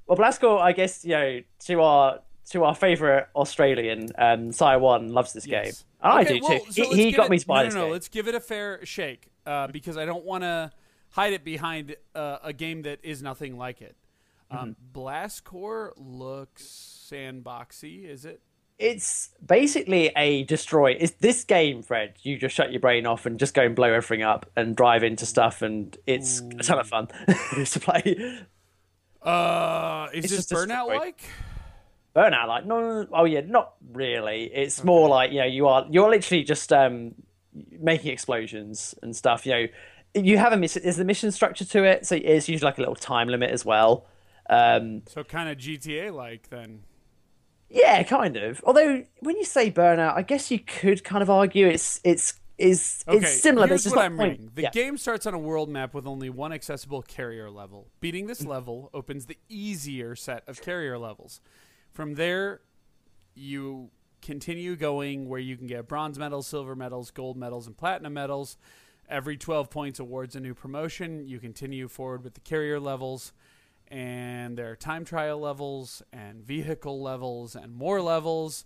[0.07, 2.19] Well, Blast Corps, I guess you know to our
[2.51, 5.65] to our favorite Australian, um, Sire One loves this game.
[5.65, 5.85] Yes.
[6.01, 6.71] And I Okay, do well, too.
[6.71, 7.91] so he let's he give got it- me to buy no, no, no, game.
[7.91, 10.71] Let's give it a fair shake uh, because I don't want to
[11.11, 13.95] hide it behind uh, a game that is nothing like it.
[14.49, 14.71] Um, Mm-hmm.
[14.93, 16.63] Blast Corps looks
[17.11, 18.41] sandboxy, is it?
[18.79, 20.91] It's basically a destroy.
[20.99, 22.15] It's this game, Fred.
[22.23, 25.03] You just shut your brain off and just go and blow everything up and drive
[25.03, 27.07] into stuff, and it's a ton of fun
[27.65, 28.39] to play.
[29.21, 31.21] Uh, is It's this Burnout like?
[32.15, 34.43] Burnout, like no, oh yeah, not really.
[34.53, 37.15] It's more like you know you are you're literally just um
[37.79, 39.45] making explosions and stuff.
[39.45, 39.67] You know,
[40.15, 40.81] you have a mission.
[40.83, 43.63] There's a mission structure to it, so it's usually like a little time limit as
[43.65, 44.05] well.
[44.49, 46.83] Um, So kind of GTA like then.
[47.69, 48.61] yeah, kind of.
[48.65, 53.03] Although when you say Burnout, I guess you could kind of argue it's it's is
[53.07, 54.51] Okay, it's similar, here's it's just what I'm point- reading.
[54.53, 54.69] The yeah.
[54.71, 57.87] game starts on a world map with only one accessible carrier level.
[58.01, 61.39] Beating this level opens the easier set of carrier levels.
[61.91, 62.61] From there,
[63.35, 63.89] you
[64.21, 68.57] continue going where you can get bronze medals, silver medals, gold medals, and platinum medals.
[69.09, 71.27] Every 12 points awards a new promotion.
[71.27, 73.33] You continue forward with the carrier levels,
[73.89, 78.65] and there are time trial levels, and vehicle levels, and more levels.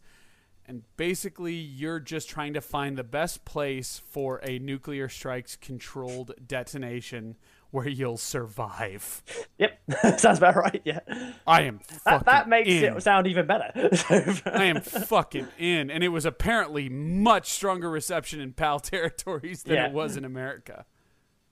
[0.68, 6.34] And basically, you're just trying to find the best place for a nuclear strikes controlled
[6.46, 7.38] detonation
[7.76, 9.22] where you'll survive.
[9.58, 9.80] Yep,
[10.18, 10.82] sounds about right.
[10.86, 11.00] Yeah,
[11.46, 12.84] I am that, fucking that makes in.
[12.96, 13.72] it sound even better.
[14.46, 15.92] I am fucking in.
[15.92, 19.88] And it was apparently much stronger reception in PAL territories than Yeah.
[19.88, 20.86] it was in America.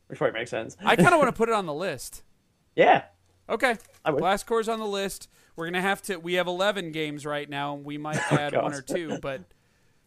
[0.07, 0.77] Which probably makes sense.
[0.83, 2.23] I kind of want to put it on the list.
[2.75, 3.03] Yeah,
[3.49, 3.75] Okay.
[4.05, 5.27] Blast Corps's on the list.
[5.57, 6.17] We're going to have to.
[6.17, 7.75] We have 11 games right now.
[7.75, 8.73] and We might oh, add one God.
[8.73, 9.41] or two, but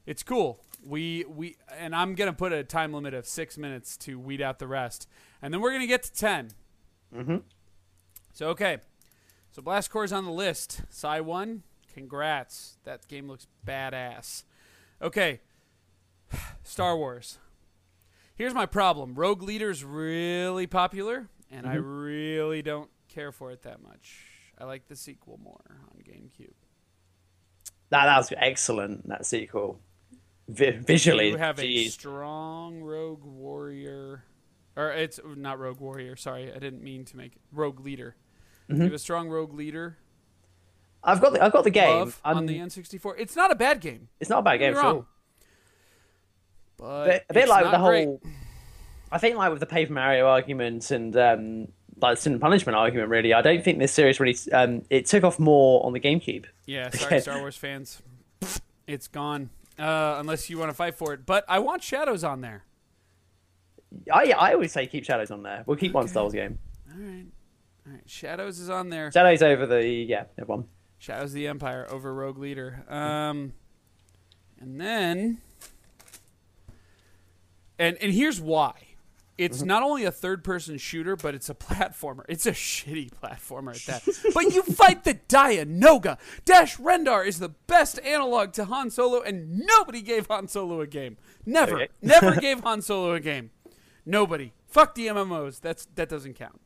[0.06, 0.58] it's cool.
[0.84, 4.40] We we and I'm going to put a time limit of 6 minutes to weed
[4.40, 5.06] out the rest.
[5.42, 6.50] And then we're going to get to 10.
[7.14, 7.42] Mhm.
[8.32, 8.78] So okay.
[9.52, 10.82] So Blast Corps's on the list.
[10.90, 11.62] Psy 1,
[11.94, 12.76] congrats.
[12.84, 14.44] That game looks badass.
[15.00, 15.40] Okay.
[16.62, 17.38] Star Wars.
[18.34, 19.14] Here's my problem.
[19.14, 24.26] Rogue Leader's really popular, and I really don't care for it that much.
[24.58, 26.52] I like the sequel more on GameCube.
[27.90, 29.08] that that was excellent.
[29.08, 29.80] That sequel,
[30.48, 34.24] Vi- visually, You have a strong Rogue Warrior,
[34.76, 36.16] or it's not Rogue Warrior.
[36.16, 38.16] Sorry, I didn't mean to make it Rogue Leader.
[38.68, 39.96] You have a strong Rogue Leader
[41.06, 42.12] I've got the, I've got the game.
[42.24, 43.14] I'm- on the N64.
[43.16, 44.08] It's not a bad game.
[44.20, 45.06] it's not a bad game at all.
[46.76, 48.04] But a bit like the great.
[48.04, 48.20] whole.
[49.10, 51.68] I think like with the Paper Mario argument and um,
[52.02, 53.08] like the sin and punishment argument.
[53.08, 54.36] Really, I don't think this series really.
[54.52, 56.44] Um, it took off more on the GameCube.
[56.66, 58.02] Yeah, sorry, Star Wars fans.
[58.86, 59.48] It's gone.
[59.78, 61.24] Uh, unless you want to fight for it.
[61.24, 62.64] But I want Shadows on there.
[64.12, 65.62] I I always say keep Shadows on there.
[65.66, 66.58] We'll keep one Star Wars game.
[66.90, 67.26] All right.
[67.86, 68.02] All right.
[68.06, 69.10] Shadows is on there.
[69.12, 70.64] Shadows over the yeah one.
[70.98, 72.84] Shadows of the Empire over Rogue Leader.
[72.88, 73.52] Um,
[74.60, 75.38] and then,
[77.78, 78.72] and and here's why.
[79.38, 82.24] It's not only a third-person shooter, but it's a platformer.
[82.26, 84.32] It's a shitty platformer at that.
[84.32, 86.16] but you fight the Dianoga.
[86.46, 90.86] Dash Rendar is the best analog to Han Solo, and nobody gave Han Solo a
[90.86, 91.18] game.
[91.44, 91.88] Never, Okay.
[92.00, 93.50] never gave Han Solo a game.
[94.06, 94.52] Nobody.
[94.68, 95.60] Fuck the MMOs.
[95.60, 96.60] That's that doesn't count.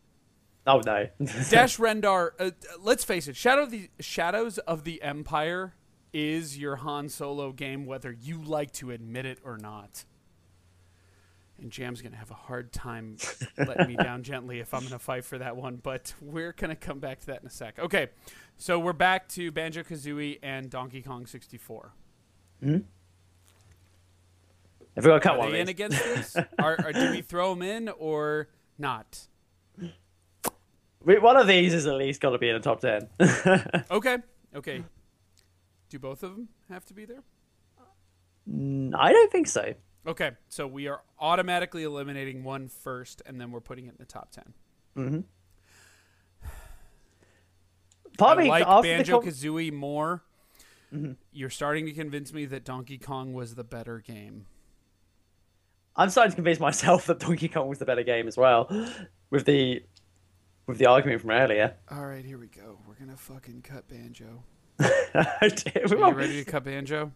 [0.67, 1.09] Oh no.
[1.51, 2.31] Dash Rendar.
[2.39, 2.51] Uh,
[2.81, 3.35] let's face it.
[3.35, 5.75] Shadow of the Shadows of the Empire
[6.13, 10.05] is your Han Solo game, whether you like to admit it or not.
[11.59, 13.17] And Jam's gonna have a hard time
[13.59, 15.77] letting me down gently if I'm gonna fight for that one.
[15.77, 17.79] But we're gonna come back to that in a sec.
[17.79, 18.09] Okay,
[18.59, 21.93] so we're back to Banjo Kazooie and Donkey Kong 64.
[22.61, 22.81] There
[24.97, 26.37] Have we got cut Are one they in against this?
[26.59, 28.49] Are, or do we throw them in or
[28.79, 29.29] not?
[31.05, 33.09] We- One of these is at least got to be in the top ten.
[33.91, 34.19] Okay.
[34.55, 34.85] Okay.
[35.89, 37.23] Do both of them have to be there?
[38.49, 39.75] Mm, I don't think so.
[40.07, 40.33] Okay.
[40.49, 44.33] So we are automatically eliminating one first, and then we're putting it in the top
[44.33, 44.53] ten.
[48.19, 48.51] Part mm-hmm.
[48.51, 50.23] I like Banjo com- Kazooie more.
[50.93, 51.13] Mm-hmm.
[51.33, 54.47] You're starting to convince me that Donkey Kong was the better game.
[55.97, 58.69] I'm starting to convince myself that Donkey Kong was the better game as well,
[59.31, 59.83] with the
[60.67, 61.75] with the argument from earlier.
[61.91, 62.79] All right, here we go.
[62.87, 64.45] We're gonna fucking cut Banjo.
[65.13, 65.49] Oh, Are
[65.89, 67.13] you ready to cut banjo?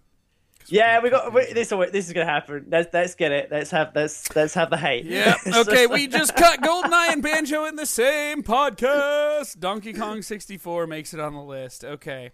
[0.66, 1.68] yeah, we're we gonna got we, this.
[1.68, 2.66] This is gonna happen.
[2.68, 3.48] Let's let's get it.
[3.50, 5.04] Let's have let's let's have the hate.
[5.04, 5.36] Yeah.
[5.54, 9.60] Okay, we just cut Goldeneye and Banjo in the same podcast.
[9.60, 11.84] Donkey Kong 64 makes it on the list.
[11.84, 12.32] Okay.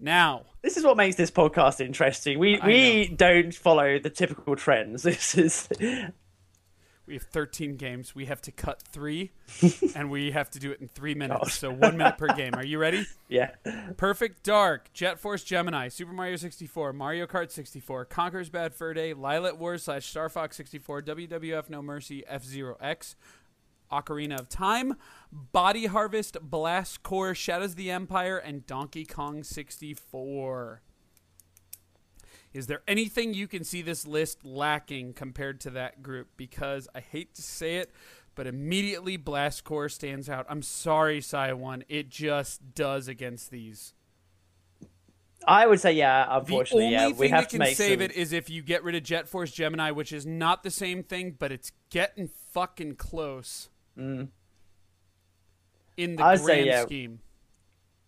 [0.00, 2.38] Now, This is what makes this podcast interesting.
[2.38, 5.02] We I we don't follow the typical trends.
[5.10, 5.68] This is
[7.10, 8.14] we have 13 games.
[8.14, 9.32] We have to cut three,
[9.96, 11.54] and we have to do it in three minutes.
[11.54, 12.54] So one minute per game.
[12.54, 13.04] Are you ready?
[13.28, 13.50] yeah.
[13.96, 19.12] Perfect Dark, Jet Force Gemini, Super Mario 64, Mario Kart 64, Conker's Bad Fur Day,
[19.12, 23.16] Lylat Wars slash Star Fox 64, WWF No Mercy, F Zero X,
[23.90, 24.94] Ocarina of Time,
[25.32, 30.82] Body Harvest, Blast Corps, Shadows of the Empire, and Donkey Kong 64.
[32.52, 36.28] Is there anything you can see this list lacking compared to that group?
[36.36, 37.92] Because I hate to say it,
[38.34, 40.46] but immediately Blast Corps stands out.
[40.48, 41.84] I'm sorry, Sai One.
[41.88, 43.94] It just does against these.
[45.46, 46.26] I would say yeah.
[46.26, 47.06] The Unfortunately, only yeah.
[47.08, 49.28] thing We have to make save some- it is if you get rid of Jet
[49.28, 53.68] Force Gemini, which is not the same thing, but it's getting fucking close.
[55.96, 56.26] In the Mm.
[56.26, 56.82] I'd grand say, yeah.
[56.82, 57.20] scheme.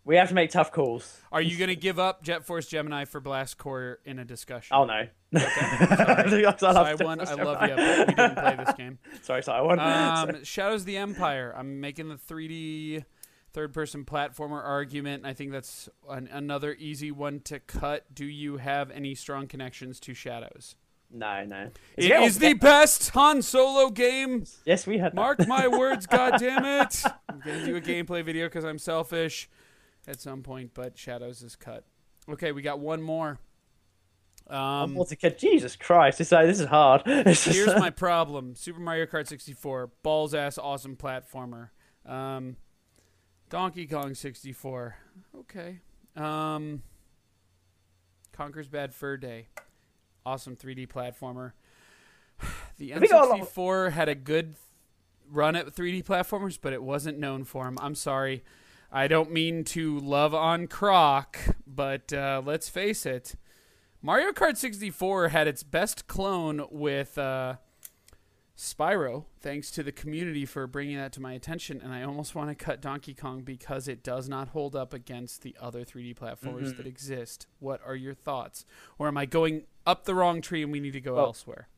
[0.04, 1.20] We have to make tough calls.
[1.30, 4.74] Are you going to give up Jet Force Gemini for Blast Corps in a discussion?
[4.74, 5.06] Oh no.
[5.38, 8.98] Sorry, I love One, I love you, but we didn't play this game.
[9.22, 9.64] Sorry, sorry.
[9.64, 9.78] One.
[9.78, 11.54] Um, Shadows of the Empire.
[11.56, 13.04] I'm making the 3D
[13.52, 15.24] third person platformer argument.
[15.24, 18.12] I think that's an, another easy one to cut.
[18.12, 20.74] Do you have any strong connections to Shadows?
[21.12, 21.70] No, no.
[21.96, 24.44] It Yeah, is the best Han Solo game.
[24.64, 25.12] Yes, we had.
[25.12, 25.16] that.
[25.16, 27.02] Mark my words, God damn it!
[27.28, 29.48] I'm gonna do a gameplay video because I'm selfish
[30.06, 31.84] at some point, but Shadows is cut.
[32.28, 33.38] Okay, we got one more.
[34.48, 35.38] Um, a kid?
[35.38, 36.18] Jesus Christ!
[36.18, 37.02] This, uh, this is hard.
[37.06, 41.70] It's Here's my problem: Super Mario Kart 64, balls ass awesome platformer.
[42.04, 42.56] Um,
[43.48, 44.96] Donkey Kong 64,
[45.40, 45.80] okay.
[46.16, 46.82] Um,
[48.32, 49.48] Conker's Bad Fur Day,
[50.24, 51.52] awesome 3D platformer.
[52.78, 54.56] The we got a lot- N64 had a good
[55.30, 57.78] run at 3D platformers, but it wasn't known for them.
[57.80, 58.42] I'm sorry.
[58.90, 63.36] I don't mean to love on Croc, but uh, let's face it.
[64.02, 67.56] Mario Kart 64 had its best clone with uh,
[68.56, 71.80] Spyro, thanks to the community for bringing that to my attention.
[71.82, 75.42] And I almost want to cut Donkey Kong because it does not hold up against
[75.42, 76.76] the other 3D platformers Mm-hmm.
[76.78, 77.46] that exist.
[77.60, 78.64] What are your thoughts?
[78.98, 81.68] Or am I going up the wrong tree and we need to go Well, elsewhere?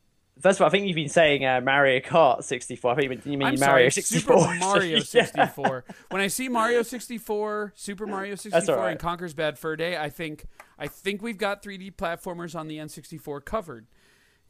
[0.41, 2.91] First of all, I think you've been saying uh, Mario Kart 64.
[2.91, 4.37] I think you mean, you mean I'm Mario sorry, 64.
[4.43, 5.03] Super Mario Yeah.
[5.03, 5.85] 64.
[6.09, 8.91] When I see Mario 64, Super Mario 64, all right.
[8.91, 10.45] and Conker's Bad Fur Day, I think
[10.77, 13.87] I think we've got 3D platformers on the N64 covered.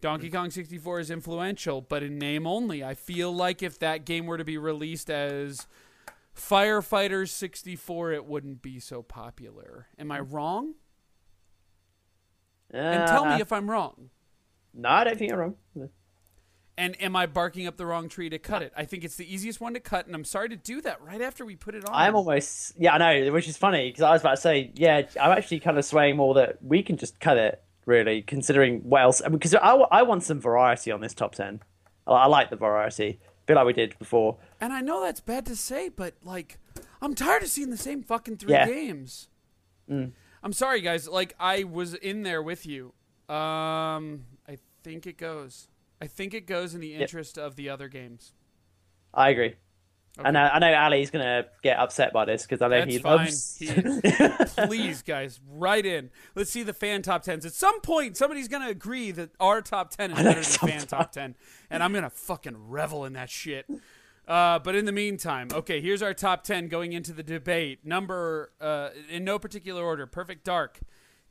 [0.02, 2.84] Donkey Kong 64 is influential, but in name only.
[2.84, 5.68] I feel like if that game were to be released as
[6.36, 9.88] Firefighters 64, it wouldn't be so popular.
[9.98, 10.74] Am I wrong?
[12.76, 13.42] And tell me uh-huh.
[13.42, 14.10] if I'm wrong.
[14.74, 15.56] No, I don't think you're wrong.
[16.78, 18.74] And am I barking up the wrong tree to cut it?
[18.76, 21.22] I think it's the easiest one to cut, and I'm sorry to do that right
[21.22, 21.96] after we put it on.
[21.96, 25.04] I'm almost yeah, I know, which is funny because I was about to say yeah,
[25.22, 29.04] I'm actually kind of swaying more that we can just cut it really, considering what
[29.04, 29.22] else.
[29.24, 31.62] I mean, because I, I want some variety on this top ten.
[32.06, 34.38] I, I like the variety, a bit like we did before.
[34.60, 36.58] And I know that's bad to say, but like,
[37.02, 38.66] I'm tired of seeing the same fucking three Yeah.
[38.66, 39.30] games.
[39.90, 40.12] Mm.
[40.46, 41.08] I'm sorry, guys.
[41.08, 42.94] Like, I was in there with you.
[43.28, 45.68] Um, I think it goes.
[46.00, 48.32] I think it goes in the interest of the other games.
[49.12, 49.56] I agree.
[50.18, 50.28] Okay.
[50.30, 53.00] And I, I know Ali's gonna get upset by this because I know That's he
[53.00, 53.18] fine.
[53.18, 53.58] loves.
[53.58, 56.10] He- please, guys, write in.
[56.36, 57.46] Let's see the fan top tens.
[57.46, 61.12] At some point, somebody's gonna agree that our top ten is better than fan top
[61.12, 61.36] ten,
[61.70, 63.66] and I'm gonna fucking revel in that shit.
[64.28, 67.86] Uh, but in the meantime, okay, here's our top ten going into the debate.
[67.86, 70.80] Number uh, in no particular order: Perfect Dark,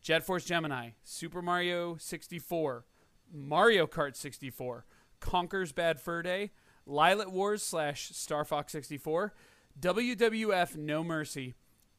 [0.01, 2.85] Jet Force Gemini, Super Mario 64,
[3.33, 4.87] Mario Kart 64,
[5.21, 6.53] Conker's Bad Fur Day,
[6.87, 9.35] Lylat Wars slash Star Fox 64,
[9.81, 11.55] WWF No Mercy,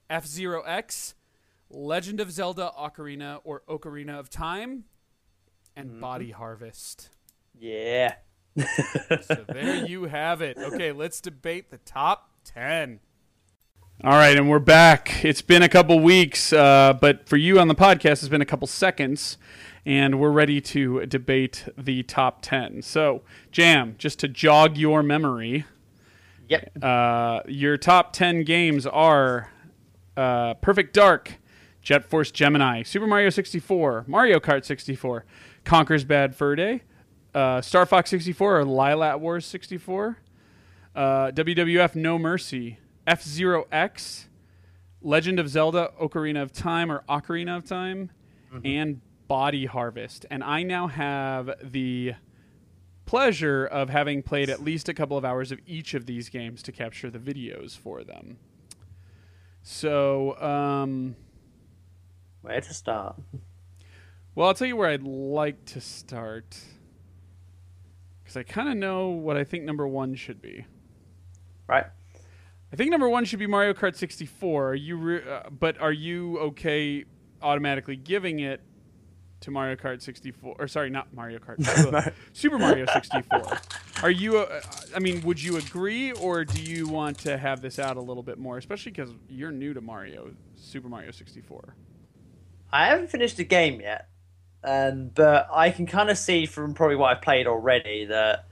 [0.09, 1.15] F Zero X,
[1.69, 4.85] Legend of Zelda Ocarina or Ocarina of Time,
[5.75, 7.09] and Body Harvest.
[7.53, 8.15] Yeah.
[8.57, 10.57] So there you have it.
[10.57, 12.99] Okay, let's debate the top 10.
[14.03, 15.23] All right, and we're back.
[15.23, 18.45] It's been a couple weeks, uh, but for you on the podcast, it's been a
[18.45, 19.37] couple seconds,
[19.85, 22.81] and we're ready to debate the top 10.
[22.81, 23.21] So,
[23.51, 25.65] Jam, just to jog your memory,
[26.47, 26.83] Yep.
[26.83, 29.49] uh, your top 10 games are
[30.17, 31.39] uh, Perfect Dark,
[31.81, 35.25] Jet Force Gemini, Super Mario 64, Mario Kart 64,
[35.63, 36.81] Conker's Bad Fur Day,
[37.35, 40.17] uh, Star Fox 64 or Lylat Wars 64,
[40.95, 41.01] uh,
[41.31, 44.27] WWF No Mercy, F Zero X,
[45.01, 48.09] Legend of Zelda Ocarina of Time or Ocarina of Time,
[48.63, 50.25] and Body Harvest.
[50.31, 52.13] And I now have the
[53.05, 56.63] pleasure of having played at least a couple of hours of each of these games
[56.63, 58.37] to capture the videos for them.
[59.61, 61.15] So, um,
[62.41, 63.17] Where to start?
[64.35, 66.57] well, I'll tell you where I'd like to start.
[68.25, 70.65] Because I kind of know what I think number one should be.
[71.67, 71.85] Right.
[72.73, 74.69] I think number one should be Mario Kart 64.
[74.69, 77.05] Are you, re- uh, but are you okay
[77.39, 78.61] automatically giving it
[79.41, 80.55] to Mario Kart 64?
[80.57, 83.59] Or sorry, not Mario Kart, Super Mario 64.
[84.01, 84.39] Are you?
[84.39, 84.59] Uh,
[84.95, 88.23] I mean, would you agree, or do you want to have this out a little
[88.23, 91.75] bit more, especially because you're new to Mario, Super Mario 64?
[92.71, 94.09] I haven't finished the game yet,
[94.65, 98.45] um, but I can kind of see from probably what I've played already that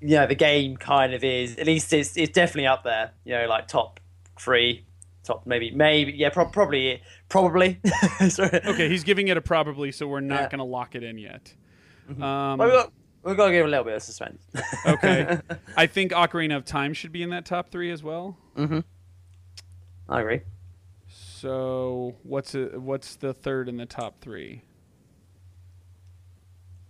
[0.00, 3.12] you know the game kind of is at least it's it's definitely up there.
[3.24, 4.00] You know, like top
[4.38, 4.84] three,
[5.24, 7.80] top maybe maybe yeah, pro- probably probably.
[8.20, 10.40] Okay, he's giving it a probably, so we're not Yeah.
[10.42, 10.50] Mm-hmm.
[10.50, 11.54] going to lock it in yet.
[12.08, 12.18] Um,
[12.58, 12.92] Well, we've got
[13.22, 14.42] we've got to give a little bit of suspense.
[14.86, 15.38] okay,
[15.76, 18.36] I think Ocarina of Time should be in that top three as well.
[20.08, 20.40] I agree.
[21.08, 24.62] So what's a, what's the third in the top three?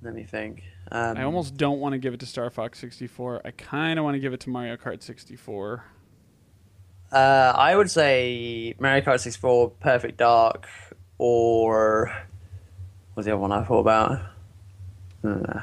[0.03, 0.63] Let me think.
[0.91, 3.43] Um, I almost don't want to give it to Star Fox 64.
[3.45, 5.85] I kind of want to give it to Mario Kart 64.
[7.13, 7.17] Uh,
[7.57, 10.69] I would say Mario Kart 64, Perfect Dark,
[11.19, 12.11] or
[13.15, 14.21] what's the other one I thought about?
[15.23, 15.61] Uh,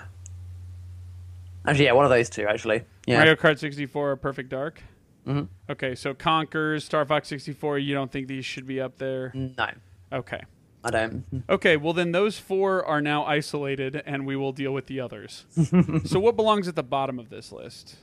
[1.66, 2.46] actually, yeah, one of those two.
[2.48, 3.18] Actually, yeah.
[3.18, 4.84] Mario Kart 64 or Perfect Dark.
[5.26, 5.48] Mhm.
[5.70, 7.80] Okay, so Conkers, Star Fox 64.
[7.80, 9.32] You don't think these should be up there?
[9.34, 9.68] No,
[10.14, 10.42] Okay.
[10.88, 11.44] I don't.
[11.50, 15.46] Okay, well then those four are now isolated, and we will deal with the others.
[16.06, 17.98] so what belongs at the bottom of this list?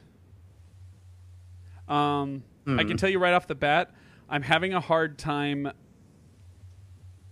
[1.89, 3.95] Um, I can tell you right off the bat,
[4.29, 5.71] I'm having a hard time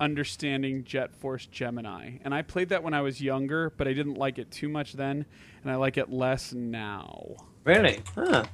[0.01, 4.15] understanding Jet Force Gemini, and I played that when I was younger, but I didn't
[4.15, 5.27] like it too much then,
[5.62, 7.37] and I like it less now.
[7.65, 8.01] Really?
[8.15, 8.45] Huh.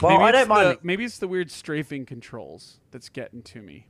[0.00, 0.68] Well, maybe I don't mind.
[0.68, 3.88] The, maybe it's the weird strafing controls that's getting to me.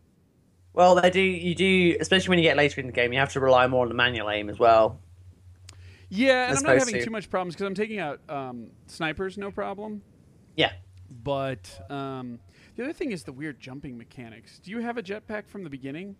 [0.73, 1.21] Well, they do.
[1.21, 3.13] You do, especially when you get later in the game.
[3.13, 5.01] You have to rely more on the manual aim as well.
[6.11, 9.37] Yeah, and I'm not having to- too much problems because I'm taking out um, snipers,
[9.37, 10.03] no problem.
[10.57, 10.73] Yeah.
[11.11, 12.39] But um,
[12.77, 14.59] the other thing is the weird jumping mechanics.
[14.61, 16.17] Do you have a jetpack from the beginning?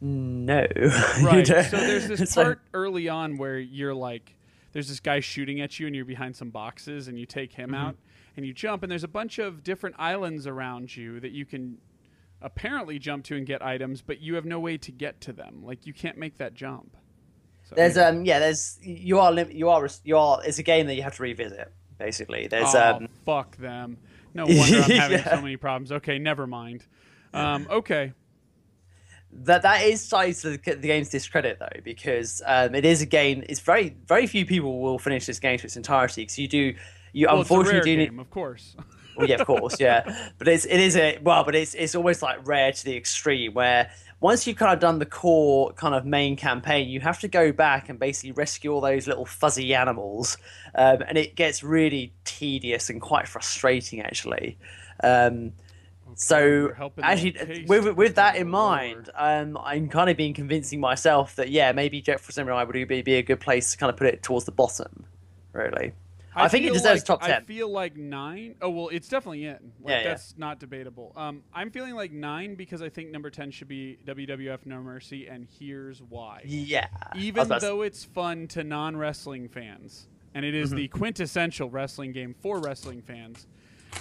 [0.00, 0.66] No.
[1.22, 1.46] Right.
[1.46, 4.34] so there's this part early on where you're like,
[4.72, 7.70] there's this guy shooting at you, and you're behind some boxes, and you take him
[7.70, 7.74] Mm-hmm.
[7.86, 7.96] out,
[8.36, 11.78] and you jump, and there's a bunch of different islands around you that you can
[12.42, 15.62] apparently jump to and get items, but you have no way to get to them.
[15.64, 16.96] Like you can't make that jump.
[17.64, 20.86] So, There's um yeah there's you are lim- you are you are it's a game
[20.88, 22.48] that you have to revisit basically.
[22.48, 23.98] There's oh, um fuck them.
[24.34, 25.36] No wonder I'm having Yeah.
[25.36, 25.92] so many problems.
[25.92, 26.86] Okay, never mind.
[27.34, 28.12] Um, okay.
[29.32, 33.06] that that is slightly to the, the game's discredit though because um it is a
[33.06, 33.44] game.
[33.48, 36.74] It's very very few people will finish this game to its entirety because you do
[37.12, 38.76] you Well, unfortunately do need game, of course.
[39.16, 40.30] Well, yeah, of course, yeah.
[40.38, 43.54] But it's it is a well, but it's it's almost like rare to the extreme
[43.54, 43.90] where
[44.20, 47.50] once you've kind of done the core kind of main campaign, you have to go
[47.52, 50.38] back and basically rescue all those little fuzzy animals,
[50.76, 54.56] um, and it gets really tedious and quite frustrating actually.
[55.02, 55.52] Um,
[56.14, 56.70] so
[57.02, 61.72] actually, with with that in mind, um, I'm kind of been convincing myself that yeah,
[61.72, 64.22] maybe Jet for Samurai would be, be a good place to kind of put it
[64.22, 65.04] towards the bottom,
[65.52, 65.92] really.
[66.34, 67.42] I, think it deserves like, top ten.
[67.42, 68.54] I feel like nine.
[68.62, 69.52] Oh well, it's definitely in.
[69.52, 70.08] Like, Yeah, yeah.
[70.08, 71.12] that's not debatable.
[71.16, 75.26] Um, I'm feeling like nine because I think number ten should be WWF No Mercy,
[75.26, 76.42] and here's why.
[76.44, 80.98] yeah, Even though it's fun to non wrestling fans, and it is the Mm-hmm.
[80.98, 83.46] quintessential wrestling game for wrestling fans,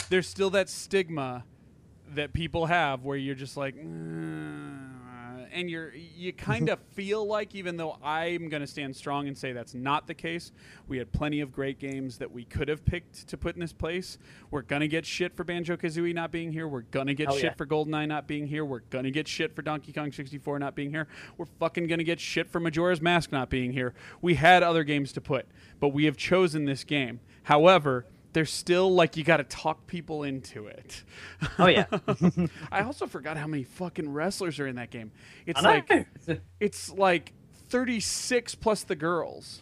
[0.10, 1.44] there's still that stigma
[2.14, 4.90] that people have where you're just like, "Mm,"
[5.52, 6.52] and you're you mm-hmm.
[6.52, 10.08] kind of feel like, even though I'm going to stand strong and say that's not
[10.08, 10.52] the case,
[10.88, 13.74] we had plenty of great games that we could have picked to put in this
[13.74, 14.18] place.
[14.50, 16.68] We're gonna get shit for Banjo Kazooie not being here.
[16.68, 17.54] We're gonna get Hell shit yeah.
[17.54, 18.66] for GoldenEye not being here.
[18.66, 21.08] We're gonna get shit for Donkey Kong 64 not being here.
[21.38, 23.94] We're fucking gonna get shit for Majora's Mask not being here.
[24.22, 25.48] We had other games to put,
[25.80, 27.20] but we have chosen this game.
[27.44, 28.06] However.
[28.34, 31.04] There's still like you got to talk people into it.
[31.60, 31.86] Oh yeah,
[32.72, 35.12] I also forgot how many fucking wrestlers are in that game.
[35.46, 36.08] It's like
[36.60, 37.34] it's like
[37.70, 39.62] 36 plus the girls.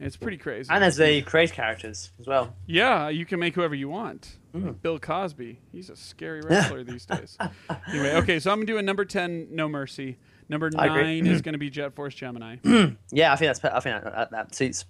[0.00, 0.68] It's pretty crazy.
[0.72, 2.54] and there's the create characters as well.
[2.66, 4.36] yeah, you can make whoever you want.
[4.54, 4.80] Mm.
[4.80, 7.36] Bill Cosby, he's a scary wrestler these days.
[7.88, 10.18] Anyway, okay, so I'm doing number 10, No Mercy.
[10.48, 12.56] Number nine is going to be Jet Force Gemini,
[13.10, 14.86] Yeah, I think that's I think that, that, that suits.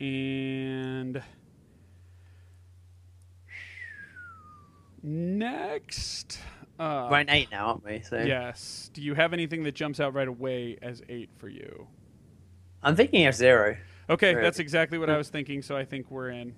[0.00, 1.22] And
[5.02, 6.40] next.
[6.78, 8.00] Uh, We're eight now, aren't we?
[8.00, 8.90] So Yes.
[8.92, 11.88] Do you have anything that jumps out right away as eight for you?
[12.82, 13.76] I'm thinking F Zero.
[14.08, 14.42] Okay, Right.
[14.42, 16.54] that's exactly what I was thinking, so I think we're in.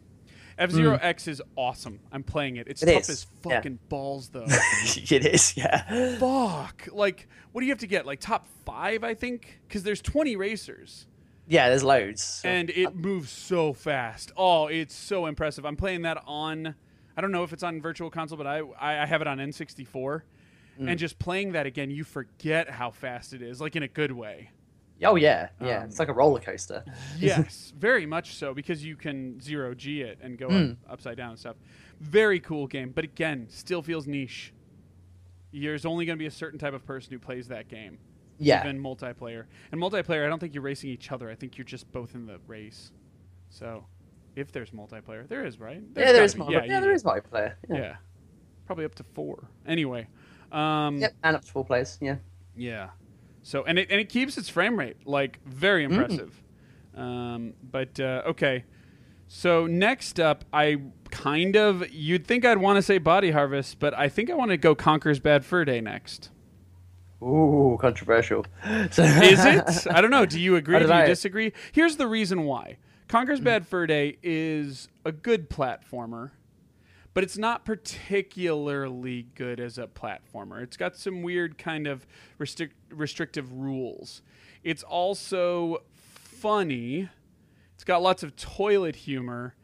[0.59, 2.01] F Zero X is awesome.
[2.13, 2.69] I'm playing it.
[2.69, 2.83] It's.
[2.83, 3.55] It tough is, as yeah.
[3.57, 4.45] fucking balls, though.
[4.49, 6.19] it is, yeah.
[6.19, 6.89] Fuck.
[6.93, 8.05] Like, what do you have to get?
[8.05, 9.61] Like, top five, I think?
[9.67, 11.07] Because there's 20 racers,
[11.51, 12.23] Yeah, there's loads.
[12.23, 14.31] So- and it moves so fast.
[14.37, 15.67] Oh, it's so impressive.
[15.67, 16.75] I'm playing that on,
[17.17, 19.39] I don't know if it's on Virtual Console, but I, I, I have it on
[19.39, 20.23] N64.
[20.79, 20.89] Hmm.
[20.89, 24.13] And just playing that again, you forget how fast it is, like in a good
[24.13, 24.51] way.
[25.03, 25.79] oh yeah, yeah.
[25.81, 26.85] Um, it's like a roller coaster.
[27.19, 30.71] Yes, very much so because you can zero G it and go Hmm.
[30.87, 31.57] up, upside down and stuff.
[32.01, 34.53] Very cool game, but again, still feels niche.
[35.53, 37.99] There's only going to be a certain type of person who plays that game.
[38.41, 38.61] Yeah.
[38.65, 39.45] Even multiplayer.
[39.71, 41.31] And multiplayer, I don't think you're racing each other.
[41.31, 42.91] I think you're just both in the race.
[43.51, 43.85] So,
[44.35, 45.83] if there's multiplayer, there is, right?
[45.97, 46.67] yeah, there is multiplayer.
[46.67, 47.55] Yeah, there is multiplayer.
[47.69, 47.77] Yeah.
[47.77, 47.97] Yeah.
[48.67, 49.49] Probably up to four.
[49.67, 50.09] Anyway.
[50.53, 51.99] Um, Yep, and up to four players.
[52.01, 52.17] Yeah.
[52.57, 52.91] yeah.
[53.43, 56.43] So and it and it keeps its frame rate like very impressive.
[56.95, 58.65] Um, but uh, okay.
[59.29, 63.95] So next up, I kind of you'd think I'd want to say Body Harvest, but
[63.95, 66.31] I think I want to go Conker's Bad Fur Day next.
[67.23, 68.47] Ooh, controversial.
[68.91, 69.87] So, Is it?
[69.91, 70.25] I don't know.
[70.27, 70.79] Do you agree?
[70.79, 71.53] Do you disagree?
[71.73, 72.79] Here's the reason why.
[73.09, 76.31] Conker's Bad Fur Day is a good platformer,
[77.13, 80.63] but it's not particularly good as a platformer.
[80.63, 82.07] It's got some weird kind of
[82.39, 84.23] restric- restrictive rules.
[84.63, 87.09] It's also funny.
[87.75, 89.57] It's got lots of toilet humor,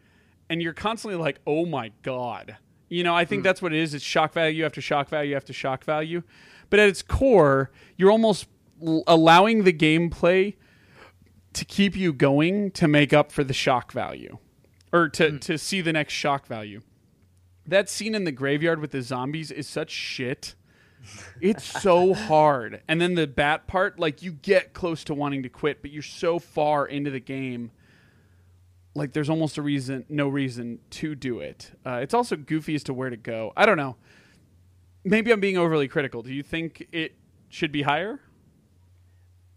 [0.51, 2.57] and you're constantly like, "Oh my god."
[2.89, 3.45] You know, I think hmm.
[3.45, 3.95] that's what it is.
[3.95, 6.23] It's shock value after shock value after shock value.
[6.71, 8.47] But at its core, you're almost
[8.85, 10.55] l- allowing the gameplay
[11.53, 14.39] to keep you going to make up for the shock value
[14.93, 15.39] or to, hmm.
[15.39, 16.83] to see the next shock value.
[17.67, 20.55] That scene in the graveyard with the zombies is such shit.
[21.41, 22.83] It's so hard.
[22.89, 26.03] And then the bat part, like you get close to wanting to quit, but you're
[26.03, 27.71] so far into the game.
[28.97, 31.71] Like there's almost a reason, no reason to do it.
[31.85, 33.53] Uh, it's also goofy as to where to go.
[33.57, 33.97] I don't know.
[35.05, 36.23] Maybe I'm being overly critical.
[36.23, 37.15] Do you think it
[37.49, 38.21] should be higher?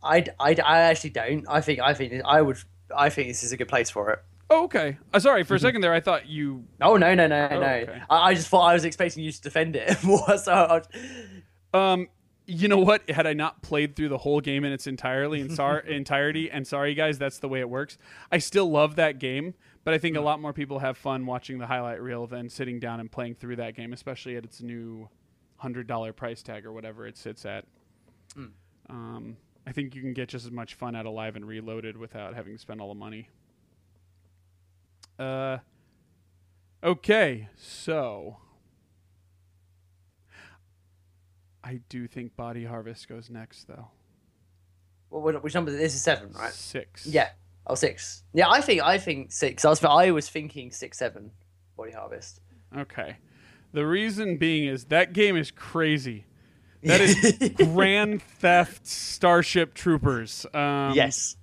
[0.03, 1.45] I, I, I actually don't.
[1.49, 2.57] I think I think I would.
[2.95, 4.20] I think this is a good place for it.
[4.49, 4.98] Oh, okay.
[5.14, 6.66] Uh, sorry, for a second there, I thought you.
[6.82, 7.66] Oh no no no Oh, no!
[7.68, 8.02] okay.
[8.10, 10.38] I, I just thought I was expecting you to defend it more.
[10.38, 10.82] So I,
[11.91, 12.07] Um,
[12.49, 13.09] you know what?
[13.09, 16.65] Had I not played through the whole game in its entirely in sor- entirety, and
[16.65, 17.97] sorry guys, that's the way it works.
[18.31, 19.53] I still love that game,
[19.84, 22.80] but I think a lot more people have fun watching the highlight reel than sitting
[22.80, 25.09] down and playing through that game, especially at its new
[25.57, 27.65] hundred dollar price tag or whatever it sits at.
[28.89, 31.97] Um, I think you can get just as much fun out of Live and Reloaded
[31.97, 33.30] without having to spend all the money.
[35.19, 35.57] Uh,
[36.84, 38.38] okay, so
[41.70, 43.90] I do think Body Harvest goes next, though.
[45.12, 45.70] well, which- number?
[45.72, 46.52] This is seven, right?
[46.52, 47.06] Six.
[47.06, 47.30] Yeah.
[47.68, 48.24] Oh, six.
[48.34, 49.64] Yeah, I think I think six.
[49.64, 51.30] I was I was thinking six, seven.
[51.78, 52.41] Body Harvest.
[52.76, 53.18] Okay.
[53.72, 56.26] The reason being is that game is crazy.
[56.82, 60.46] That is Grand Theft Starship Troopers.
[60.54, 61.36] Um, yes.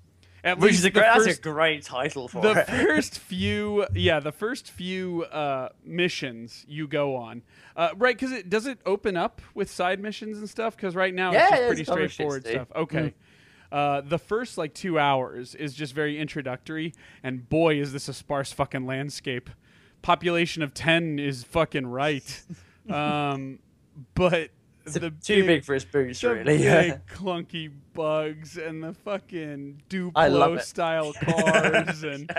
[0.46, 1.12] At Which least is a the great.
[1.12, 2.66] first, That's a great title for the it.
[2.68, 7.42] first few yeah the first few uh, missions you go on
[7.76, 11.12] uh, right because it does it open up with side missions and stuff because right
[11.14, 12.50] now Yeah, it's just there's pretty shits straightforward too.
[12.52, 13.14] stuff okay
[13.72, 16.94] uh, the first like two hours is just very introductory
[17.24, 19.50] and boy is this a sparse fucking landscape
[20.02, 22.42] population of 10 is fucking right
[22.88, 23.58] um,
[24.14, 24.52] but It's
[24.94, 26.58] the too big for his boots, the really.
[26.58, 32.30] big clunky bugs and the fucking Duplo style cars and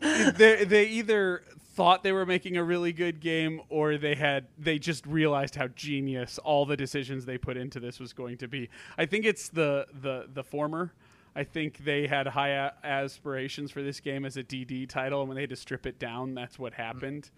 [0.36, 1.42] they they either
[1.74, 5.68] thought they were making a really good game or they had they just realized how
[5.68, 8.68] genius all the decisions they put into this was going to be.
[8.96, 10.92] I think it's the the the former.
[11.34, 15.28] I think they had high a- aspirations for this game as a DD title and
[15.28, 17.30] when they had to strip it down, that's what happened.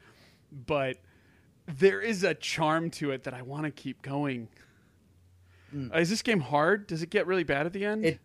[0.66, 0.98] But
[1.69, 4.49] there is a charm to it that I want to keep going.
[5.74, 6.86] Uh, is this game hard?
[6.86, 8.05] Does it get really bad at the end?
[8.05, 8.20] It-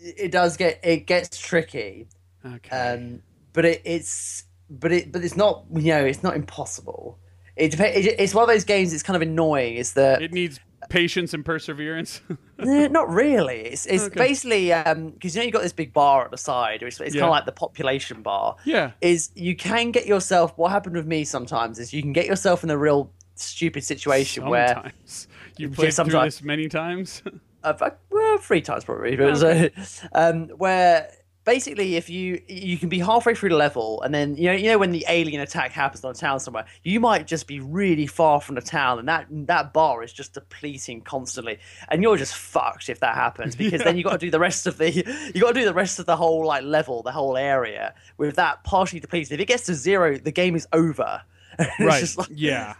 [0.00, 2.06] It does get it gets tricky,
[2.46, 2.76] okay.
[2.94, 3.22] um,
[3.52, 7.18] but it, it's but it but it's not you know it's not impossible.
[7.56, 8.92] It, dep- it it's one of those games.
[8.92, 9.74] It's kind of annoying.
[9.74, 12.20] Is that it needs patience and perseverance.
[12.58, 13.60] Not really.
[13.60, 14.14] It's it's Okay.
[14.16, 16.82] basically because you know you got this big bar at the side.
[16.82, 17.20] It's, it's Yeah.
[17.20, 18.56] kind of like the population bar.
[18.64, 18.92] yeah.
[19.00, 20.56] Is you can get yourself.
[20.56, 24.46] What happened with me sometimes is you can get yourself in a real stupid situation
[24.48, 24.92] where
[25.56, 26.36] You've Yeah, played through sometimes.
[26.38, 27.22] this many times.
[27.64, 29.68] uh, well, three times probably, but so,
[30.12, 31.10] um, where
[31.48, 34.68] basically if you you can be halfway through the level and then you know you
[34.70, 38.06] know when the alien attack happens on a town somewhere, you might just be really
[38.06, 41.58] far from the town and that that bar is just depleting constantly,
[41.88, 44.66] and you're just fucked if that happens because then you got to do the rest
[44.66, 44.92] of the
[45.34, 48.36] you got to do the rest of the whole like level, the whole area with
[48.36, 49.32] that partially depleted.
[49.32, 51.22] If it gets to zero, the game is over.
[51.60, 51.98] It's right.
[52.00, 52.74] just like- yeah.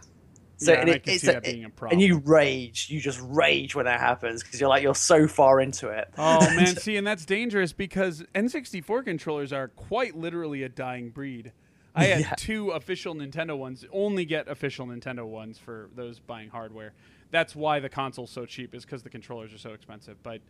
[0.59, 1.99] So yeah, and it, it's a- that being a problem.
[1.99, 5.59] and you rage, you just rage when that happens because you're like you're so far
[5.59, 6.09] into it.
[6.17, 11.51] Oh man, see, and that's dangerous because N64 controllers are quite literally a dying breed.
[11.95, 12.33] I had Yeah.
[12.37, 13.83] two official Nintendo ones.
[13.91, 16.93] Only get official Nintendo ones for those buying hardware.
[17.31, 20.17] That's why the console's so cheap is because the controllers are so expensive.
[20.23, 20.41] But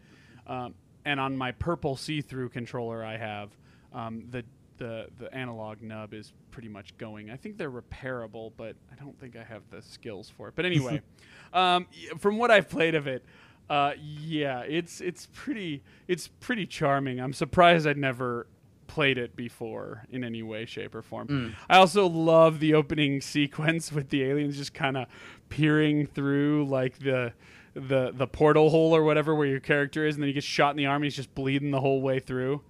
[0.47, 0.73] um,
[1.05, 3.51] and on my purple see-through controller I have,
[3.93, 4.43] um, the
[4.79, 7.29] the the analog nub is pretty much going.
[7.29, 10.55] I think they're repairable, but I don't think I have the skills for it.
[10.55, 11.01] But anyway,
[11.53, 11.87] um,
[12.17, 13.23] from what I've played of it,
[13.69, 17.19] uh, yeah, it's it's pretty it's pretty charming.
[17.19, 18.47] I'm surprised I'd never
[18.87, 21.27] played it before in any way, shape, or form.
[21.69, 25.07] I also love the opening sequence with the aliens just kind of
[25.49, 27.33] peering through like the
[27.75, 30.71] the the portal hole or whatever where your character is, and then he gets shot
[30.71, 30.97] in the arm.
[30.97, 32.61] And he's just bleeding the whole way through.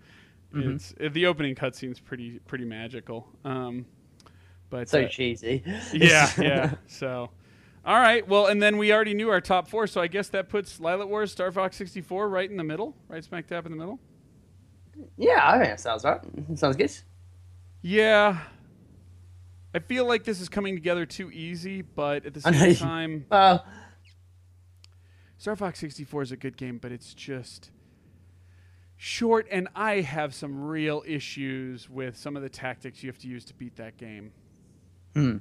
[0.54, 3.28] It's uh, the opening cutscene's pretty pretty magical.
[3.46, 3.86] Um,
[4.70, 5.64] but so uh, cheesy.
[5.94, 6.74] yeah, yeah.
[6.88, 7.30] So,
[7.86, 8.28] all right.
[8.28, 11.08] Well, and then we already knew our top four, so I guess that puts Lylat
[11.08, 14.00] Wars, Star Fox 64 right in the middle, right smack dab in the middle.
[15.18, 16.20] yeah, I think that sounds right.
[16.56, 16.92] Sounds good.
[17.82, 18.40] Yeah.
[19.74, 23.64] I feel like this is coming together too easy, but at the same time, Well,
[25.38, 27.70] Star Fox 64 is a good game, but it's just
[29.02, 33.28] short, and I have some real issues with some of the tactics you have to
[33.28, 34.34] use to beat that game.
[35.16, 35.38] Hmm.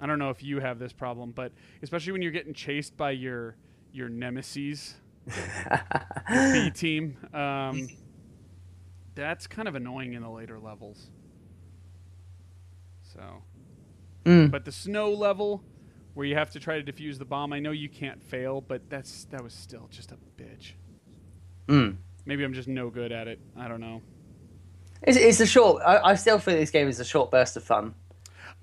[0.00, 1.52] I don't know if you have this problem, but
[1.82, 3.56] especially when you're getting chased by your
[3.92, 4.96] your nemesis,
[6.28, 7.88] your B team, um,
[9.14, 11.10] that's kind of annoying in the later levels.
[13.02, 13.42] So,
[14.24, 14.50] Mm.
[14.50, 15.62] but the snow level,
[16.14, 18.90] where you have to try to defuse the bomb, I know you can't fail, but
[18.90, 20.72] that's that was still just a bitch.
[21.68, 21.98] Mm.
[22.26, 23.40] Maybe I'm just no good at it.
[23.56, 24.00] I don't know.
[25.02, 25.82] It's, it's a short.
[25.84, 27.94] I, I still feel this game is a short burst of fun.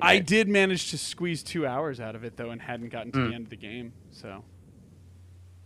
[0.02, 3.20] I did manage to squeeze two hours out of it though, and hadn't gotten to
[3.20, 3.30] Mm.
[3.30, 3.94] the end of the game.
[4.10, 4.44] So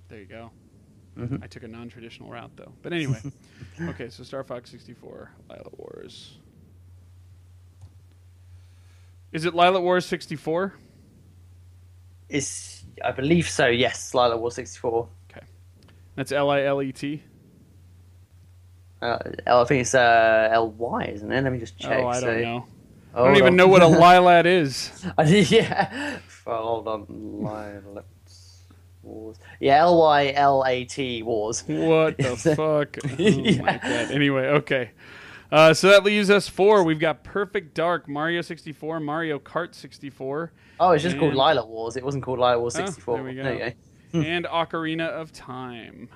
[0.09, 0.51] there you go.
[1.17, 1.41] Mhm.
[1.41, 2.73] I took a non-traditional route though.
[2.81, 3.21] But anyway,
[3.81, 4.09] okay.
[4.09, 6.37] So Star Fox 64, Lylat Wars.
[9.31, 10.73] Is it Lylat Wars 64?
[12.27, 13.67] Is I believe so.
[13.67, 15.07] Yes, Lylat Wars sixty four.
[15.31, 15.45] Okay,
[16.15, 17.21] That's L I L E T.
[19.05, 21.41] Uh, I think it's uh, L Y, isn't it?
[21.43, 21.99] Let me just check.
[22.03, 22.65] Oh, I don't know.
[23.13, 23.55] I don't even on.
[23.55, 24.91] know what a lilat is.
[25.51, 26.19] Yeah.
[26.47, 27.05] Oh, hold on.
[27.05, 28.03] Lylat
[29.03, 29.37] Wars.
[29.59, 31.63] Yeah, L Y L A T Wars.
[31.67, 32.97] What the fuck?
[33.03, 33.77] Oh my Yeah.
[33.77, 34.11] god.
[34.11, 34.91] Anyway, okay.
[35.51, 36.83] Uh, so that leaves us four.
[36.83, 41.67] We've got Perfect Dark, Mario 64, Mario Kart 64, Oh, it's just called And- Lylat
[41.67, 41.95] Wars.
[41.95, 43.15] It wasn't called Lylat Wars Oh, 64.
[43.15, 43.43] there we go.
[43.43, 43.73] There
[44.11, 44.19] go.
[44.21, 46.09] and Ocarina of Time.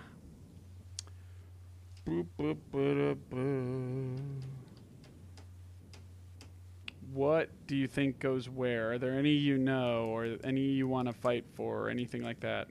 [7.12, 8.94] What do you think goes where?
[8.94, 12.40] Are there any you know, or any you want to fight for, or anything like
[12.42, 12.68] that?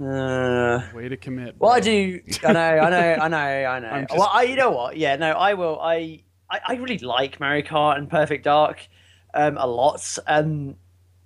[0.00, 1.54] Uh, Way to commit.
[1.58, 1.84] well, I bro.
[1.84, 2.20] do.
[2.44, 4.00] I know, I know, I know, I know.
[4.06, 4.96] Just- well, I, you know what?
[4.96, 5.78] Yeah, no, I will.
[5.80, 8.86] I, I, I really like Mario Kart and Perfect Dark
[9.34, 10.18] um, a lot.
[10.26, 10.76] Um,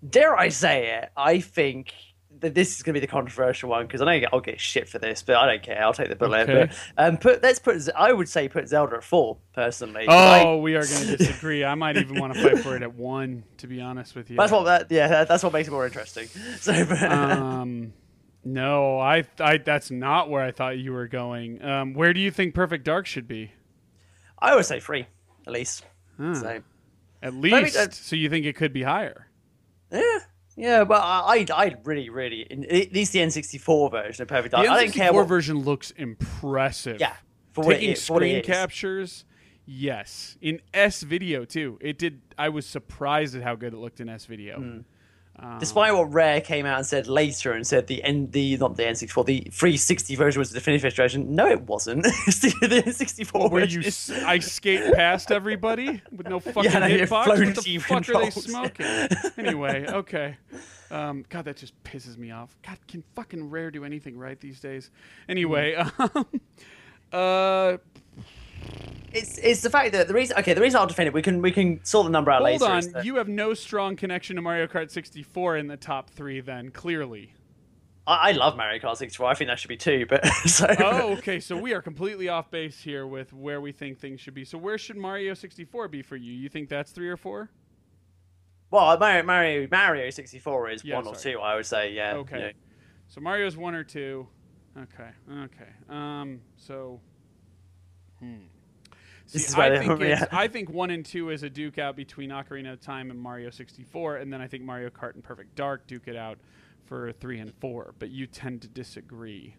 [0.09, 1.10] dare I say it?
[1.16, 1.93] I think
[2.41, 4.99] this is going to be the controversial one because I know I'll get shit for
[4.99, 5.83] this, but I don't care.
[5.83, 6.49] I'll take the bullet.
[6.49, 6.73] Okay.
[6.97, 7.89] But um, put let's put.
[7.97, 10.07] I would say put Zelda at four personally.
[10.07, 11.65] 'cause I- Oh, we are going to disagree.
[11.65, 14.37] I might even want to fight for it at one, to be honest with you.
[14.37, 16.29] That's what that yeah that, that's what makes it more interesting.
[16.61, 17.93] So but, um,
[18.45, 21.61] no, I, I, that's not where I thought you were going.
[21.63, 23.51] Um, where do you think Perfect Dark should be?
[24.39, 25.07] I would say three.
[25.47, 25.85] at least.
[26.17, 26.35] Huh.
[26.35, 26.63] So
[27.23, 29.29] At mean, least, uh, so you think it could be higher?
[29.91, 30.19] yeah,
[30.57, 30.85] yeah.
[30.85, 34.69] But I, I, I really, really, at least the N64 version of Perfect The Dark.
[34.69, 35.28] I N64 don't care what.
[35.28, 37.01] version looks impressive.
[37.01, 37.15] Yeah,
[37.53, 39.24] for Taking is- what it screen captures,
[39.65, 40.37] yes.
[40.41, 42.20] In S video too, it did.
[42.39, 44.59] I was surprised at how good it looked in S video.
[44.59, 44.78] Hmm.
[45.39, 48.77] Um, Despite what Rare came out and said later and said the N the not
[48.77, 51.35] the N64 the 360 version was the definitive version.
[51.35, 52.07] No, it wasn't.
[52.27, 53.83] It's the, the N64 where version.
[53.83, 57.27] you I skate past everybody with no fucking no, hitbox.
[57.27, 58.87] What the fuck are they smoking?
[59.37, 60.37] anyway, okay.
[60.91, 62.57] Um, God, that just pisses me off.
[62.67, 64.91] God, can fucking Rare do anything right these days?
[65.29, 66.27] Anyway, um,
[67.13, 67.77] uh,
[69.12, 71.40] It's it's the fact that the reason okay the reason I'll defend it we can
[71.40, 72.72] we can sort the number out hold later.
[72.72, 72.93] on.
[72.93, 76.70] that- You have no strong connection to Mario Kart 64 in the top three, then
[76.70, 77.32] clearly.
[78.06, 79.26] I, I love Mario Kart 64.
[79.26, 81.40] I think that should be two, but so Oh, okay.
[81.40, 84.44] So we are completely off base here with where we think things should be.
[84.44, 86.32] So where should Mario 64 be for you?
[86.32, 87.51] You think that's three or four?
[88.70, 91.38] well Mario Mario Mario 64 is Yeah, one or two.
[91.40, 92.14] I would say yeah.
[92.16, 92.38] Okay.
[92.38, 92.52] yeah.
[93.09, 94.26] So Mario's one or two.
[94.76, 95.09] Okay.
[95.44, 95.70] Okay.
[95.88, 96.40] Um.
[96.56, 97.01] So.
[98.18, 98.47] Hmm.
[99.27, 100.27] See, This is I where think yeah.
[100.31, 103.51] I think one and two is a duke out between Ocarina of Time and Mario
[103.51, 106.39] 64, and then I think Mario Kart and Perfect Dark duke it out
[106.85, 107.94] for three and four.
[107.98, 109.57] But you tend to disagree.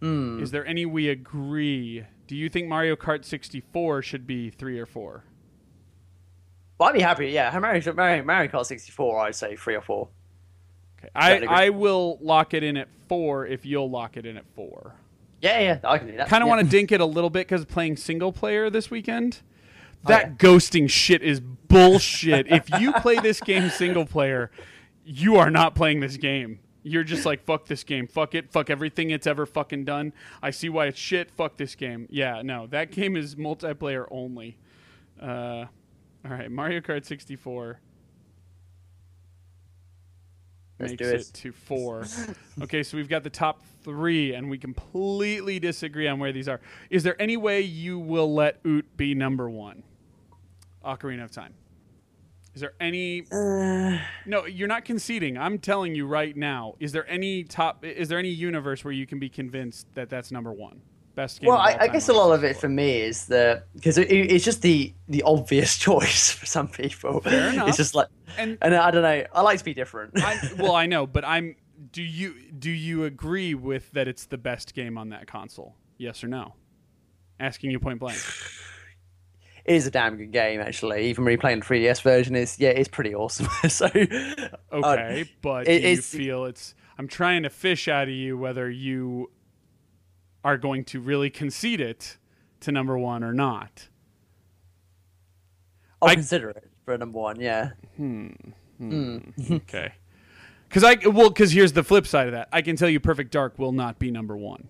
[0.00, 0.42] Hmm.
[0.42, 2.04] Is there any we agree?
[2.26, 5.24] Do you think Mario Kart 64 should be three or four?
[6.78, 7.28] Well, I'd be happy.
[7.28, 9.20] Yeah, Mario Mario Mario Kart 64.
[9.20, 10.08] I'd say three or four.
[10.98, 11.08] Okay.
[11.14, 11.64] I.
[11.64, 14.94] I will lock it in at four if you'll lock it in at four.
[15.40, 16.28] Yeah, yeah, I can do that.
[16.28, 16.54] kind of yeah.
[16.54, 19.40] want to dink it a little bit because playing single player this weekend.
[20.04, 20.34] Oh, That yeah.
[20.36, 22.46] ghosting shit is bullshit.
[22.48, 24.50] if you play this game single player,
[25.04, 26.60] you are not playing this game.
[26.82, 30.12] You're just like fuck this game, fuck it, fuck everything it's ever fucking done.
[30.42, 31.30] I see why it's shit.
[31.30, 32.06] Fuck this game.
[32.10, 34.56] Yeah, no, that game is multiplayer only.
[35.20, 35.66] Uh,
[36.24, 37.80] all right, Mario Kart 64
[40.80, 41.20] Let's makes it.
[41.20, 42.06] it to four.
[42.62, 46.60] okay, so we've got the top three, and we completely disagree on where these are.
[46.90, 49.82] Is there any way you will let Oot be number one?
[50.84, 51.54] Ocarina of Time.
[52.54, 53.24] Is there any?
[53.30, 55.38] Uh, No, you're not conceding.
[55.38, 56.74] I'm telling you right now.
[56.80, 57.84] Is there any top?
[57.84, 60.80] Is there any universe where you can be convinced that that's number one?
[61.14, 61.48] Best game.
[61.48, 64.44] well, I, I guess a lot of it for me is the because it, it's
[64.44, 67.20] just the the obvious choice for some people.
[67.20, 67.68] Fair enough.
[67.68, 68.08] It's just like,
[68.38, 69.24] And and I don't know.
[69.34, 70.12] I like to be different.
[70.16, 71.56] I, well, I know, but I'm.
[71.92, 74.06] Do you do you agree with that?
[74.06, 75.74] It's the best game on that console?
[75.98, 76.54] Yes or no?
[77.40, 78.18] Asking you point blank.
[79.64, 81.06] it is a damn good game, actually.
[81.08, 83.48] Even replaying the 3DS version is yeah, it's pretty awesome.
[83.68, 83.86] so,
[84.72, 86.74] Okay, but it- do you feel it's?
[86.98, 89.30] I'm trying to fish out of you whether you
[90.44, 92.16] are going to really concede it
[92.60, 93.88] to number one or not.
[96.02, 97.40] I'll I- consider it for number one.
[97.40, 97.70] Yeah.
[98.82, 99.92] Okay.
[100.68, 102.48] Because I well, because here's the flip side of that.
[102.50, 104.68] I can tell you, Perfect Dark will not be number one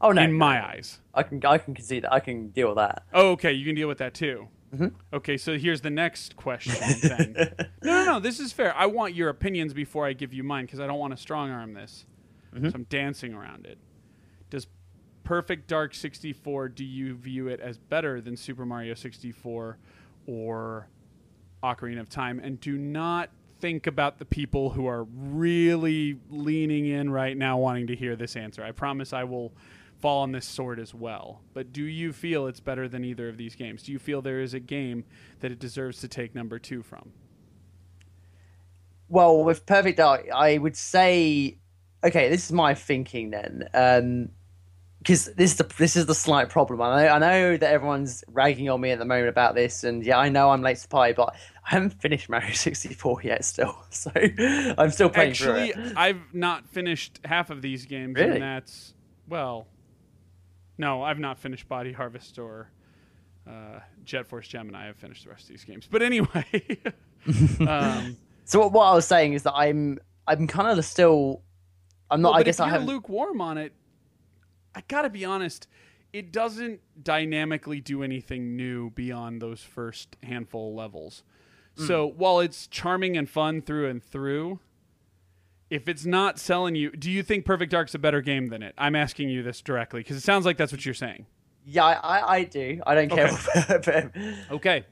[0.00, 1.00] Oh no, in my eyes.
[1.14, 2.12] I can I can concede that.
[2.12, 3.04] I can deal with that.
[3.14, 3.52] Oh, okay.
[3.52, 4.48] You can deal with that too.
[4.74, 4.88] Mm-hmm.
[5.14, 6.74] Okay, so here's the next question.
[7.02, 8.20] Then, no, no, no.
[8.20, 8.76] This is fair.
[8.76, 11.50] I want your opinions before I give you mine because I don't want to strong
[11.50, 12.04] arm this.
[12.54, 12.68] Mm-hmm.
[12.68, 13.78] So I'm dancing around it.
[15.28, 16.70] Perfect Dark 64?
[16.70, 19.76] Do you view it as better than Super Mario 64
[20.26, 20.88] or
[21.62, 22.40] Ocarina of Time?
[22.42, 23.28] And do not
[23.60, 28.36] think about the people who are really leaning in right now, wanting to hear this
[28.36, 28.64] answer.
[28.64, 29.52] I promise I will
[30.00, 31.42] fall on this sword as well.
[31.52, 33.82] But do you feel it's better than either of these games?
[33.82, 35.04] Do you feel there is a game
[35.40, 37.12] that it deserves to take number two from?
[39.10, 41.58] Well, with Perfect Dark, I would say,
[42.02, 44.30] okay, this is my thinking then, um,
[45.08, 46.82] because this is the this is the slight problem.
[46.82, 50.04] I know, I know that everyone's ragging on me at the moment about this, and
[50.04, 53.74] yeah, I know I'm late to pie, but I haven't finished Mario 64 yet, still,
[53.90, 55.74] so I'm still playing Actually.
[55.74, 58.32] I've not finished half of these games, Really?
[58.32, 58.92] and that's
[59.26, 59.66] well,
[60.76, 62.70] no, I've not finished Body Harvest or
[63.48, 64.90] uh, Jet Force Gemini.
[64.90, 66.44] I've finished the rest of these games, but anyway,
[67.66, 68.14] um,
[68.44, 71.40] So what, what I was saying is that I'm I'm kind of still,
[72.10, 72.32] I'm not.
[72.32, 72.88] well, I guess I haven't.
[72.88, 73.72] lukewarm on it.
[74.78, 75.66] I gotta be honest.
[76.12, 81.24] It doesn't dynamically do anything new beyond those first handful of levels.
[81.76, 81.86] Hmm.
[81.86, 84.60] So while it's charming and fun through and through,
[85.68, 88.72] if it's not selling you, do you think Perfect Dark's a better game than it?
[88.78, 91.26] I'm asking you this directly because it sounds like that's what you're saying.
[91.66, 92.80] Yeah, I, I, do.
[92.86, 93.32] I don't care.
[93.32, 94.12] What,
[94.52, 94.84] Okay.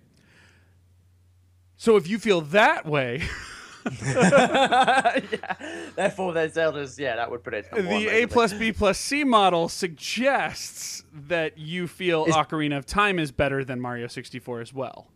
[1.77, 3.23] So if you feel that way,
[3.91, 5.55] yeah.
[5.95, 6.99] Therefore, there's Zelda's.
[6.99, 7.71] Yeah, that would put it.
[7.71, 13.33] the A plus B plus C model suggests that you feel Ocarina of Time is
[13.33, 15.11] better than Mario 64 as well.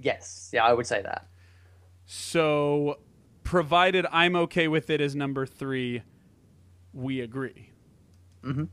[0.00, 0.50] Yes.
[0.52, 1.26] Yeah, I would say that.
[2.04, 2.98] So,
[3.44, 6.02] provided I'm okay with it as number three,
[6.92, 7.70] we agree.
[8.44, 8.64] Mm-hmm.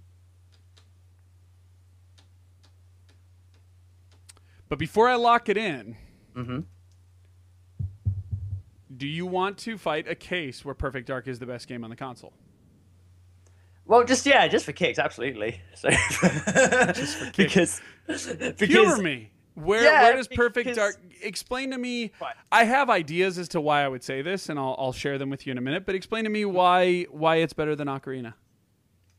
[4.69, 5.95] But before I lock it in,
[6.35, 6.65] Mhm.
[8.97, 11.89] Do you want to fight a case where Perfect Dark is the best game on
[11.89, 12.33] the console?
[13.85, 15.61] Well, just yeah, just for kicks, absolutely.
[15.75, 17.35] So just for kicks.
[17.35, 19.31] because because Humor me.
[19.53, 22.11] Where Yeah, where does Perfect Dark explain to me?
[22.21, 22.35] Right.
[22.51, 25.29] I have ideas as to why I would say this, and I'll I'll share them
[25.29, 25.85] with you in a minute.
[25.85, 28.33] But explain to me why why it's better than Ocarina.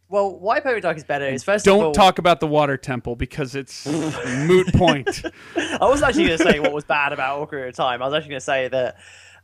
[0.09, 3.17] well, why Perfect Dark is better is first Don't all, talk about the water temple
[3.17, 5.23] because it's moot point.
[5.57, 8.01] I wasn't actually going to say what was bad about Ocarina of Time.
[8.03, 8.97] I was actually going to say that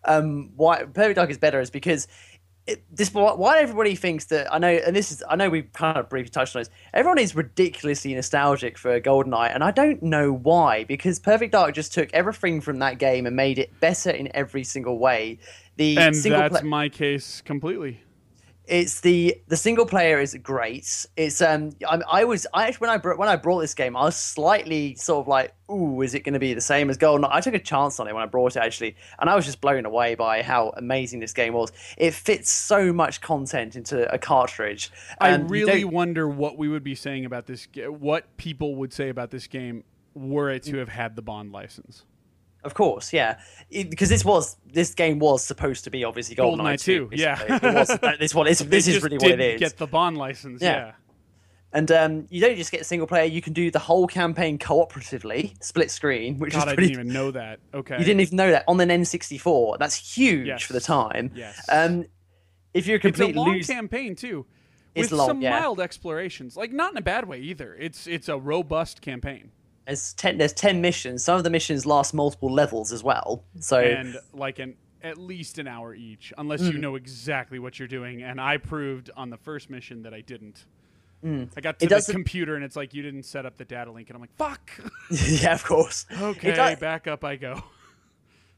[0.05, 2.09] um, why Perfect Dark is better is because
[2.67, 5.99] it, this why everybody thinks that I know, and this is I know we kind
[5.99, 6.71] of briefly touched on this.
[6.95, 10.85] Everyone is ridiculously nostalgic for GoldenEye, and I don't know why.
[10.85, 14.65] Because Perfect Dark just took everything from that game and made it better in every
[14.65, 15.39] single way.
[15.77, 18.01] The and that's pla- my case completely.
[18.67, 21.07] It's the the single player is great.
[21.17, 23.97] It's um I, I was I actually when I brought when I brought this game
[23.97, 26.97] I was slightly sort of like ooh is it going to be the same as
[26.97, 27.27] Golden?
[27.31, 29.61] I took a chance on it when I brought it actually, and I was just
[29.61, 31.73] blown away by how amazing this game was.
[31.99, 34.91] It fits so much content into a cartridge.
[35.21, 37.69] I really wonder what we would be saying about this.
[37.87, 39.85] What people would say about this game
[40.15, 42.05] were it to have had the Bond license.
[42.65, 43.39] Of course, yeah,
[43.71, 47.57] because this was this game was supposed to be obviously GoldenEye, GoldenEye 2, 2, yeah.
[47.63, 49.61] It was, uh, this one is this is really what it.
[49.61, 50.63] Get the Bond license.
[50.63, 50.77] Yeah.
[50.87, 50.93] Yeah.
[51.75, 55.61] And um, you don't just get single player; you can do the whole campaign cooperatively,
[55.63, 57.59] split screen, which God, is I didn't even know that.
[57.75, 57.99] Okay.
[57.99, 59.79] You didn't even know that on an N64.
[59.79, 60.63] That's huge Yes.
[60.63, 61.33] for the time.
[61.35, 61.61] Yes.
[61.71, 62.05] Um,
[62.73, 64.47] if you're a It's a complete long loser, campaign too,
[64.95, 65.59] It's with long, some yeah.
[65.59, 66.57] mild explorations.
[66.57, 67.75] Like not in a bad way either.
[67.75, 69.51] It's it's a robust campaign,
[69.87, 70.39] there's ten.
[70.39, 71.25] There's ten missions.
[71.25, 73.45] Some of the missions last multiple levels as well.
[73.61, 76.73] So and like an at least an hour each, unless Mm.
[76.73, 78.23] you know exactly what you're doing.
[78.23, 80.65] And I proved on the first mission that I didn't.
[81.23, 81.51] Mm.
[81.57, 83.91] I got to It the computer and it's like you didn't set up the data
[83.91, 84.71] link, and I'm like, fuck.
[85.11, 86.07] yeah, of course.
[86.21, 87.63] okay, back up I go.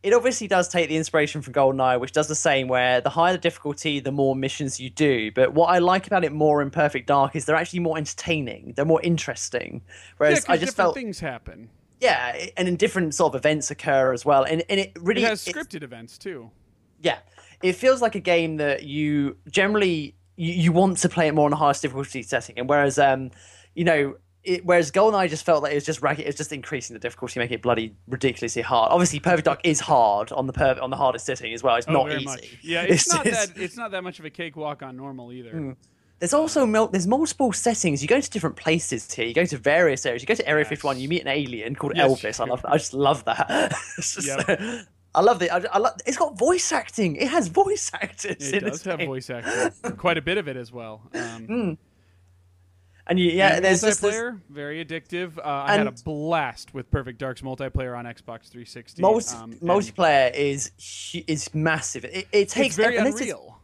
[0.06, 3.32] It obviously does take the inspiration from GoldenEye, which does the same, where the higher
[3.32, 5.32] the difficulty, the more missions you do.
[5.32, 8.72] But what I like about it more in Perfect Dark is they're actually more entertaining.
[8.76, 9.82] They're more interesting.
[10.20, 11.70] Yeah, I just different felt, things happen.
[12.00, 15.28] yeah, and in different sort of events occur as well, and and it really It
[15.28, 16.50] has scripted events too.
[17.02, 17.18] yeah
[17.62, 21.46] it feels like a game that you generally you, you want to play it more
[21.46, 23.30] on the highest difficulty setting and whereas um
[23.74, 24.14] you know
[24.46, 27.00] it, whereas goldeneye just felt like it was just ragged, it was just increasing the
[27.00, 30.90] difficulty making it bloody ridiculously hard obviously perfect dark is hard on the per- on
[30.90, 32.58] the hardest setting as well it's Oh, not easy much.
[32.62, 35.76] Yeah, it's, not it's- that it's not that much of a cakewalk on normal either.
[36.18, 39.58] there's also mul- there's multiple settings you go to different places here you go to
[39.58, 40.68] various areas you go to area Yes.
[40.70, 43.46] 51 you meet an alien called Yes, elvis i you love i just love that
[43.98, 44.60] It's just- Yep.
[45.14, 45.50] I love it.
[45.50, 47.16] I, I love, it's got voice acting.
[47.16, 48.52] It has voice actors.
[48.52, 51.00] It does have voice acting, quite a bit of it as well.
[51.14, 51.78] Um,
[53.08, 55.38] And you, yeah, and there's just this, multiplayer, very addictive.
[55.38, 59.00] Uh, I had a blast with Perfect Dark's multiplayer on Xbox 360.
[59.00, 60.72] multi- um, multiplayer is
[61.28, 62.04] is massive.
[62.04, 63.60] It, it It's takes very and this is- unreal.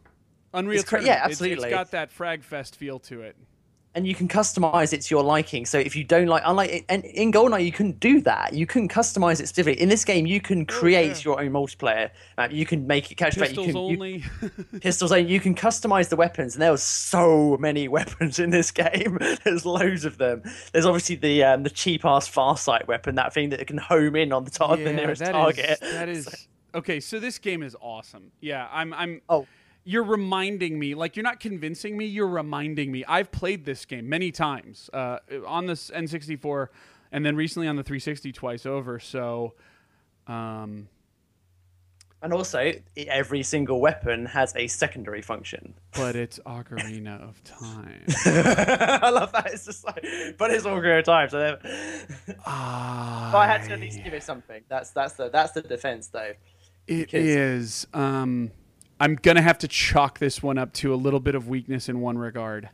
[0.53, 0.99] Unreal It's yeah.
[0.99, 1.65] It's- absolutely.
[1.69, 3.35] it's got that frag fest feel to it.
[3.95, 5.65] And you can customize it to your liking.
[5.65, 8.53] So if you don't like, unlike and in GoldenEye, you couldn't do that.
[8.53, 9.81] You couldn't customize it specifically.
[9.81, 11.23] In this game, you can create Oh, yeah.
[11.23, 12.09] your own multiplayer.
[12.37, 14.23] Uh, you can make it catch Pistols you can, you- only.
[14.81, 15.31] pistols only.
[15.31, 19.17] You can customize the weapons, and there were so many weapons in this game.
[19.43, 20.41] There's loads of them.
[20.71, 24.33] There's obviously the um, the cheap ass Farsight weapon, that thing that can home in
[24.33, 25.79] on the, tar- the nearest that is- target.
[25.81, 26.99] that is okay.
[26.99, 28.31] So this game is awesome.
[28.41, 28.93] Yeah, I'm.
[28.93, 29.21] I'm.
[29.29, 29.45] Oh.
[29.85, 32.05] You're reminding me, like you're not convincing me.
[32.05, 33.03] You're reminding me.
[33.05, 36.67] I've played this game many times uh, on this N64,
[37.11, 38.97] and then recently on the 360 twice over.
[38.99, 39.55] So,
[40.27, 40.87] um,
[42.21, 45.73] And also, every single weapon has a secondary function.
[45.91, 48.05] but it's Ocarina of Time.
[49.01, 49.47] I love that.
[49.53, 50.05] It's just like,
[50.37, 51.27] but it's all of time.
[51.29, 51.57] So, then-
[52.27, 54.63] but I had to at least give it something.
[54.69, 56.31] That's that's the that's the defense, though.
[56.87, 57.87] It because- is.
[57.93, 58.51] Um,
[59.03, 61.99] I'm gonna have to chalk this one up to a little bit of weakness in
[61.99, 62.69] one regard.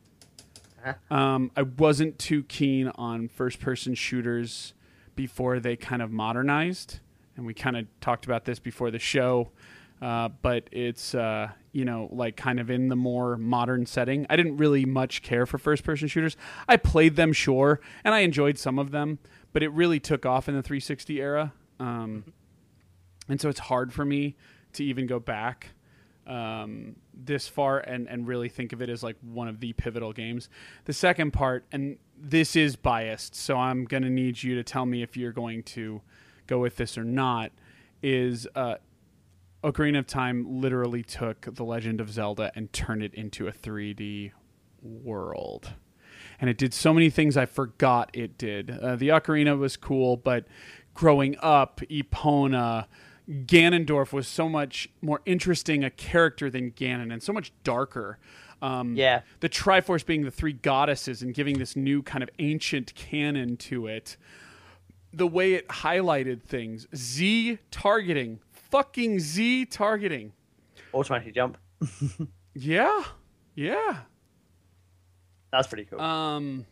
[0.85, 1.15] Uh-huh.
[1.15, 4.75] Um, I wasn't too keen on first-person shooters
[5.15, 6.99] before they kind of modernized,
[7.35, 9.49] and we kind of talked about this before the show.
[10.03, 14.27] Uh, but it's uh, you know like kind of in the more modern setting.
[14.29, 16.37] I didn't really much care for first-person shooters.
[16.67, 19.17] I played them, sure, and I enjoyed some of them,
[19.51, 21.53] but it really took off in the 360 era.
[21.79, 22.33] Um,
[23.27, 24.35] and so it's hard for me
[24.73, 25.71] to even go back.
[26.29, 30.13] Um, this far and, and really think of it as like one of the pivotal
[30.13, 30.47] games.
[30.85, 34.85] The second part, and this is biased, so I'm going to need you to tell
[34.85, 36.01] me if you're going to
[36.47, 37.51] go with this or not,
[38.03, 38.75] is uh,
[39.63, 44.31] Ocarina of Time literally took The Legend of Zelda and turned it into a 3D
[44.81, 45.73] world.
[46.39, 48.69] And it did so many things I forgot it did.
[48.69, 50.45] Uh, the Ocarina was cool, but
[50.93, 52.85] growing up, Epona,
[53.29, 58.17] Ganondorf was so much more interesting a character than Ganon and so much darker.
[58.61, 59.21] Um, Yeah.
[59.39, 63.87] The Triforce being the three goddesses and giving this new kind of ancient canon to
[63.87, 64.17] it.
[65.13, 66.87] The way it highlighted things.
[66.95, 68.39] Z targeting.
[68.51, 70.33] Fucking Z targeting.
[70.93, 71.57] Automatic jump.
[72.53, 73.03] Yeah.
[73.55, 73.99] Yeah.
[75.51, 76.01] That's pretty cool.
[76.01, 76.65] Um,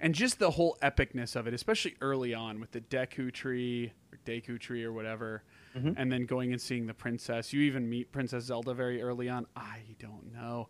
[0.00, 3.92] and just the whole epicness of it, especially early on with the Deku tree
[4.24, 5.42] Deku tree or whatever,
[5.74, 7.52] and then going and seeing the princess.
[7.52, 9.46] You even meet Princess Zelda very early on.
[9.56, 10.68] I don't know.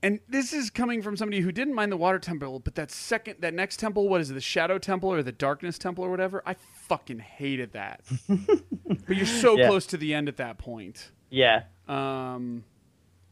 [0.00, 3.36] And this is coming from somebody who didn't mind the water temple, but that second,
[3.40, 6.40] that next temple, what is it, the shadow temple or the darkness temple or whatever?
[6.46, 8.02] I fucking hated that.
[8.28, 9.66] but you're so Yeah.
[9.66, 11.64] close to the end at that point yeah.
[11.88, 12.64] um,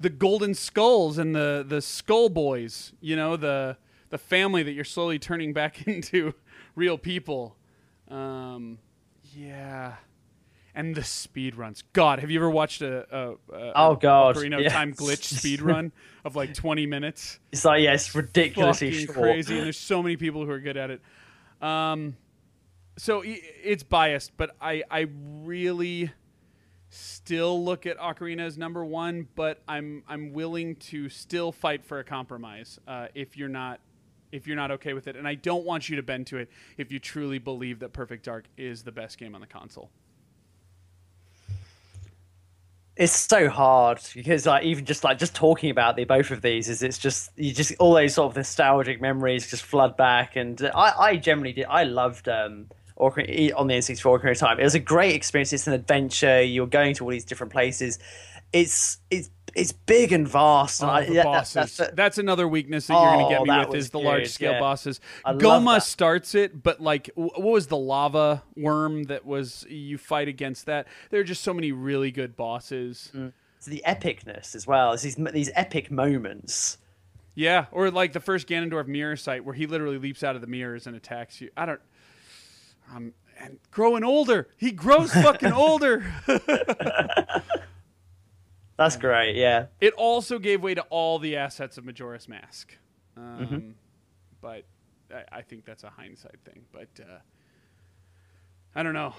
[0.01, 2.93] the golden skulls and the the skull boys.
[3.01, 3.77] You know the
[4.11, 6.35] the family that you're slowly turning back into
[6.75, 7.57] real people.
[8.09, 8.79] Um,
[9.35, 9.95] yeah,
[10.75, 11.83] and the speed runs.
[11.93, 14.73] God, have you ever watched a, a, a Oh, God, Ocarina of yes.
[14.73, 15.93] Time glitch speed run
[16.25, 17.39] of like 20 minutes?
[17.53, 19.19] It's like, yeah, it's ridiculously Fucking short.
[19.19, 21.01] crazy, and there's so many people who are good at it.
[21.61, 22.17] Um,
[22.99, 25.07] so it's biased, but I I
[25.43, 26.11] really
[26.89, 31.99] still look at Ocarina as number one, but I'm I'm willing to still fight for
[31.99, 33.81] a compromise uh, if you're not
[34.37, 36.51] if you're not okay with it, and I don't want you to bend to it
[36.77, 39.91] if you truly believe that Perfect Dark is the best game on the console.
[42.97, 46.71] It's so hard because like even just like just talking about the both of these
[46.71, 50.59] is it's just you just all those sort of nostalgic memories just flood back and
[50.75, 53.13] I I generally did I loved um on
[53.67, 54.59] the N64 Ocarina of Time.
[54.59, 55.53] It was a great experience.
[55.53, 56.43] It's an adventure.
[56.43, 57.99] You're going to all these different places.
[58.53, 60.83] It's it's it's big and vast.
[60.83, 61.55] and Oh, I- the that- that- bosses.
[61.55, 63.99] that's the- That's another weakness that you're going Oh, to get me with is the
[63.99, 64.61] large scale yeah.
[64.61, 65.01] bosses.
[65.25, 70.29] I Gohma starts it, but like, what was the lava worm that was you fight
[70.29, 70.87] against that?
[71.11, 73.11] There are just so many really good bosses.
[73.57, 74.93] it's the epicness as well.
[74.93, 76.79] It's these these epic moments.
[77.35, 80.47] Yeah, or like the first Ganondorf mirror sight where he literally leaps out of the
[80.47, 81.51] mirrors and attacks you.
[81.57, 81.81] I don't.
[82.95, 86.05] Um, and growing older, he grows fucking older.
[88.77, 89.37] That's great.
[89.37, 89.67] Yeah.
[89.81, 92.77] It also gave way to all the assets of Majora's Mask.
[93.17, 93.75] Um,
[94.43, 94.65] But
[95.13, 96.63] I, I think that's a hindsight thing.
[96.73, 97.19] But uh,
[98.75, 99.15] I don't know.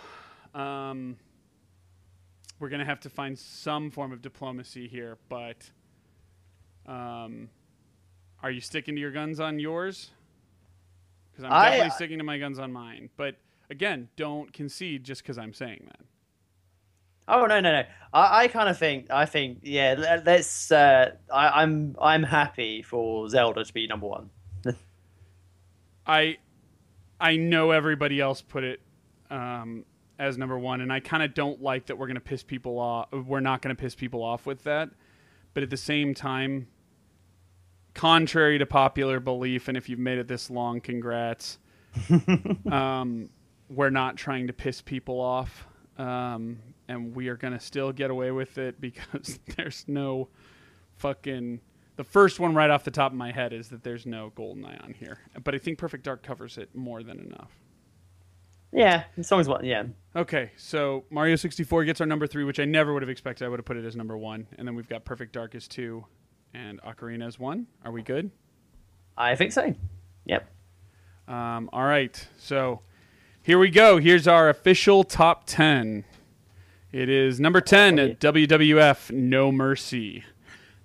[0.54, 1.18] Um,
[2.60, 5.18] we're going to have to find some form of diplomacy here.
[5.28, 5.70] But
[6.86, 7.50] um,
[8.44, 10.12] are you sticking to your guns on yours?
[11.32, 13.10] Because I'm I- definitely sticking to my guns on mine.
[13.18, 13.36] But
[13.70, 16.02] again, don't concede just because I'm saying that.
[17.28, 17.84] Oh no no no!
[18.14, 19.96] I, I kind of think I think yeah.
[19.98, 20.72] let- Let's.
[20.72, 24.30] Uh, I, I'm I'm happy for Zelda to be number one.
[26.08, 26.38] I
[27.20, 28.80] I know everybody else put it
[29.30, 29.86] um,
[30.20, 32.80] as number one, and I kind of don't like that we're going to piss people
[32.80, 33.12] off.
[33.12, 34.90] We're not going to piss people off with that,
[35.54, 36.68] but at the same time,
[37.94, 41.58] contrary to popular belief, and if you've made it this long, congrats.
[42.72, 43.30] um,
[43.70, 45.68] we're not trying to piss people off,
[45.98, 50.30] um, and we are going to still get away with it because there's no
[50.98, 51.62] fucking.
[51.96, 54.84] The first one right off the top of my head is that there's no GoldenEye
[54.84, 57.50] on here, but I think Perfect Dark covers it more than enough.
[58.72, 59.66] Yeah, it's always one.
[59.66, 59.86] Yeah.
[60.16, 63.46] Okay, so Mario 64 gets our number three, which I never would have expected.
[63.46, 65.68] I would have put it as number one, and then we've got Perfect Dark as
[65.68, 66.06] two,
[66.54, 67.66] and Ocarina as one.
[67.84, 68.30] Are we good?
[69.18, 69.74] I think so.
[70.26, 70.48] Yep.
[71.28, 72.82] Um, all right, so
[73.42, 73.98] here we go.
[73.98, 76.04] Here's our official top 10.
[76.92, 80.24] It is number 10 at WWF No Mercy.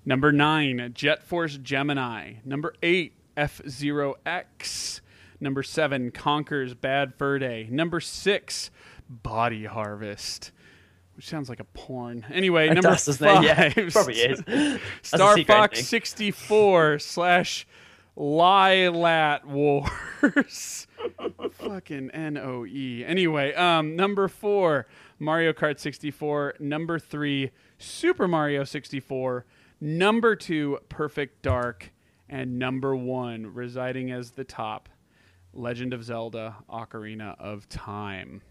[0.05, 2.35] Number 9, Jet Force Gemini.
[2.45, 5.01] Number 8, F Zero X.
[5.41, 7.69] Number 7, Conker's Bad Fur Day.
[7.71, 8.71] Number 6,
[9.09, 10.51] Body Harvest.
[11.15, 12.27] Which sounds like a porn.
[12.33, 13.47] Anyway, It number does, five, it?
[13.47, 14.81] Yeah, probably is.
[15.03, 15.85] Star Fox ending.
[15.85, 17.67] 64 slash
[18.17, 20.87] Lylat Wars.
[21.53, 23.05] Fucking N O E.
[23.05, 24.87] Anyway, um, number four,
[25.23, 26.55] Mario Kart 64.
[26.59, 29.47] Number three, Super Mario 64.
[29.81, 31.93] Number two, Perfect Dark.
[32.29, 34.89] And number one, residing as the top,
[35.53, 38.43] Legend of Zelda Ocarina of Time.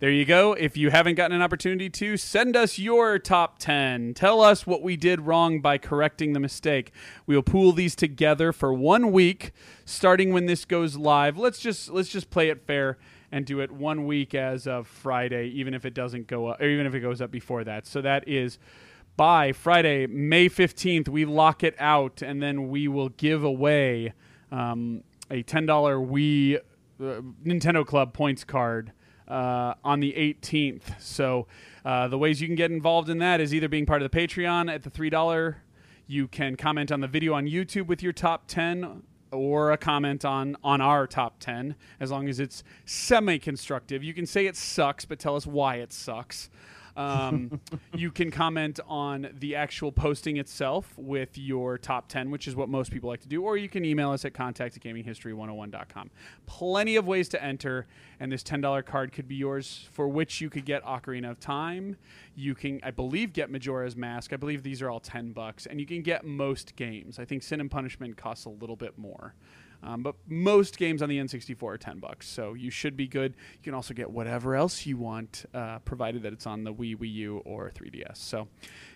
[0.00, 0.54] there you go.
[0.54, 4.14] If you haven't gotten an opportunity to, send us your top 10.
[4.14, 6.90] Tell us what we did wrong by correcting the mistake.
[7.26, 9.52] We'll pool these together for one week
[9.84, 11.38] starting when this goes live.
[11.38, 12.98] Let's just let's just play it fair
[13.36, 16.64] and do it one week as of Friday even if it doesn't go up or
[16.64, 17.86] even if it goes up before that.
[17.86, 18.58] So that is
[19.14, 24.14] by Friday, May 15th, we lock it out and then we will give away
[24.50, 28.92] um, a $10 Wii uh, Nintendo Club points card
[29.28, 30.98] uh, on the 18th.
[30.98, 31.46] So
[31.84, 34.18] uh, the ways you can get involved in that is either being part of the
[34.18, 35.56] Patreon at the $3.
[36.06, 40.24] You can comment on the video on YouTube with your top 10 or a comment
[40.24, 44.02] on on our top 10 as long as it's semi constructive.
[44.02, 46.50] You can say it sucks but tell us why it sucks.
[46.96, 47.60] Um,
[47.94, 52.68] you can comment on the actual posting itself with your top 10, which is what
[52.68, 56.10] most people like to do, or you can email us at contact at gaminghistory101.com.
[56.46, 57.86] Plenty of ways to enter,
[58.18, 61.96] and this $10 card could be yours, for which you could get Ocarina of Time.
[62.34, 64.32] You can, I believe, get Majora's Mask.
[64.32, 67.18] I believe these are all 10 bucks, and you can get most games.
[67.18, 69.34] I think Sin and Punishment costs a little bit more.
[69.82, 73.34] Um, but most games on the N64 are 10 bucks, so you should be good.
[73.54, 76.96] You can also get whatever else you want, uh, provided that it's on the Wii,
[76.96, 78.16] Wii U, or 3DS.
[78.16, 78.48] So,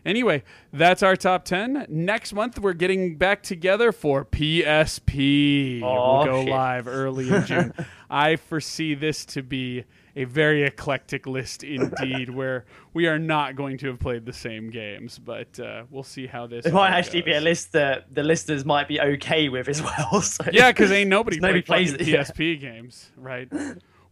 [0.05, 0.43] anyway,
[0.73, 1.87] that's our top 10.
[1.89, 5.83] Next month, we're getting back together for PSP.
[5.83, 6.51] Oh, we'll go shit.
[6.51, 7.75] live early in June.
[8.11, 9.85] I foresee this to be
[10.17, 12.65] a very eclectic list indeed, where
[12.95, 16.47] we are not going to have played the same games, but uh, we'll see how
[16.47, 16.67] this.
[16.67, 19.83] It might all actually be a list that the listeners might be okay with as
[19.83, 20.21] well.
[20.31, 20.45] So.
[20.53, 22.23] Yeah, because ain't nobody, Nobody plays it, yeah.
[22.23, 23.51] PSP games, right?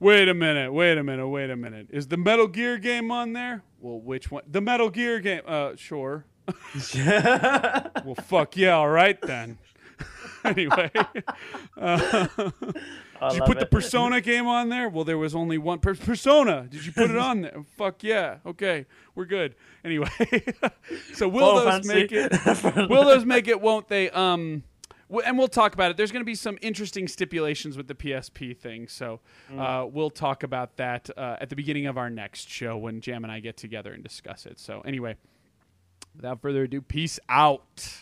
[0.01, 1.89] wait a minute, wait a minute, wait a minute.
[1.91, 3.63] Is the Metal Gear game on there?
[3.79, 4.43] Well, which one?
[4.51, 5.43] The Metal Gear game?
[5.47, 6.25] Uh, sure.
[6.95, 9.59] well, fuck yeah, all right then.
[10.45, 10.91] anyway,
[11.77, 12.27] uh,
[13.21, 13.67] I did you put the.
[13.67, 14.89] Persona game on there?
[14.89, 16.67] Well, there was only one per- Persona.
[16.71, 17.65] Did you put it on there?
[17.77, 18.39] Fuck yeah.
[18.47, 19.55] Okay, we're good.
[19.85, 20.09] Anyway,
[21.15, 22.33] so will Final those make it?
[22.91, 23.61] Will those make it?
[23.61, 24.11] Won't they?
[24.11, 24.63] Um,
[25.09, 25.97] w- and we'll talk about it.
[25.97, 29.21] There's going to be some interesting stipulations with the PSP thing, so
[29.57, 33.25] uh, we'll talk about that uh, at the beginning of our next show when Jam
[33.25, 34.59] and I get together and discuss it.
[34.59, 35.17] So anyway,
[36.17, 37.93] without further ado, peace out.